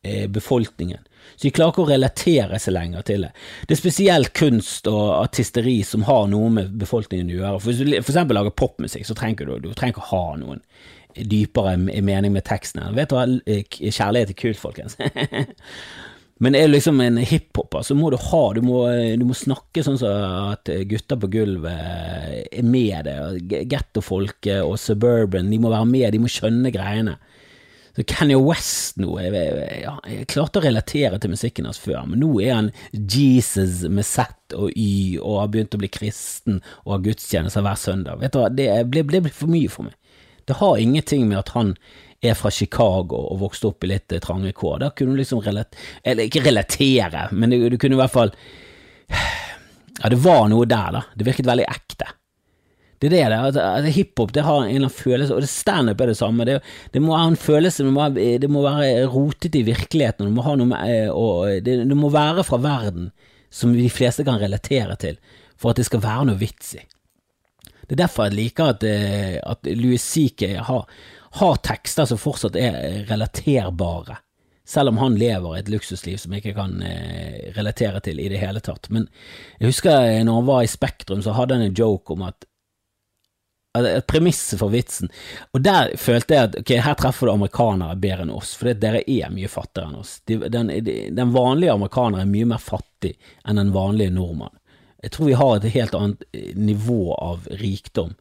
eh, 0.03 0.25
befolkningen. 0.31 1.05
Så 1.35 1.47
de 1.47 1.53
klarer 1.55 1.73
ikke 1.73 1.83
å 1.83 1.89
relatere 1.89 2.59
seg 2.61 2.75
lenger 2.75 3.05
til 3.07 3.25
det. 3.25 3.31
Det 3.67 3.75
er 3.75 3.79
spesielt 3.79 4.33
kunst 4.37 4.87
og 4.91 5.03
artisteri 5.17 5.79
som 5.87 6.05
har 6.07 6.27
noe 6.31 6.51
med 6.53 6.75
befolkningen 6.79 7.31
å 7.31 7.39
gjøre. 7.39 7.61
For 7.61 7.71
Hvis 7.71 7.81
du 7.81 8.11
for 8.11 8.37
lager 8.37 8.55
popmusikk, 8.55 9.07
så 9.07 9.17
trenger 9.17 9.49
du, 9.49 9.55
du 9.67 9.73
trenger 9.73 9.97
ikke 9.97 10.11
ha 10.11 10.25
noen 10.41 10.63
dypere 11.15 11.77
mening 11.77 12.33
med 12.35 12.45
teksten. 12.47 12.83
Vet 12.95 13.11
du 13.11 13.17
hva, 13.17 13.27
kjærlighet 13.45 14.33
er 14.33 14.39
kult, 14.39 14.61
folkens. 14.61 14.97
Men 16.43 16.55
er 16.57 16.67
du 16.67 16.73
liksom 16.73 16.99
en 16.99 17.15
hiphoper, 17.23 17.85
så 17.87 17.95
må 17.95 18.09
du 18.11 18.17
ha 18.19 18.41
du 18.51 18.59
må, 18.65 18.81
du 19.15 19.23
må, 19.23 19.35
snakke 19.39 19.85
sånn 19.85 19.99
som 20.01 20.49
at 20.51 20.67
gutter 20.89 21.19
på 21.21 21.29
gulvet 21.31 22.49
er 22.51 22.65
med 22.67 23.07
det. 23.07 23.63
Gettofolket 23.71 24.59
og 24.65 24.75
suburban, 24.81 25.47
de 25.51 25.61
må 25.63 25.71
være 25.71 25.87
med, 25.87 26.09
de 26.11 26.19
må 26.19 26.31
skjønne 26.31 26.73
greiene. 26.75 27.15
Så 27.95 28.03
Kanye 28.03 28.35
West 28.35 28.97
nå 28.99 29.13
jeg, 29.23 29.31
jeg, 29.31 29.83
jeg, 29.85 29.93
jeg 30.11 30.27
klarte 30.33 30.59
å 30.59 30.65
relatere 30.65 31.19
til 31.21 31.31
musikken 31.31 31.67
hans 31.69 31.79
før, 31.79 32.01
men 32.09 32.19
nå 32.19 32.33
er 32.43 32.51
han 32.51 32.71
Jesus 32.91 33.85
med 33.87 34.03
Z 34.03 34.57
og 34.57 34.73
Y 34.75 35.15
og 35.21 35.39
har 35.39 35.53
begynt 35.53 35.77
å 35.77 35.79
bli 35.79 35.91
kristen 35.91 36.59
og 36.83 36.97
har 36.97 37.05
gudstjenester 37.07 37.63
hver 37.63 37.79
søndag. 37.79 38.19
Vet 38.19 38.35
du 38.35 38.41
hva, 38.41 38.49
Det 38.51 38.67
ble, 38.91 39.05
ble, 39.07 39.23
for 39.31 39.51
mye 39.51 39.71
for 39.71 39.87
meg. 39.87 39.95
Det 40.45 40.59
har 40.59 40.81
ingenting 40.81 41.27
med 41.29 41.39
at 41.41 41.53
han 41.55 41.75
er 42.25 42.35
fra 42.37 42.51
Chicago 42.53 43.21
og 43.31 43.41
vokste 43.41 43.69
opp 43.69 43.85
i 43.85 43.91
litt 43.93 44.13
eh, 44.13 44.21
trange 44.23 44.53
kår. 44.55 44.79
Da 44.83 44.91
kunne 44.95 45.15
du 45.15 45.21
liksom 45.21 45.41
relatere 45.45 46.01
Eller 46.03 46.29
ikke 46.29 46.45
relatere, 46.45 47.27
men 47.31 47.53
du, 47.53 47.57
du 47.69 47.77
kunne 47.81 47.97
i 47.97 48.01
hvert 48.01 48.13
fall 48.13 48.35
Ja, 50.01 50.11
det 50.11 50.19
var 50.23 50.47
noe 50.51 50.67
der, 50.67 50.91
da. 50.91 51.01
Det 51.15 51.27
virket 51.27 51.47
veldig 51.47 51.67
ekte. 51.71 52.09
Det 52.99 53.11
er 53.19 53.29
det. 53.29 53.37
Altså, 53.37 53.61
altså, 53.61 53.91
Hiphop 53.95 54.33
det 54.33 54.43
har 54.45 54.63
en 54.63 54.69
eller 54.69 54.87
annen 54.87 54.93
følelse, 54.93 55.35
og 55.35 55.47
standup 55.49 56.01
er 56.01 56.11
det 56.11 56.17
samme. 56.17 56.47
Det, 56.47 56.57
det, 56.91 57.01
må 57.03 57.15
ha 57.15 57.25
en 57.27 57.39
følelse, 57.39 57.83
det 57.83 57.93
må, 57.93 58.07
det 58.15 58.49
må 58.51 58.63
være 58.65 59.05
rotet 59.11 59.55
i 59.55 59.63
virkeligheten. 59.67 60.27
Det 60.27 60.35
må, 60.35 60.55
med, 60.65 60.83
eh, 60.89 61.11
og 61.11 61.63
det, 61.65 61.77
det, 61.87 61.97
må 61.97 62.11
være 62.13 62.43
fra 62.47 62.59
verden 62.63 63.11
som 63.53 63.75
de 63.75 63.87
fleste 63.91 64.25
kan 64.27 64.39
relatere 64.41 64.97
til, 64.99 65.19
for 65.55 65.71
at 65.71 65.79
det 65.79 65.87
skal 65.87 66.03
være 66.03 66.29
noe 66.31 66.39
vits 66.39 66.75
i. 66.79 66.83
Det 67.85 67.95
er 67.95 68.03
derfor 68.05 68.29
jeg 68.29 68.39
liker 68.39 68.73
at, 68.73 68.83
eh, 68.83 69.37
at 69.41 69.71
Louis 69.77 70.01
C.K. 70.01 70.55
Har, 70.67 70.85
har 71.39 71.57
tekster 71.65 72.09
som 72.09 72.21
fortsatt 72.21 72.57
er 72.59 73.05
relaterbare 73.09 74.19
selv 74.65 74.89
om 74.89 74.97
han 74.97 75.15
lever 75.15 75.57
et 75.57 75.69
luksusliv 75.69 76.17
som 76.17 76.33
jeg 76.33 76.41
ikke 76.41 76.55
kan 76.57 76.79
eh, 76.81 77.53
relatere 77.53 78.01
til 78.01 78.19
i 78.19 78.29
det 78.31 78.41
hele 78.41 78.63
tatt. 78.65 78.89
Men 78.89 79.05
jeg 79.59 79.69
husker 79.69 80.23
når 80.25 80.39
han 80.39 80.49
var 80.49 80.65
i 80.65 80.71
Spektrum, 80.71 81.21
så 81.21 81.35
hadde 81.37 81.59
han 81.59 81.67
en 81.67 81.77
joke 81.77 82.13
om 82.15 82.25
at 82.25 82.47
et 83.75 84.07
premiss 84.07 84.55
for 84.59 84.71
vitsen. 84.71 85.09
Og 85.51 85.61
der 85.61 85.91
følte 85.99 86.33
jeg 86.33 86.49
at 86.49 86.53
ok, 86.61 86.71
her 86.79 86.97
treffer 86.99 87.27
du 87.27 87.33
amerikanere 87.33 87.97
bedre 87.99 88.23
enn 88.23 88.31
oss, 88.31 88.53
for 88.55 88.71
dere 88.71 89.01
er 89.03 89.33
mye 89.33 89.49
fattigere 89.51 89.91
enn 89.91 89.99
oss. 89.99 90.13
Den, 90.25 90.71
den 90.71 91.33
vanlige 91.35 91.73
amerikaner 91.75 92.23
er 92.23 92.29
mye 92.29 92.47
mer 92.53 92.63
fattig 92.63 93.15
enn 93.43 93.59
den 93.59 93.73
vanlige 93.75 94.15
nordmann. 94.15 94.55
Jeg 95.05 95.13
tror 95.15 95.29
vi 95.29 95.39
har 95.39 95.55
et 95.55 95.71
helt 95.77 95.97
annet 95.97 96.27
eh, 96.33 96.51
nivå 96.57 97.13
av 97.13 97.47
rikdom 97.61 98.15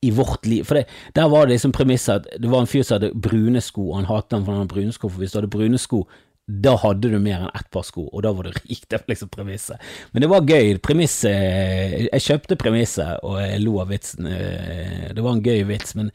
i 0.00 0.10
vårt 0.10 0.46
liv. 0.46 0.64
For 0.64 0.80
det, 0.80 0.86
der 1.14 1.28
var 1.28 1.46
det 1.46 1.58
liksom 1.58 1.72
premisset 1.76 2.22
at 2.22 2.40
det 2.40 2.48
var 2.48 2.64
en 2.64 2.70
fyr 2.70 2.84
som 2.86 2.96
hadde 2.96 3.12
brune 3.14 3.60
sko, 3.64 3.90
og 3.90 4.00
han 4.00 4.08
hatet 4.08 4.32
den 4.32 4.44
for 4.46 4.54
han 4.54 4.62
hadde 4.62 4.74
brune 4.74 4.96
sko, 4.96 5.10
for 5.10 5.22
hvis 5.22 5.34
du 5.34 5.40
hadde 5.40 5.52
brune 5.52 5.80
sko, 5.80 6.04
da 6.50 6.72
hadde 6.82 7.10
du 7.12 7.18
mer 7.22 7.44
enn 7.44 7.50
ett 7.54 7.68
par 7.70 7.84
sko, 7.86 8.06
og 8.08 8.24
da 8.24 8.32
var 8.34 8.48
du 8.48 8.54
rik. 8.62 8.86
Det 8.88 9.02
var 9.02 9.12
liksom 9.12 9.32
premisset. 9.34 9.90
Men 10.12 10.24
det 10.24 10.30
var 10.32 10.46
gøy. 10.48 10.78
Premisset 10.82 12.08
Jeg 12.08 12.24
kjøpte 12.26 12.58
premisset, 12.60 13.20
og 13.26 13.42
jeg 13.42 13.60
lo 13.62 13.76
av 13.82 13.92
vitsen. 13.92 14.30
Eh, 14.30 15.10
det 15.14 15.26
var 15.26 15.36
en 15.36 15.44
gøy 15.44 15.66
vits, 15.68 15.94
men 15.98 16.08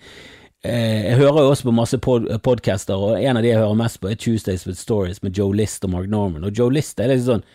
eh, 0.66 1.12
jeg 1.12 1.20
hører 1.22 1.46
jo 1.46 1.54
også 1.54 1.70
på 1.70 1.76
masse 1.78 2.02
pod 2.04 2.28
podcaster, 2.44 2.98
og 2.98 3.22
en 3.22 3.38
av 3.38 3.46
de 3.46 3.54
jeg 3.54 3.62
hører 3.62 3.84
mest 3.86 4.02
på, 4.02 4.10
er 4.10 4.20
Tuesdays 4.20 4.66
with 4.68 4.82
Stories 4.82 5.22
med 5.24 5.38
Joe 5.38 5.54
List 5.56 5.86
og 5.86 5.94
Mark 5.94 6.10
Norman. 6.12 6.48
Og 6.48 6.58
Joe 6.58 6.74
List 6.74 7.00
er 7.00 7.14
liksom 7.14 7.38
sånn 7.38 7.48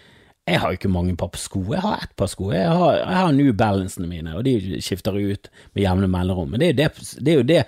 jeg 0.51 0.61
har 0.63 0.73
jo 0.73 0.79
ikke 0.81 0.93
mange 0.93 1.15
par 1.19 1.37
sko, 1.39 1.63
jeg 1.73 1.83
har 1.85 2.03
ett 2.03 2.13
par 2.19 2.31
sko. 2.31 2.51
Jeg 2.55 2.69
har, 2.69 2.99
jeg 2.99 3.21
har 3.21 3.33
New 3.37 3.53
Balancene 3.57 4.11
mine, 4.11 4.35
og 4.37 4.45
de 4.47 4.81
skifter 4.83 5.17
ut 5.17 5.51
med 5.75 5.85
jevne 5.85 6.11
mellomrom. 6.11 6.51
Men 6.53 6.63
det 6.63 6.73
er, 6.73 6.79
det, 6.81 7.17
det 7.21 7.33
er 7.33 7.41
jo 7.41 7.49
det 7.49 7.63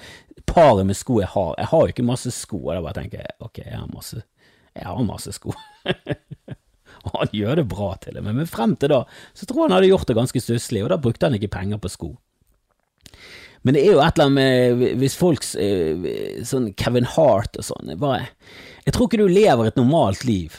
paret 0.49 0.87
med 0.89 0.99
sko 0.99 1.21
jeg 1.23 1.31
har. 1.35 1.55
Jeg 1.59 1.71
har 1.73 1.87
jo 1.87 1.95
ikke 1.95 2.07
masse 2.07 2.35
sko, 2.35 2.61
og 2.67 2.75
da 2.75 2.83
bare 2.85 2.99
tenker 3.01 3.23
jeg 3.23 3.39
ok, 3.41 3.65
jeg 3.65 3.79
har 3.79 3.89
masse 3.93 4.23
jeg 4.73 4.89
har 4.89 5.05
masse 5.05 5.33
sko. 5.37 5.53
og 7.07 7.17
han 7.19 7.33
gjør 7.35 7.61
det 7.61 7.69
bra 7.71 7.93
til 8.01 8.17
det, 8.17 8.25
men 8.25 8.49
frem 8.49 8.75
til 8.81 8.93
da 8.95 9.03
så 9.37 9.47
tror 9.47 9.65
jeg 9.65 9.69
han 9.69 9.77
hadde 9.79 9.91
gjort 9.91 10.09
det 10.09 10.19
ganske 10.19 10.43
stusslig, 10.43 10.85
og 10.85 10.93
da 10.93 11.01
brukte 11.03 11.29
han 11.29 11.37
ikke 11.37 11.53
penger 11.53 11.81
på 11.83 11.93
sko. 11.93 12.13
Men 13.63 13.77
det 13.77 13.85
er 13.85 13.95
jo 13.95 14.03
et 14.03 14.17
eller 14.17 14.31
annet 14.31 14.81
med 14.81 14.97
hvis 14.99 15.15
folk 15.15 15.45
eh, 15.61 16.07
Sånn 16.49 16.73
Kevin 16.75 17.07
Hart 17.07 17.55
og 17.61 17.63
sånn 17.69 17.93
Jeg 17.95 18.95
tror 18.97 19.07
ikke 19.07 19.21
du 19.21 19.29
lever 19.31 19.69
et 19.69 19.79
normalt 19.79 20.25
liv. 20.27 20.57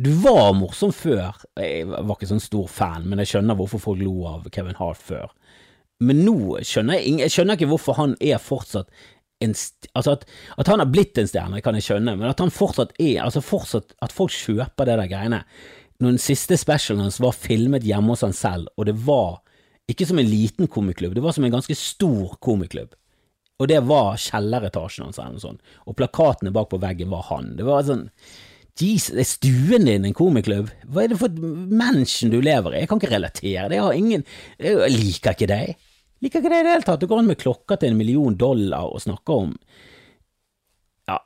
Du 0.00 0.10
var 0.22 0.54
morsom 0.56 0.92
før. 0.94 1.36
Jeg 1.60 1.88
var 1.90 2.14
ikke 2.14 2.30
sånn 2.30 2.42
stor 2.42 2.68
fan, 2.72 3.04
men 3.08 3.20
jeg 3.20 3.34
skjønner 3.34 3.58
hvorfor 3.58 3.82
folk 3.82 4.00
lo 4.00 4.22
av 4.30 4.46
Kevin 4.54 4.78
Hart 4.78 5.00
før. 5.00 5.32
Men 6.02 6.24
nå 6.26 6.62
skjønner 6.64 6.98
jeg, 6.98 7.18
jeg 7.22 7.34
skjønner 7.34 7.58
ikke 7.58 7.68
hvorfor 7.70 7.98
han 8.00 8.16
er 8.20 8.40
fortsatt 8.42 8.88
en 9.42 9.52
Altså 9.52 10.14
at, 10.14 10.24
at, 10.56 10.68
han 10.70 10.80
har 10.80 10.90
blitt 10.90 11.18
en 11.18 11.28
stjerne, 11.28 11.60
kan 11.62 11.76
jeg 11.76 11.86
skjønne, 11.86 12.14
men 12.18 12.30
at 12.30 12.40
han 12.40 12.52
fortsatt 12.54 12.94
er 13.02 13.24
Altså 13.24 13.42
fortsatt 13.44 13.94
At 14.02 14.14
folk 14.14 14.30
kjøper 14.34 14.88
det 14.88 14.96
der 15.00 15.10
greiene. 15.10 15.40
Når 15.98 16.14
den 16.14 16.22
siste 16.22 16.56
specialen 16.58 17.04
hans 17.04 17.20
var 17.22 17.36
filmet 17.36 17.86
hjemme 17.86 18.14
hos 18.14 18.24
han 18.26 18.34
selv, 18.34 18.70
og 18.76 18.88
det 18.88 18.96
var 19.06 19.42
ikke 19.90 20.06
som 20.08 20.18
en 20.18 20.26
liten 20.30 20.70
komiklubb, 20.70 21.14
det 21.14 21.22
var 21.22 21.34
som 21.36 21.44
en 21.46 21.52
ganske 21.52 21.74
stor 21.78 22.36
komiklubb. 22.42 22.94
Og 23.62 23.68
det 23.70 23.78
var 23.86 24.18
kjelleretasjen 24.18 25.06
hans 25.06 25.20
eller 25.20 25.36
noe 25.36 25.44
sånt. 25.44 25.74
Og 25.86 25.94
plakatene 25.98 26.50
bak 26.54 26.70
på 26.72 26.80
veggen 26.82 27.12
var 27.12 27.28
han. 27.28 27.52
Det 27.58 27.66
var 27.66 27.84
sånn 27.86 28.08
Jesus, 28.80 29.16
er 29.20 29.28
stuen 29.28 29.84
din 29.86 30.06
en 30.08 30.16
komiklubb? 30.16 30.70
Hva 30.88 31.04
er 31.04 31.12
det 31.12 31.20
for 31.20 31.28
et 31.28 31.40
menneske 31.42 32.30
du 32.32 32.38
lever 32.40 32.72
i? 32.72 32.82
Jeg 32.82 32.90
kan 32.90 33.00
ikke 33.00 33.12
relatere, 33.12 33.68
det. 33.68 33.80
har 33.82 33.92
ingen 33.92 34.24
Jeg 34.58 34.92
liker 34.94 35.36
ikke 35.36 35.50
deg. 35.50 35.74
Liker 36.22 36.40
ikke 36.40 36.52
deg 36.52 36.62
i 36.62 36.66
det 36.66 36.74
hele 36.76 36.86
tatt. 36.86 37.02
Du 37.02 37.08
går 37.10 37.20
an 37.20 37.28
med 37.28 37.40
klokka 37.40 37.76
til 37.76 37.92
en 37.92 37.98
million 37.98 38.36
dollar 38.38 38.88
og 38.88 39.02
snakker 39.04 39.44
om 39.44 39.56
ja, 41.10 41.18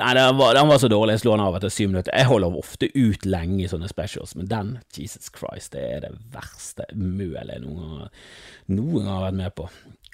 Nei, 0.00 0.14
den 0.16 0.38
var, 0.38 0.54
den 0.56 0.70
var, 0.70 0.78
så 0.80 0.88
dårlig, 0.88 1.18
jeg 1.18 1.22
slo 1.26 1.34
den 1.34 1.44
av 1.44 1.58
etter 1.58 1.72
syv 1.72 1.90
minutter. 1.92 2.14
Jeg 2.16 2.30
holder 2.30 2.56
ofte 2.58 2.88
ut 2.94 3.26
lenge 3.28 3.60
i 3.60 3.68
sånne 3.70 3.90
specials, 3.90 4.32
men 4.38 4.48
den, 4.48 4.70
Jesus 4.96 5.28
Christ, 5.34 5.74
det 5.76 5.84
er 5.84 6.00
det 6.06 6.14
verste 6.32 6.88
mølet 6.96 7.58
jeg 7.58 7.64
noen 7.66 8.08
noen 8.72 9.04
gang 9.04 9.12
har 9.12 9.26
vært 9.28 9.38
med 9.42 9.54
på. 9.60 9.68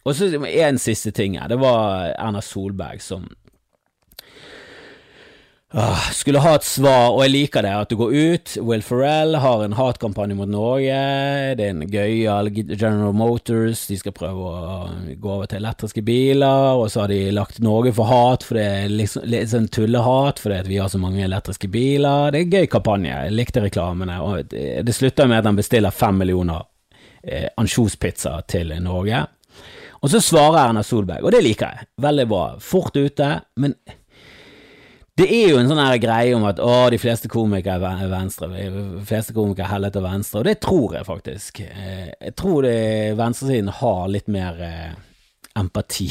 Og 0.05 0.18
så 0.18 0.28
en 0.35 0.82
siste 0.82 1.14
ting 1.14 1.39
her, 1.39 1.49
det 1.49 1.61
var 1.62 2.11
Erna 2.18 2.43
Solberg 2.45 3.01
som 3.03 3.30
Åh, 5.77 6.11
skulle 6.12 6.39
ha 6.39 6.53
et 6.55 6.62
svar, 6.62 7.09
og 7.11 7.25
jeg 7.25 7.33
liker 7.33 7.64
det, 7.66 7.70
at 7.75 7.91
du 7.91 7.97
går 7.99 8.12
ut. 8.14 8.53
Will 8.62 8.83
Ferrell 8.87 9.35
har 9.43 9.62
en 9.64 9.72
hatkampanje 9.75 10.37
mot 10.39 10.47
Norge. 10.47 10.99
Det 11.59 11.64
er 11.66 11.72
en 11.72 11.83
gøyal 11.91 12.51
General 12.55 13.11
Motors. 13.18 13.83
De 13.91 13.97
skal 13.99 14.14
prøve 14.14 14.53
å 14.53 14.85
gå 15.18 15.33
over 15.33 15.51
til 15.51 15.59
elektriske 15.59 16.05
biler. 16.07 16.79
Og 16.79 16.93
så 16.95 17.03
har 17.03 17.11
de 17.11 17.18
lagt 17.35 17.59
Norge 17.64 17.91
for 17.97 18.07
hat, 18.07 18.47
for 18.47 18.61
det 18.61 18.68
er 18.68 18.95
liksom, 19.01 19.27
litt 19.33 19.51
sånn 19.51 19.66
tullehat 19.75 20.39
fordi 20.45 20.61
vi 20.68 20.79
har 20.79 20.93
så 20.93 21.01
mange 21.03 21.27
elektriske 21.27 21.72
biler. 21.75 22.31
Det 22.31 22.45
er 22.45 22.47
en 22.47 22.55
gøy 22.55 22.70
kampanje. 22.77 23.18
Jeg 23.27 23.35
likte 23.35 23.66
reklamene. 23.66 24.20
Og 24.22 24.55
det 24.55 24.95
slutter 24.95 25.27
med 25.27 25.43
at 25.43 25.51
han 25.51 25.59
bestiller 25.59 25.99
fem 26.05 26.22
millioner 26.22 26.62
eh, 27.27 27.51
ansjospizza 27.59 28.37
til 28.47 28.70
Norge. 28.85 29.27
Og 30.05 30.14
så 30.14 30.22
svarer 30.22 30.68
Erna 30.68 30.87
Solberg, 30.87 31.27
og 31.27 31.35
det 31.35 31.43
liker 31.43 31.66
jeg. 31.75 31.91
Veldig 32.07 32.31
bra. 32.31 32.47
Fort 32.62 32.95
ute, 32.95 33.35
men 33.59 33.75
det 35.15 35.29
er 35.31 35.53
jo 35.53 35.59
en 35.61 35.69
sånn 35.71 35.81
greie 36.03 36.35
om 36.35 36.45
at 36.49 36.59
å, 36.59 36.89
de 36.91 36.99
fleste 36.99 37.29
komikere 37.31 37.93
er 38.03 38.11
venstre, 38.11 38.49
de 38.51 39.03
fleste 39.07 39.35
komikere 39.37 39.71
heller 39.71 39.93
til 39.95 40.03
venstre, 40.03 40.41
og 40.41 40.49
det 40.49 40.57
tror 40.65 40.97
jeg 40.99 41.07
faktisk. 41.07 41.61
Eh, 41.62 42.09
jeg 42.11 42.35
tror 42.41 42.67
det 42.67 43.15
venstresiden 43.21 43.71
har 43.79 44.09
litt 44.11 44.27
mer 44.35 44.59
eh, 44.67 44.97
empati 45.55 46.09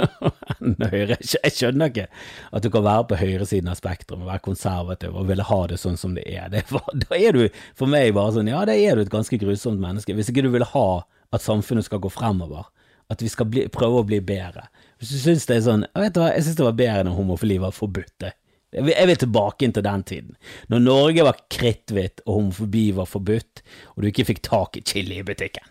enn 0.58 0.74
høyre. 0.90 1.20
Jeg 1.22 1.54
skjønner 1.54 1.92
ikke 1.92 2.08
at 2.50 2.66
du 2.66 2.70
kan 2.74 2.86
være 2.88 3.06
på 3.12 3.20
høyresiden 3.22 3.70
av 3.70 3.78
spektrum 3.78 4.24
og 4.24 4.32
være 4.32 4.46
konservativ 4.48 5.14
og 5.14 5.30
ville 5.30 5.46
ha 5.46 5.60
det 5.70 5.78
sånn 5.78 6.00
som 6.00 6.18
det 6.18 6.26
er. 6.26 6.50
Det 6.56 6.66
var, 6.74 6.90
da 6.98 7.14
er 7.14 7.38
du 7.38 7.44
for 7.78 7.90
meg 7.90 8.10
bare 8.16 8.34
sånn, 8.40 8.50
ja, 8.50 8.66
da 8.66 8.74
er 8.74 8.98
du 8.98 9.06
et 9.06 9.14
ganske 9.14 9.38
grusomt 9.38 9.78
menneske. 9.82 10.18
Hvis 10.18 10.34
ikke 10.34 10.48
du 10.48 10.50
vil 10.56 10.66
ha 10.74 10.88
at 11.32 11.46
samfunnet 11.46 11.86
skal 11.86 12.02
gå 12.02 12.10
fremover, 12.10 12.66
at 13.06 13.22
vi 13.22 13.30
skal 13.30 13.46
bli, 13.46 13.68
prøve 13.70 14.02
å 14.02 14.08
bli 14.08 14.18
bedre 14.24 14.66
hvis 15.02 15.16
du 15.16 15.18
syns 15.18 15.48
det 15.50 15.56
er 15.56 15.64
sånn 15.64 15.80
Vet 15.98 16.14
du 16.14 16.20
hva, 16.22 16.28
jeg 16.30 16.46
syns 16.46 16.60
det 16.60 16.66
var 16.68 16.78
bedre 16.78 17.06
når 17.08 17.16
homofili 17.16 17.56
var 17.58 17.74
forbudt. 17.74 18.14
det. 18.22 18.30
jeg 18.70 19.06
vil 19.10 19.18
tilbake 19.18 19.66
inn 19.66 19.74
til 19.74 19.82
den 19.82 20.04
tiden. 20.06 20.36
Når 20.70 20.84
Norge 20.84 21.24
var 21.26 21.40
kritthvitt 21.50 22.22
og 22.22 22.36
homofobi 22.36 22.84
var 22.94 23.10
forbudt, 23.10 23.64
og 23.96 24.02
du 24.02 24.08
ikke 24.12 24.28
fikk 24.30 24.42
tak 24.46 24.78
i 24.78 24.84
chili 24.86 25.18
i 25.18 25.26
butikken. 25.26 25.66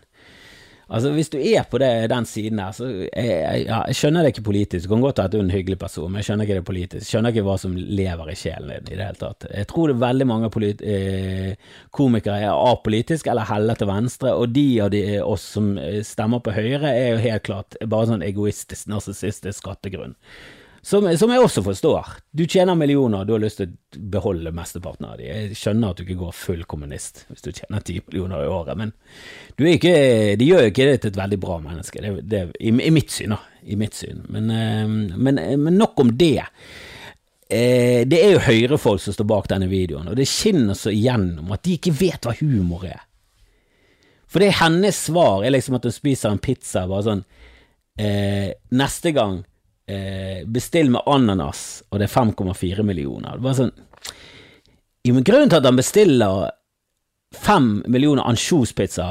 Altså, 0.92 1.10
Hvis 1.16 1.30
du 1.32 1.38
er 1.40 1.64
på 1.70 1.78
det, 1.80 1.88
den 2.12 2.26
siden 2.28 2.58
der, 2.60 2.72
så 2.76 2.86
jeg, 2.86 3.08
jeg, 3.16 3.64
jeg 3.64 3.96
skjønner 3.96 4.26
det 4.26 4.34
ikke 4.34 4.44
politisk. 4.44 4.84
Du 4.84 4.92
kan 4.92 5.04
godt 5.04 5.22
at 5.22 5.32
du 5.32 5.38
er 5.38 5.44
en 5.46 5.54
hyggelig 5.54 5.78
person, 5.80 6.10
men 6.10 6.20
jeg 6.20 6.28
skjønner 6.28 6.44
ikke 6.48 6.58
det 6.58 6.66
politisk. 6.68 7.00
Jeg 7.00 7.08
skjønner 7.08 7.32
ikke 7.32 7.46
hva 7.46 7.56
som 7.62 7.76
lever 7.78 8.32
i 8.32 8.36
sjelen 8.36 8.74
din 8.74 8.90
i 8.92 8.98
det 8.98 9.06
hele 9.06 9.20
tatt. 9.22 9.48
Jeg 9.48 9.70
tror 9.70 9.88
det 9.88 9.96
er 9.96 10.02
veldig 10.04 10.28
mange 10.28 10.50
eh, 10.68 11.70
komikere 11.96 12.42
er 12.44 12.52
apolitiske 12.72 13.32
eller 13.32 13.48
heller 13.48 13.80
til 13.80 13.88
venstre, 13.88 14.34
og 14.36 14.52
de 14.52 14.66
av 14.84 14.92
de, 14.92 15.04
oss 15.24 15.46
som 15.56 15.72
eh, 15.80 16.02
stemmer 16.04 16.44
på 16.44 16.52
Høyre, 16.58 16.92
er 16.92 17.14
jo 17.14 17.24
helt 17.24 17.48
klart 17.48 17.80
bare 17.88 18.12
sånn 18.12 18.26
egoistisk, 18.26 18.90
narsissistisk 18.92 19.64
skattegrunn. 19.64 20.18
Som, 20.84 21.06
som, 21.14 21.30
jeg 21.30 21.38
også 21.38 21.62
forstår. 21.62 22.08
Du 22.34 22.42
tjener 22.50 22.74
millioner, 22.74 23.22
du 23.24 23.36
har 23.36 23.42
lyst 23.42 23.60
til 23.60 23.70
å 23.70 24.00
beholde 24.10 24.50
mesteparten 24.54 25.06
av 25.06 25.20
de. 25.20 25.28
Jeg 25.28 25.58
skjønner 25.60 25.92
at 25.92 26.00
du 26.00 26.02
ikke 26.02 26.18
går 26.24 26.32
full 26.34 26.64
kommunist 26.66 27.22
hvis 27.28 27.44
du 27.44 27.52
tjener 27.52 27.84
ti 27.86 28.00
millioner 28.00 28.42
i 28.42 28.48
året, 28.50 28.80
men 28.80 28.90
ikke, 29.70 29.92
de 30.40 30.48
gjør 30.48 30.66
jo 30.66 30.72
ikke 30.72 30.88
det 30.88 30.96
til 31.04 31.12
et 31.12 31.20
veldig 31.20 31.38
bra 31.44 31.60
menneske, 31.62 32.02
det, 32.02 32.10
det, 32.26 32.40
i, 32.58 32.72
i, 32.74 32.90
mitt 32.94 33.14
syn, 33.14 33.36
da. 33.36 33.38
I 33.62 33.78
mitt 33.78 33.94
syn. 33.94 34.24
Men, 34.34 34.50
eh, 34.50 35.14
men, 35.14 35.38
men 35.62 35.78
nok 35.78 36.02
om 36.02 36.10
det. 36.18 36.48
Eh, 37.46 38.02
det 38.10 38.18
er 38.18 38.34
jo 38.34 38.42
høyrefolk 38.48 39.04
som 39.04 39.14
står 39.14 39.30
bak 39.30 39.46
denne 39.54 39.70
videoen, 39.70 40.10
og 40.10 40.18
det 40.18 40.26
skinner 40.26 40.74
så 40.78 40.90
igjennom 40.90 41.54
at 41.54 41.62
de 41.62 41.76
ikke 41.78 41.94
vet 41.94 42.26
hva 42.26 42.34
humor 42.40 42.88
er. 42.90 43.06
For 44.26 44.42
det 44.42 44.50
er 44.50 44.60
hennes 44.64 44.98
svar 45.06 45.46
er 45.46 45.54
liksom 45.54 45.78
at 45.78 45.86
hun 45.86 45.94
spiser 45.94 46.34
en 46.34 46.42
pizza 46.42 46.88
bare 46.88 47.04
sånn 47.04 47.24
eh, 48.00 48.54
Neste 48.72 49.12
gang 49.12 49.42
eh, 49.86 50.42
bestill 50.46 50.90
med 50.90 51.06
ananas, 51.06 51.82
og 51.90 52.00
det 52.00 52.08
er 52.08 52.14
5,4 52.14 52.82
millioner. 52.86 53.38
Det 53.38 53.46
var 53.46 53.58
sånn 53.58 53.74
jo, 55.02 55.16
men 55.16 55.24
Grunnen 55.26 55.50
til 55.50 55.58
at 55.58 55.66
han 55.66 55.78
bestiller 55.78 56.52
5 57.34 57.70
millioner 57.90 58.22
ansjospizza 58.28 59.06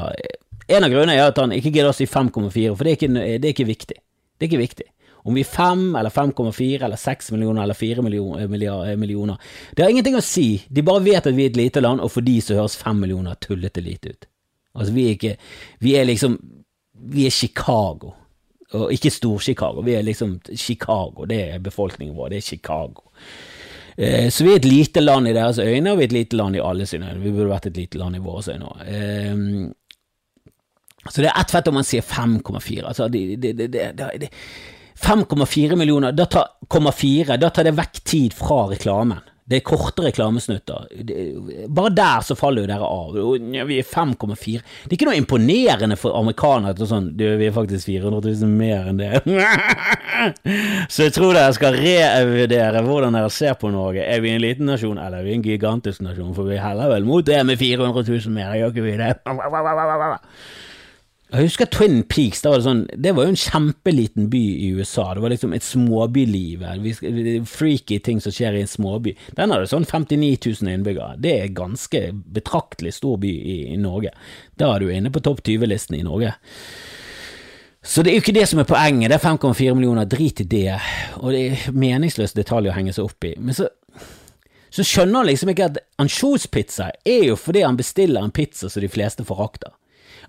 En 0.68 0.86
av 0.86 0.92
grunnene 0.92 1.18
er 1.18 1.26
at 1.26 1.40
han 1.42 1.52
ikke 1.52 1.72
gidder 1.74 1.90
å 1.90 1.96
si 1.96 2.06
5,4, 2.08 2.70
for 2.72 2.86
det 2.86 2.92
er, 2.92 2.96
ikke, 2.96 3.10
det 3.12 3.48
er 3.48 3.52
ikke 3.52 3.68
viktig. 3.68 3.96
Det 3.98 4.46
er 4.46 4.48
ikke 4.48 4.60
viktig. 4.62 4.86
Om 5.28 5.36
vi 5.36 5.42
er 5.44 5.50
5 5.50 5.82
eller 5.98 6.10
5,4 6.10 6.86
eller 6.86 6.96
6 6.96 7.30
millioner 7.34 7.66
eller 7.66 7.76
4 7.76 8.02
millioner, 8.02 8.46
eh, 8.88 8.96
millioner 8.96 9.36
Det 9.74 9.84
har 9.84 9.90
ingenting 9.90 10.16
å 10.16 10.24
si. 10.24 10.62
De 10.68 10.82
bare 10.86 11.04
vet 11.04 11.26
at 11.26 11.36
vi 11.36 11.44
er 11.44 11.52
et 11.52 11.60
lite 11.60 11.82
land, 11.82 12.00
og 12.00 12.10
for 12.10 12.24
de 12.24 12.38
så 12.40 12.56
høres 12.56 12.78
5 12.80 13.04
millioner 13.04 13.36
tullete 13.42 13.84
lite 13.84 14.14
ut. 14.14 14.26
Altså, 14.74 14.94
vi 14.94 15.06
er 15.08 15.18
ikke 15.18 15.36
Vi 15.80 15.96
er 15.98 16.08
liksom 16.08 16.38
Vi 17.12 17.26
er 17.26 17.30
Chicago. 17.30 18.14
Og 18.78 18.92
ikke 18.94 19.10
Stor-Chicago, 19.12 19.82
vi 19.84 19.96
er 19.98 20.04
liksom 20.06 20.38
Chicago, 20.56 21.26
det 21.28 21.40
er 21.54 21.64
befolkningen 21.64 22.16
vår, 22.16 22.32
det 22.32 22.38
er 22.40 22.46
Chicago. 22.46 23.10
Eh, 23.96 24.30
så 24.32 24.44
vi 24.44 24.54
er 24.54 24.60
et 24.62 24.68
lite 24.68 25.02
land 25.02 25.28
i 25.28 25.34
deres 25.36 25.58
øyne, 25.60 25.92
og 25.92 25.98
vi 25.98 26.06
er 26.06 26.10
et 26.10 26.16
lite 26.16 26.36
land 26.36 26.56
i 26.56 26.64
alle 26.64 26.86
sine 26.88 27.10
øyne. 27.10 27.20
Vi 27.20 27.32
burde 27.34 27.50
vært 27.52 27.68
et 27.68 27.76
lite 27.76 28.00
land 28.00 28.16
i 28.16 28.22
våre 28.24 28.54
øyne 28.54 28.70
òg. 28.70 28.84
Eh, 28.88 29.34
så 31.10 31.18
det 31.18 31.32
er 31.32 31.40
ett 31.40 31.50
fett 31.50 31.68
om 31.68 31.74
man 31.74 31.86
sier 31.86 32.04
5,4. 32.06 32.86
Altså, 32.86 33.08
det, 33.10 33.42
det, 33.42 33.68
det, 33.72 34.30
5,4 35.02 35.76
millioner, 35.76 36.14
da 36.14 36.28
tar, 36.30 36.52
4, 36.92 37.36
da 37.36 37.50
tar 37.50 37.66
det 37.66 37.74
vekk 37.76 38.02
tid 38.06 38.36
fra 38.38 38.68
reklamen. 38.70 39.20
Det 39.42 39.58
er 39.58 39.64
korte 39.66 40.04
reklamesnutter. 40.04 40.84
Bare 41.66 41.90
der 41.90 42.22
så 42.24 42.36
faller 42.38 42.62
jo 42.62 42.70
dere 42.70 42.86
av. 42.86 43.16
Vi 43.68 43.78
er 43.80 43.88
5,4. 43.88 44.62
Det 44.84 44.92
er 44.92 44.96
ikke 44.96 45.08
noe 45.08 45.18
imponerende 45.18 45.98
for 45.98 46.14
amerikanere 46.16 46.76
at 46.76 46.82
sånn, 46.88 47.10
du, 47.18 47.24
vi 47.40 47.48
er 47.48 47.56
faktisk 47.56 47.90
400 47.90 48.36
000 48.44 48.52
mer 48.54 48.92
enn 48.92 49.02
det. 49.02 49.22
så 50.92 51.08
jeg 51.08 51.16
tror 51.18 51.34
dere 51.34 51.52
skal 51.58 51.76
revurdere 51.76 52.84
hvordan 52.86 53.18
dere 53.18 53.32
ser 53.34 53.58
på 53.58 53.72
Norge. 53.74 54.06
Er 54.06 54.22
vi 54.22 54.30
en 54.30 54.44
liten 54.44 54.70
nasjon, 54.70 55.00
eller 55.02 55.20
er 55.20 55.26
vi 55.26 55.36
en 55.36 55.46
gigantisk 55.46 56.06
nasjon? 56.06 56.32
For 56.38 56.46
vi 56.46 56.62
heller 56.62 56.94
vel 56.94 57.08
mot 57.08 57.26
det 57.26 57.42
med 57.48 57.58
400 57.58 58.06
000 58.08 58.36
mer, 58.36 58.54
gjør 58.60 58.76
ikke 58.76 58.86
vi 58.86 58.98
det? 59.02 59.16
Jeg 61.32 61.46
husker 61.48 61.68
Twin 61.72 62.02
Peaks. 62.04 62.42
Det 62.44 62.50
var, 62.52 62.60
sånn, 62.60 62.82
det 62.92 63.14
var 63.16 63.24
jo 63.24 63.32
en 63.32 63.38
kjempeliten 63.40 64.26
by 64.32 64.40
i 64.66 64.66
USA. 64.76 65.06
Det 65.16 65.22
var 65.24 65.32
liksom 65.32 65.54
et 65.56 65.64
småbyliv. 65.64 66.64
Freaky 67.48 67.96
ting 68.04 68.20
som 68.20 68.34
skjer 68.36 68.58
i 68.58 68.64
en 68.66 68.68
småby. 68.68 69.14
Den 69.38 69.54
hadde 69.54 69.70
sånn 69.70 69.88
59 69.88 70.36
000 70.60 70.74
innbyggere. 70.74 71.16
Det 71.24 71.32
er 71.38 71.54
ganske 71.56 72.02
betraktelig 72.36 72.92
stor 72.98 73.16
by 73.22 73.32
i, 73.32 73.56
i 73.72 73.80
Norge. 73.80 74.12
Da 74.60 74.74
er 74.74 74.84
du 74.84 74.92
inne 74.92 75.12
på 75.14 75.24
topp 75.24 75.40
20-listen 75.48 75.96
i 75.96 76.04
Norge. 76.04 76.34
Så 77.80 78.04
det 78.04 78.12
er 78.12 78.20
jo 78.20 78.26
ikke 78.26 78.36
det 78.36 78.46
som 78.50 78.60
er 78.60 78.68
poenget. 78.68 79.08
Det 79.08 79.16
er 79.16 79.24
5,4 79.24 79.72
millioner. 79.78 80.04
Drit 80.12 80.44
i 80.44 80.50
det. 80.52 80.76
Og 81.22 81.32
det 81.32 81.46
er 81.46 81.64
meningsløse 81.72 82.36
detaljer 82.36 82.74
å 82.74 82.76
henge 82.76 82.92
seg 82.92 83.08
opp 83.08 83.30
i. 83.30 83.38
Men 83.40 83.56
så 83.56 83.72
så 84.72 84.84
skjønner 84.88 85.20
han 85.20 85.28
liksom 85.28 85.50
ikke 85.52 85.66
at 85.68 85.78
ansjospizza 86.00 86.86
er 87.04 87.26
jo 87.26 87.34
fordi 87.36 87.60
han 87.60 87.76
bestiller 87.76 88.24
en 88.24 88.32
pizza 88.32 88.70
som 88.72 88.80
de 88.80 88.88
fleste 88.88 89.24
forakter. 89.28 89.74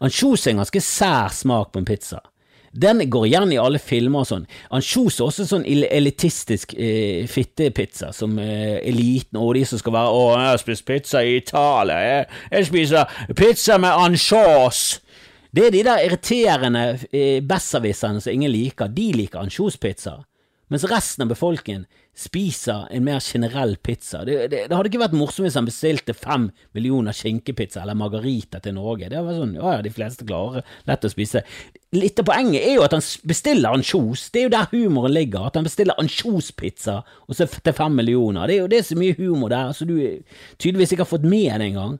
Ansjos 0.03 0.47
er 0.47 0.53
en 0.53 0.63
ganske 0.63 0.81
sær 0.83 1.31
smak 1.31 1.71
på 1.73 1.81
en 1.81 1.87
pizza. 1.87 2.19
Den 2.73 3.03
går 3.09 3.27
igjen 3.27 3.51
i 3.53 3.59
alle 3.61 3.77
filmer 3.77 4.23
og 4.23 4.27
sånn. 4.27 4.47
Ansjos 4.73 5.19
er 5.19 5.27
også 5.27 5.45
sånn 5.45 5.65
elitistisk 5.69 6.73
eh, 6.73 7.27
fittepizza, 7.29 8.09
som 8.17 8.33
eh, 8.41 8.79
eliten 8.81 9.37
og 9.37 9.53
de 9.55 9.61
som 9.69 9.79
skal 9.79 9.93
være 9.93 10.09
'Å, 10.09 10.23
jeg 10.33 10.49
har 10.49 10.61
spist 10.61 10.85
pizza 10.85 11.21
i 11.21 11.37
Italia. 11.37 11.99
Jeg, 12.01 12.25
jeg 12.51 12.69
spiser 12.71 13.33
pizza 13.37 13.77
med 13.77 13.93
ansjos'. 13.93 14.99
Det 15.53 15.67
er 15.67 15.71
de 15.71 15.83
der 15.85 16.01
irriterende 16.07 16.85
eh, 17.13 17.39
besserwisserne 17.45 18.21
som 18.21 18.33
ingen 18.33 18.51
liker. 18.51 18.89
De 18.89 19.11
liker 19.13 19.39
ansjospizza. 19.45 20.17
Mens 20.73 20.87
resten 20.89 21.21
av 21.21 21.29
befolkningen 21.29 21.83
spiser 22.17 22.87
en 22.89 23.03
mer 23.05 23.19
generell 23.21 23.75
pizza. 23.77 24.23
Det, 24.25 24.47
det, 24.49 24.63
det 24.69 24.73
hadde 24.73 24.89
ikke 24.89 25.01
vært 25.03 25.13
morsomt 25.17 25.45
hvis 25.45 25.57
han 25.59 25.67
bestilte 25.67 26.15
fem 26.17 26.47
millioner 26.73 27.13
skinkepizza 27.13 27.83
eller 27.83 27.97
margarita 27.99 28.57
til 28.63 28.73
Norge. 28.79 29.11
Det 29.11 29.21
var 29.21 29.37
sånn, 29.37 29.53
ja, 29.59 29.75
ja, 29.75 29.83
de 29.85 29.91
fleste 29.93 30.25
klarer 30.25 30.65
lett 30.89 31.05
å 31.05 31.11
spise. 31.13 31.43
Litt 31.93 32.23
av 32.23 32.25
poenget 32.31 32.65
er 32.65 32.79
jo 32.79 32.87
at 32.87 32.97
han 32.97 33.05
bestiller 33.29 33.77
ansjos. 33.77 34.25
Det 34.33 34.41
er 34.41 34.47
jo 34.47 34.55
der 34.55 34.73
humoren 34.73 35.13
ligger. 35.13 35.45
At 35.51 35.61
han 35.61 35.69
bestiller 35.69 36.01
ansjospizza 36.01 36.99
til 37.37 37.77
fem 37.77 38.01
millioner. 38.01 38.49
Det 38.49 38.57
er 38.57 38.63
jo 38.63 38.73
det 38.73 38.81
så 38.89 38.97
mye 38.97 39.19
humor 39.21 39.53
der, 39.53 39.77
så 39.77 39.85
du 39.85 39.95
tydeligvis 40.57 40.97
ikke 40.97 41.05
har 41.05 41.13
fått 41.13 41.29
med 41.29 41.51
deg 41.53 41.69
engang. 41.69 41.99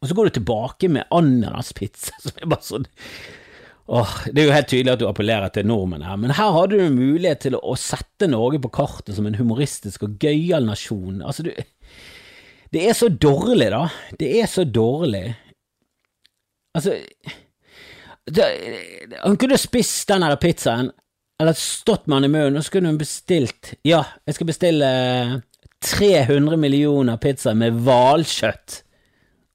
Og 0.00 0.08
så 0.08 0.16
går 0.16 0.32
du 0.32 0.38
tilbake 0.38 0.88
med 0.96 1.12
ananaspizza, 1.12 2.16
som 2.24 2.40
er 2.40 2.48
bare 2.48 2.64
sånn 2.64 2.88
Åh, 3.86 4.12
det 4.32 4.40
er 4.40 4.48
jo 4.48 4.54
helt 4.54 4.68
tydelig 4.72 4.92
at 4.94 5.00
du 5.02 5.06
appellerer 5.10 5.52
til 5.52 5.66
nordmenn 5.68 6.06
her, 6.06 6.16
men 6.16 6.32
her 6.32 6.54
hadde 6.56 6.78
du 6.80 6.94
mulighet 6.94 7.42
til 7.44 7.56
å 7.58 7.74
sette 7.76 8.28
Norge 8.32 8.62
på 8.64 8.72
kartet 8.72 9.12
som 9.18 9.26
en 9.28 9.36
humoristisk 9.36 10.06
og 10.06 10.14
gøyal 10.22 10.64
nasjon. 10.64 11.20
Altså, 11.20 11.44
du 11.44 11.52
Det 12.72 12.88
er 12.88 12.94
så 12.96 13.08
dårlig, 13.08 13.68
da. 13.70 13.84
Det 14.18 14.30
er 14.40 14.46
så 14.50 14.64
dårlig. 14.64 15.36
Altså 16.74 16.96
det, 18.26 18.46
Han 19.22 19.36
kunne 19.36 19.60
spist 19.60 20.08
den 20.08 20.24
der 20.24 20.36
pizzaen, 20.40 20.90
eller 21.38 21.52
stått 21.52 22.06
med 22.06 22.22
den 22.22 22.30
i 22.30 22.32
munnen, 22.38 22.56
og 22.56 22.64
så 22.64 22.72
kunne 22.72 22.88
hun 22.88 22.98
bestilt 22.98 23.74
Ja, 23.84 24.02
jeg 24.26 24.34
skal 24.34 24.48
bestille 24.48 24.88
300 25.84 26.56
millioner 26.56 27.20
pizzaer 27.20 27.54
med 27.54 27.76
hvalkjøtt, 27.84 28.80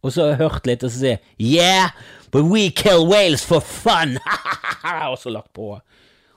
og 0.05 0.13
så 0.13 0.29
hørt 0.37 0.69
litt 0.69 0.85
og 0.85 0.93
så 0.93 1.01
si 1.01 1.17
yeah! 1.57 1.89
But 2.31 2.43
we 2.43 2.69
kill 2.69 3.07
whales 3.07 3.45
for 3.45 3.59
fun! 3.59 4.17
og 5.11 5.17
så 5.17 5.29
lagt 5.29 5.53
på. 5.53 5.79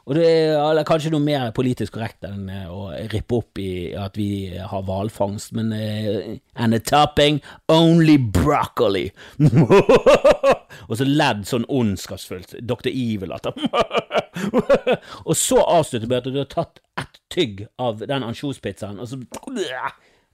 Og 0.03 0.17
det 0.19 0.27
er 0.27 0.83
kanskje 0.87 1.13
noe 1.15 1.23
mer 1.23 1.53
politisk 1.55 1.95
korrekt 1.95 2.25
enn 2.27 2.49
eh, 2.51 2.67
å 2.67 2.89
rippe 3.13 3.37
opp 3.39 3.59
i 3.63 3.93
at 3.95 4.17
vi 4.19 4.51
har 4.59 4.83
hvalfangst, 4.89 5.53
men 5.55 5.71
uh, 5.71 6.33
And 6.59 6.75
a 6.75 6.81
topping, 6.83 7.39
only 7.71 8.17
broccoli. 8.19 9.13
og 10.89 10.97
så 10.99 11.07
ledd 11.07 11.47
sånn 11.47 11.69
ondskapsfullt. 11.71 12.57
Dr. 12.67 12.91
Evil 12.91 13.37
at 13.37 13.47
Og 15.29 15.37
så 15.39 15.61
avslutter 15.63 16.11
vi 16.11 16.19
at 16.19 16.27
du 16.27 16.41
har 16.41 16.51
tatt 16.51 16.83
ett 16.99 17.23
tygg 17.31 17.67
av 17.79 18.03
den 18.03 18.27
ansjospizzaen, 18.27 18.99
og 18.99 19.07
så 19.07 19.23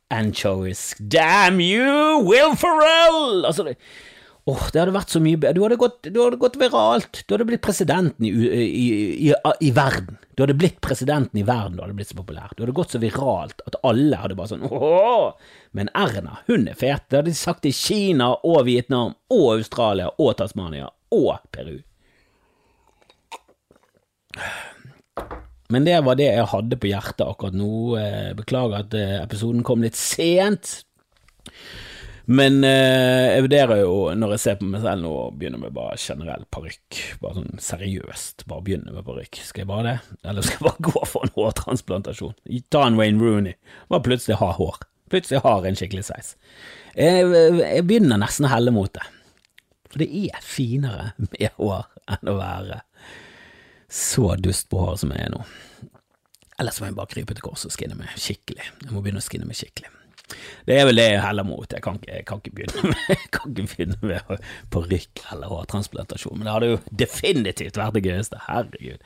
Anchovies. 0.09 0.95
Damn 0.97 1.61
you, 1.61 2.25
Will 2.25 2.57
Ferrell! 2.57 3.45
Altså, 3.45 3.75
Åh, 4.49 4.63
det 4.73 4.81
hadde 4.81 4.95
vært 4.95 5.13
så 5.13 5.21
mye 5.21 5.37
bedre. 5.37 5.57
Du 5.59 5.65
hadde 5.67 5.77
gått, 5.77 5.99
du 6.09 6.19
hadde 6.23 6.39
gått 6.41 6.55
viralt. 6.57 7.21
Du 7.27 7.35
hadde 7.35 7.45
blitt 7.51 7.65
presidenten 7.67 8.25
i, 8.25 8.31
i, 8.33 8.85
i, 9.29 9.33
i, 9.37 9.73
verden. 9.77 10.17
Du 10.33 10.43
hadde 10.45 10.57
blitt 10.57 10.79
presidenten 10.85 11.43
i 11.43 11.45
verden, 11.45 11.77
du 11.77 11.83
hadde 11.85 11.97
blitt 11.99 12.09
så 12.09 12.17
populær. 12.17 12.55
Du 12.57 12.63
hadde 12.63 12.77
gått 12.79 12.95
så 12.95 13.01
viralt 13.03 13.61
at 13.69 13.77
alle 13.85 14.21
hadde 14.23 14.39
bare 14.39 14.55
sånn 14.55 14.65
åh! 14.65 15.35
Men 15.77 15.93
Erna, 15.93 16.39
hun 16.49 16.65
er 16.71 16.79
fet. 16.81 17.11
Det 17.11 17.21
hadde 17.21 17.35
de 17.35 17.37
sagt 17.37 17.69
i 17.69 17.75
Kina 17.77 18.31
og 18.41 18.65
Vietnam 18.71 19.19
og 19.35 19.59
Australia 19.59 20.09
og 20.17 20.39
Tasmania 20.41 20.89
og 21.13 21.45
Peru. 21.53 21.77
Men 25.69 25.85
det 25.85 26.01
var 26.07 26.17
det 26.17 26.31
jeg 26.31 26.49
hadde 26.55 26.81
på 26.81 26.89
hjertet 26.89 27.27
akkurat 27.27 27.57
nå. 27.57 27.73
Eh, 28.01 28.31
beklager 28.39 28.81
at 28.81 28.95
eh, 28.97 29.19
episoden 29.21 29.61
kom 29.67 29.85
litt 29.85 29.99
sent. 29.99 30.79
Men 32.29 32.61
eh, 32.67 33.33
jeg 33.33 33.45
vurderer 33.47 33.81
jo, 33.81 33.93
når 34.13 34.35
jeg 34.35 34.43
ser 34.43 34.57
på 34.61 34.67
meg 34.69 34.83
selv 34.85 35.01
nå, 35.01 35.13
å 35.17 35.31
begynne 35.33 35.61
med 35.63 35.73
bare 35.77 35.97
generell 36.01 36.45
parykk. 36.53 36.99
Bare 37.23 37.39
sånn 37.39 37.63
seriøst, 37.65 38.45
bare 38.51 38.65
begynne 38.67 38.93
med 38.93 39.07
parykk. 39.07 39.41
Skal 39.49 39.65
jeg 39.65 39.71
bare 39.71 39.87
det? 39.87 40.19
Eller 40.29 40.45
skal 40.45 40.59
jeg 40.59 40.67
bare 40.67 40.87
gå 40.91 41.05
for 41.09 41.25
en 41.25 41.33
hårtransplantasjon? 41.39 42.37
Ta 42.69 42.85
en 42.85 43.01
Wayne 43.01 43.23
Rooney. 43.25 43.57
Bare 43.89 44.05
plutselig 44.05 44.37
ha 44.43 44.51
hår. 44.59 44.83
Plutselig 45.09 45.41
har 45.47 45.65
en 45.65 45.79
skikkelig 45.81 46.05
sveis. 46.11 46.35
Jeg, 46.93 47.25
jeg 47.63 47.87
begynner 47.89 48.21
nesten 48.21 48.45
å 48.45 48.53
helle 48.53 48.77
mot 48.77 48.93
det. 48.93 49.07
For 49.89 50.03
det 50.03 50.11
er 50.29 50.45
finere 50.45 51.15
med 51.23 51.49
hår 51.57 51.87
enn 52.13 52.29
å 52.29 52.37
være 52.37 52.83
så 53.89 54.35
dust 54.37 54.69
på 54.69 54.83
håret 54.83 55.01
som 55.01 55.17
jeg 55.17 55.31
er 55.31 55.33
nå. 55.33 55.41
Eller 56.61 56.75
så 56.75 56.83
må 56.83 56.91
jeg 56.91 56.99
bare 56.99 57.13
krype 57.15 57.37
til 57.39 57.47
korset 57.47 57.71
og 57.71 57.77
skinne 57.79 57.97
meg 57.97 58.13
skikkelig. 58.21 58.67
Jeg 58.85 58.93
må 58.93 59.01
begynne 59.01 59.23
å 59.23 59.25
skinne 59.25 59.49
meg 59.49 59.57
skikkelig. 59.57 59.95
Det 60.69 60.77
er 60.77 60.87
vel 60.89 61.01
det 61.01 61.07
jeg 61.07 61.23
heller 61.25 61.47
mot. 61.49 61.73
Jeg 61.73 61.83
kan 61.85 61.99
ikke, 61.99 62.13
jeg 62.13 62.27
kan 62.29 62.43
ikke 62.43 62.55
begynne 62.59 62.91
med, 62.93 63.27
kan 63.35 63.55
ikke 63.55 63.67
begynne 63.73 63.99
med 64.13 64.47
parykk 64.75 65.25
eller 65.33 65.53
hårtransplantasjon, 65.55 66.39
men 66.39 66.49
det 66.49 66.55
hadde 66.57 66.71
jo 66.73 66.81
definitivt 67.05 67.81
vært 67.81 67.97
det 67.97 68.05
gøyeste. 68.07 68.41
Herregud. 68.49 69.05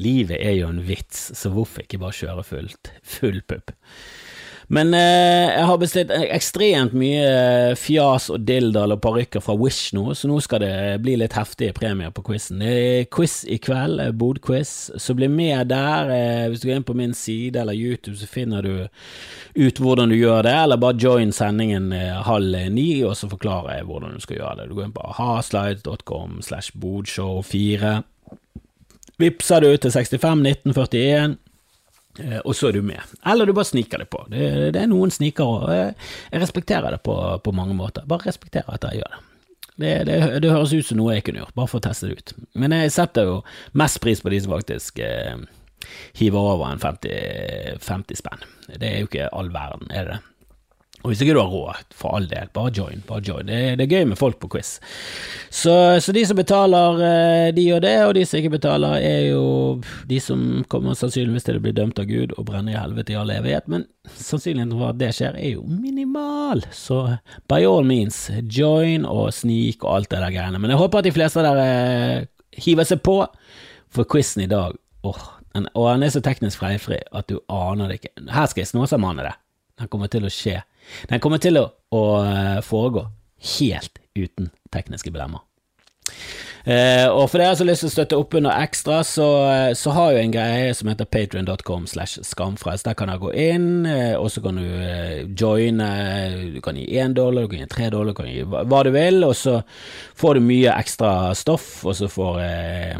Livet 0.00 0.38
er 0.40 0.56
jo 0.56 0.70
en 0.72 0.84
vits, 0.88 1.28
så 1.38 1.52
hvorfor 1.52 1.84
ikke 1.84 2.00
bare 2.02 2.16
kjøre 2.16 2.46
fullt, 2.48 2.94
full 3.16 3.42
pupp? 3.44 3.74
Men 4.68 4.94
eh, 4.94 5.50
jeg 5.50 5.66
har 5.68 5.78
bestilt 5.80 6.12
ekstremt 6.12 6.94
mye 6.96 7.22
eh, 7.26 7.74
fjas 7.78 8.28
og 8.32 8.44
dildal 8.46 8.94
og 8.94 9.00
parykker 9.02 9.42
fra 9.42 9.56
Wish 9.58 9.92
nå, 9.96 10.04
så 10.14 10.30
nå 10.30 10.38
skal 10.44 10.62
det 10.62 10.74
bli 11.02 11.16
litt 11.20 11.36
heftige 11.36 11.74
premier 11.76 12.12
på 12.14 12.24
quizen. 12.26 12.62
Det 12.62 12.72
er 12.72 13.08
quiz 13.12 13.42
i 13.44 13.58
kveld, 13.62 14.00
eh, 14.02 14.12
bodquiz, 14.14 14.92
så 14.96 15.16
bli 15.18 15.28
med 15.32 15.72
der. 15.72 16.12
Eh, 16.14 16.46
hvis 16.52 16.62
du 16.62 16.68
går 16.70 16.80
inn 16.80 16.88
på 16.88 16.96
min 16.98 17.14
side 17.16 17.60
eller 17.60 17.76
YouTube, 17.76 18.16
så 18.20 18.30
finner 18.30 18.62
du 18.62 18.88
ut 19.58 19.82
hvordan 19.82 20.12
du 20.12 20.16
gjør 20.16 20.46
det, 20.46 20.56
eller 20.64 20.80
bare 20.80 21.00
join 21.00 21.34
sendingen 21.34 21.90
halv 22.26 22.56
ni, 22.72 23.02
og 23.04 23.16
så 23.18 23.28
forklarer 23.30 23.78
jeg 23.78 23.88
hvordan 23.88 24.16
du 24.16 24.24
skal 24.24 24.38
gjøre 24.38 24.56
det. 24.60 24.70
Du 24.70 24.78
går 24.78 24.88
inn 24.88 24.96
på 24.96 25.14
haslides.com 25.18 26.40
slash 26.44 26.76
bodshow4. 26.78 27.94
Vipser 29.20 29.62
du 29.62 29.74
til 29.76 29.92
65 29.92 30.46
1941 30.46 31.36
Eh, 31.36 31.51
og 32.44 32.54
så 32.56 32.68
er 32.68 32.76
du 32.76 32.82
med. 32.84 33.00
Eller 33.26 33.48
du 33.48 33.54
bare 33.56 33.68
sniker 33.68 34.02
det 34.02 34.08
på. 34.12 34.24
Det, 34.28 34.46
det 34.74 34.82
er 34.82 34.90
noen 34.90 35.12
snikere, 35.14 35.62
og 35.64 35.72
jeg 35.72 36.42
respekterer 36.42 36.96
det 36.96 37.02
på, 37.06 37.16
på, 37.44 37.54
mange 37.56 37.76
måter. 37.78 38.04
Bare 38.08 38.28
respekterer 38.28 38.68
at 38.74 38.84
jeg 38.88 39.00
gjør 39.00 39.14
det. 39.16 39.22
Det, 39.72 39.92
det. 40.06 40.18
det, 40.44 40.50
høres 40.52 40.74
ut 40.76 40.86
som 40.86 41.00
noe 41.00 41.16
jeg 41.16 41.24
kunne 41.26 41.40
gjort, 41.40 41.54
bare 41.56 41.70
for 41.70 41.80
å 41.80 41.86
teste 41.86 42.10
det 42.10 42.18
ut. 42.18 42.34
Men 42.60 42.74
jeg 42.76 42.92
setter 42.92 43.30
jo 43.30 43.38
mest 43.80 44.02
pris 44.04 44.20
på 44.20 44.32
de 44.32 44.42
som 44.44 44.52
faktisk 44.52 45.00
eh, 45.00 45.40
hiver 46.18 46.50
over 46.52 46.68
en 46.68 46.82
50, 46.82 47.80
50 47.80 48.20
spenn. 48.20 48.44
Det 48.68 48.90
er 48.90 49.00
jo 49.00 49.08
ikke 49.08 49.32
all 49.32 49.48
verden, 49.54 49.88
er 49.90 50.06
det 50.06 50.18
det? 50.18 50.20
Og 51.02 51.10
hvis 51.10 51.22
ikke 51.24 51.34
du 51.34 51.40
har 51.40 51.50
råd, 51.50 51.80
for 51.98 52.14
all 52.14 52.28
del, 52.30 52.50
bare 52.54 52.70
join. 52.74 53.00
Bare 53.08 53.24
join. 53.26 53.48
Det, 53.48 53.56
det, 53.78 53.86
er 53.88 53.94
gøy 53.98 54.04
med 54.12 54.18
folk 54.20 54.38
på 54.38 54.50
quiz. 54.54 54.76
Så, 55.50 55.74
så, 55.98 56.14
de 56.14 56.22
som 56.28 56.38
betaler, 56.38 57.02
eh, 57.08 57.48
de 57.56 57.64
gjør 57.66 57.82
det, 57.82 57.94
og 58.06 58.14
de 58.14 58.22
som 58.28 58.38
ikke 58.38 58.54
betaler, 58.54 59.02
er 59.02 59.24
jo 59.32 59.42
de 60.06 60.20
som 60.22 60.62
kommer 60.70 60.94
sannsynligvis 60.98 61.48
til 61.48 61.58
å 61.58 61.64
bli 61.64 61.74
dømt 61.74 61.98
av 61.98 62.06
Gud 62.06 62.36
og 62.36 62.46
brenne 62.52 62.70
i 62.70 62.78
helvete 62.78 63.16
i 63.16 63.18
all 63.18 63.34
evighet, 63.34 63.66
men 63.72 63.88
sannsynligheten 64.14 64.76
for 64.78 64.92
at 64.92 65.02
det 65.02 65.10
skjer, 65.18 65.42
er 65.42 65.56
jo 65.56 65.66
minimal. 65.66 66.62
Så 66.70 67.02
by 67.50 67.64
all 67.66 67.86
means, 67.88 68.24
join 68.46 69.08
og 69.08 69.32
snik 69.34 69.82
og 69.82 69.96
alt 69.96 70.14
det 70.14 70.22
der 70.22 70.38
greiene. 70.38 70.62
Men 70.62 70.70
jeg 70.70 70.84
håper 70.84 71.02
at 71.02 71.10
de 71.10 71.16
fleste 71.18 71.42
av 71.42 71.50
dere 71.50 71.68
eh, 72.22 72.26
hiver 72.62 72.86
seg 72.86 73.02
på 73.02 73.18
for 73.92 74.06
quizen 74.06 74.46
i 74.46 74.50
dag. 74.50 74.78
Åh, 75.02 75.22
og 75.74 75.86
han 75.88 76.06
er 76.06 76.12
så 76.14 76.22
teknisk 76.24 76.62
freifri 76.62 77.02
at 77.10 77.26
du 77.26 77.40
aner 77.50 77.90
det 77.90 78.00
ikke. 78.00 78.14
Her 78.30 78.46
skal 78.46 78.62
jeg 78.62 78.70
snåsamane 78.70 79.26
det. 79.26 79.34
Den 79.80 79.90
kommer 79.90 80.10
til 80.12 80.24
å 80.28 80.32
skje 80.32 80.60
den 81.10 81.22
kommer 81.22 81.42
til 81.42 81.58
å, 81.60 81.66
å 81.92 82.02
foregå 82.66 83.06
helt 83.58 83.98
uten 84.16 84.50
tekniske 84.72 85.12
blemmer. 85.14 85.44
Eh, 86.62 87.08
og 87.10 87.26
for 87.30 87.40
dere 87.42 87.56
som 87.58 87.66
har 87.66 87.72
lyst 87.72 87.82
til 87.82 87.90
å 87.90 87.94
støtte 87.96 88.18
opp 88.20 88.36
under 88.38 88.54
ekstra, 88.54 89.00
så, 89.06 89.28
eh, 89.50 89.72
så 89.78 89.94
har 89.96 90.12
jo 90.12 90.22
en 90.22 90.34
greie 90.34 90.74
som 90.78 90.88
heter 90.88 91.08
patrion.com 91.10 91.88
slash 91.90 92.22
skamfrelst. 92.22 92.86
Der 92.86 92.94
kan 92.94 93.08
dere 93.08 93.18
gå 93.18 93.32
inn, 93.34 93.86
eh, 93.86 94.14
og 94.14 94.30
så 94.30 94.42
kan 94.44 94.60
du 94.60 94.62
eh, 94.64 95.26
joine. 95.34 95.90
Du 96.54 96.60
kan 96.60 96.76
gi 96.76 96.86
én 96.86 97.14
dollar, 97.14 97.42
du 97.42 97.48
kan 97.48 97.64
gi 97.64 97.66
tre 97.66 97.90
dollar, 97.90 98.12
du 98.12 98.14
kan 98.14 98.30
gi 98.30 98.44
hva, 98.46 98.82
du 98.84 98.92
vil, 98.94 99.24
og 99.24 99.34
så 99.34 99.62
får 100.14 100.34
du 100.34 100.46
mye 100.46 100.76
ekstra 100.78 101.34
stoff, 101.34 101.84
og 101.84 101.96
så 101.98 102.08
får 102.08 102.40
eh, 102.46 102.98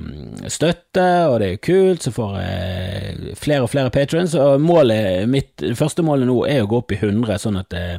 støtte, 0.49 1.09
og 1.31 1.39
det 1.41 1.53
er 1.53 1.63
kult, 1.63 2.03
så 2.03 2.13
får 2.13 2.39
jeg 2.43 3.37
flere 3.39 3.63
og 3.63 3.71
flere 3.71 3.95
patrions, 3.95 4.35
og 4.35 4.61
målet 4.61 5.29
mitt, 5.31 5.55
det 5.63 5.79
første 5.79 6.03
målet 6.03 6.27
nå 6.27 6.43
er 6.51 6.65
å 6.65 6.71
gå 6.71 6.83
opp 6.83 6.95
i 6.95 6.99
100, 6.99 7.39
sånn 7.39 7.63
at 7.63 7.71
Eh, 7.73 7.99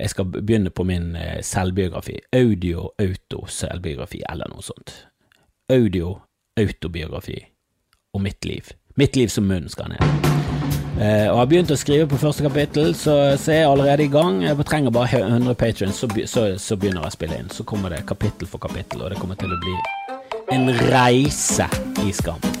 jeg 0.00 0.10
skal 0.12 0.24
begynne 0.32 0.70
på 0.72 0.84
min 0.88 1.16
eh, 1.16 1.40
selvbiografi. 1.44 2.18
Audio-auto-selvbiografi, 2.36 4.22
eller 4.30 4.48
noe 4.52 4.64
sånt. 4.64 4.94
Audio-autobiografi 5.72 7.38
om 8.16 8.22
mitt 8.22 8.44
liv. 8.44 8.72
Mitt 8.94 9.16
liv 9.16 9.28
som 9.28 9.46
munn 9.46 9.68
skal 9.70 9.92
ned. 9.92 10.02
Uh, 11.00 11.30
og 11.32 11.38
har 11.38 11.46
begynt 11.48 11.70
å 11.72 11.78
skrive 11.80 12.08
på 12.10 12.18
første 12.20 12.44
kapittel, 12.44 12.90
så, 12.98 13.14
så 13.40 13.54
er 13.54 13.62
jeg 13.62 13.70
allerede 13.70 14.04
i 14.04 14.12
gang. 14.12 14.42
Jeg 14.44 14.66
trenger 14.68 14.92
bare 14.92 15.22
100 15.22 15.56
patrions, 15.56 15.96
så, 16.02 16.10
så, 16.28 16.46
så, 16.60 16.76
begynner 16.76 17.06
jeg 17.06 17.14
å 17.14 17.16
spille 17.16 17.38
inn. 17.40 17.52
Så 17.54 17.64
kommer 17.64 17.94
det 17.94 18.02
kapittel 18.10 18.50
for 18.50 18.60
kapittel, 18.60 19.06
og 19.06 19.14
det 19.14 19.20
kommer 19.22 19.38
til 19.40 19.54
å 19.54 19.60
bli 19.62 19.76
en 20.52 20.68
reise 20.90 21.70
i 22.04 22.12
skam. 22.12 22.59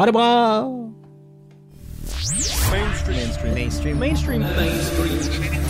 Ha 0.00 0.06
det 0.06 0.12
bra! 0.12 0.62
Mainstream. 2.70 3.16
Mainstream. 3.16 3.54
Mainstream. 3.54 3.98
Mainstream. 3.98 4.40
Mainstream. 4.40 5.69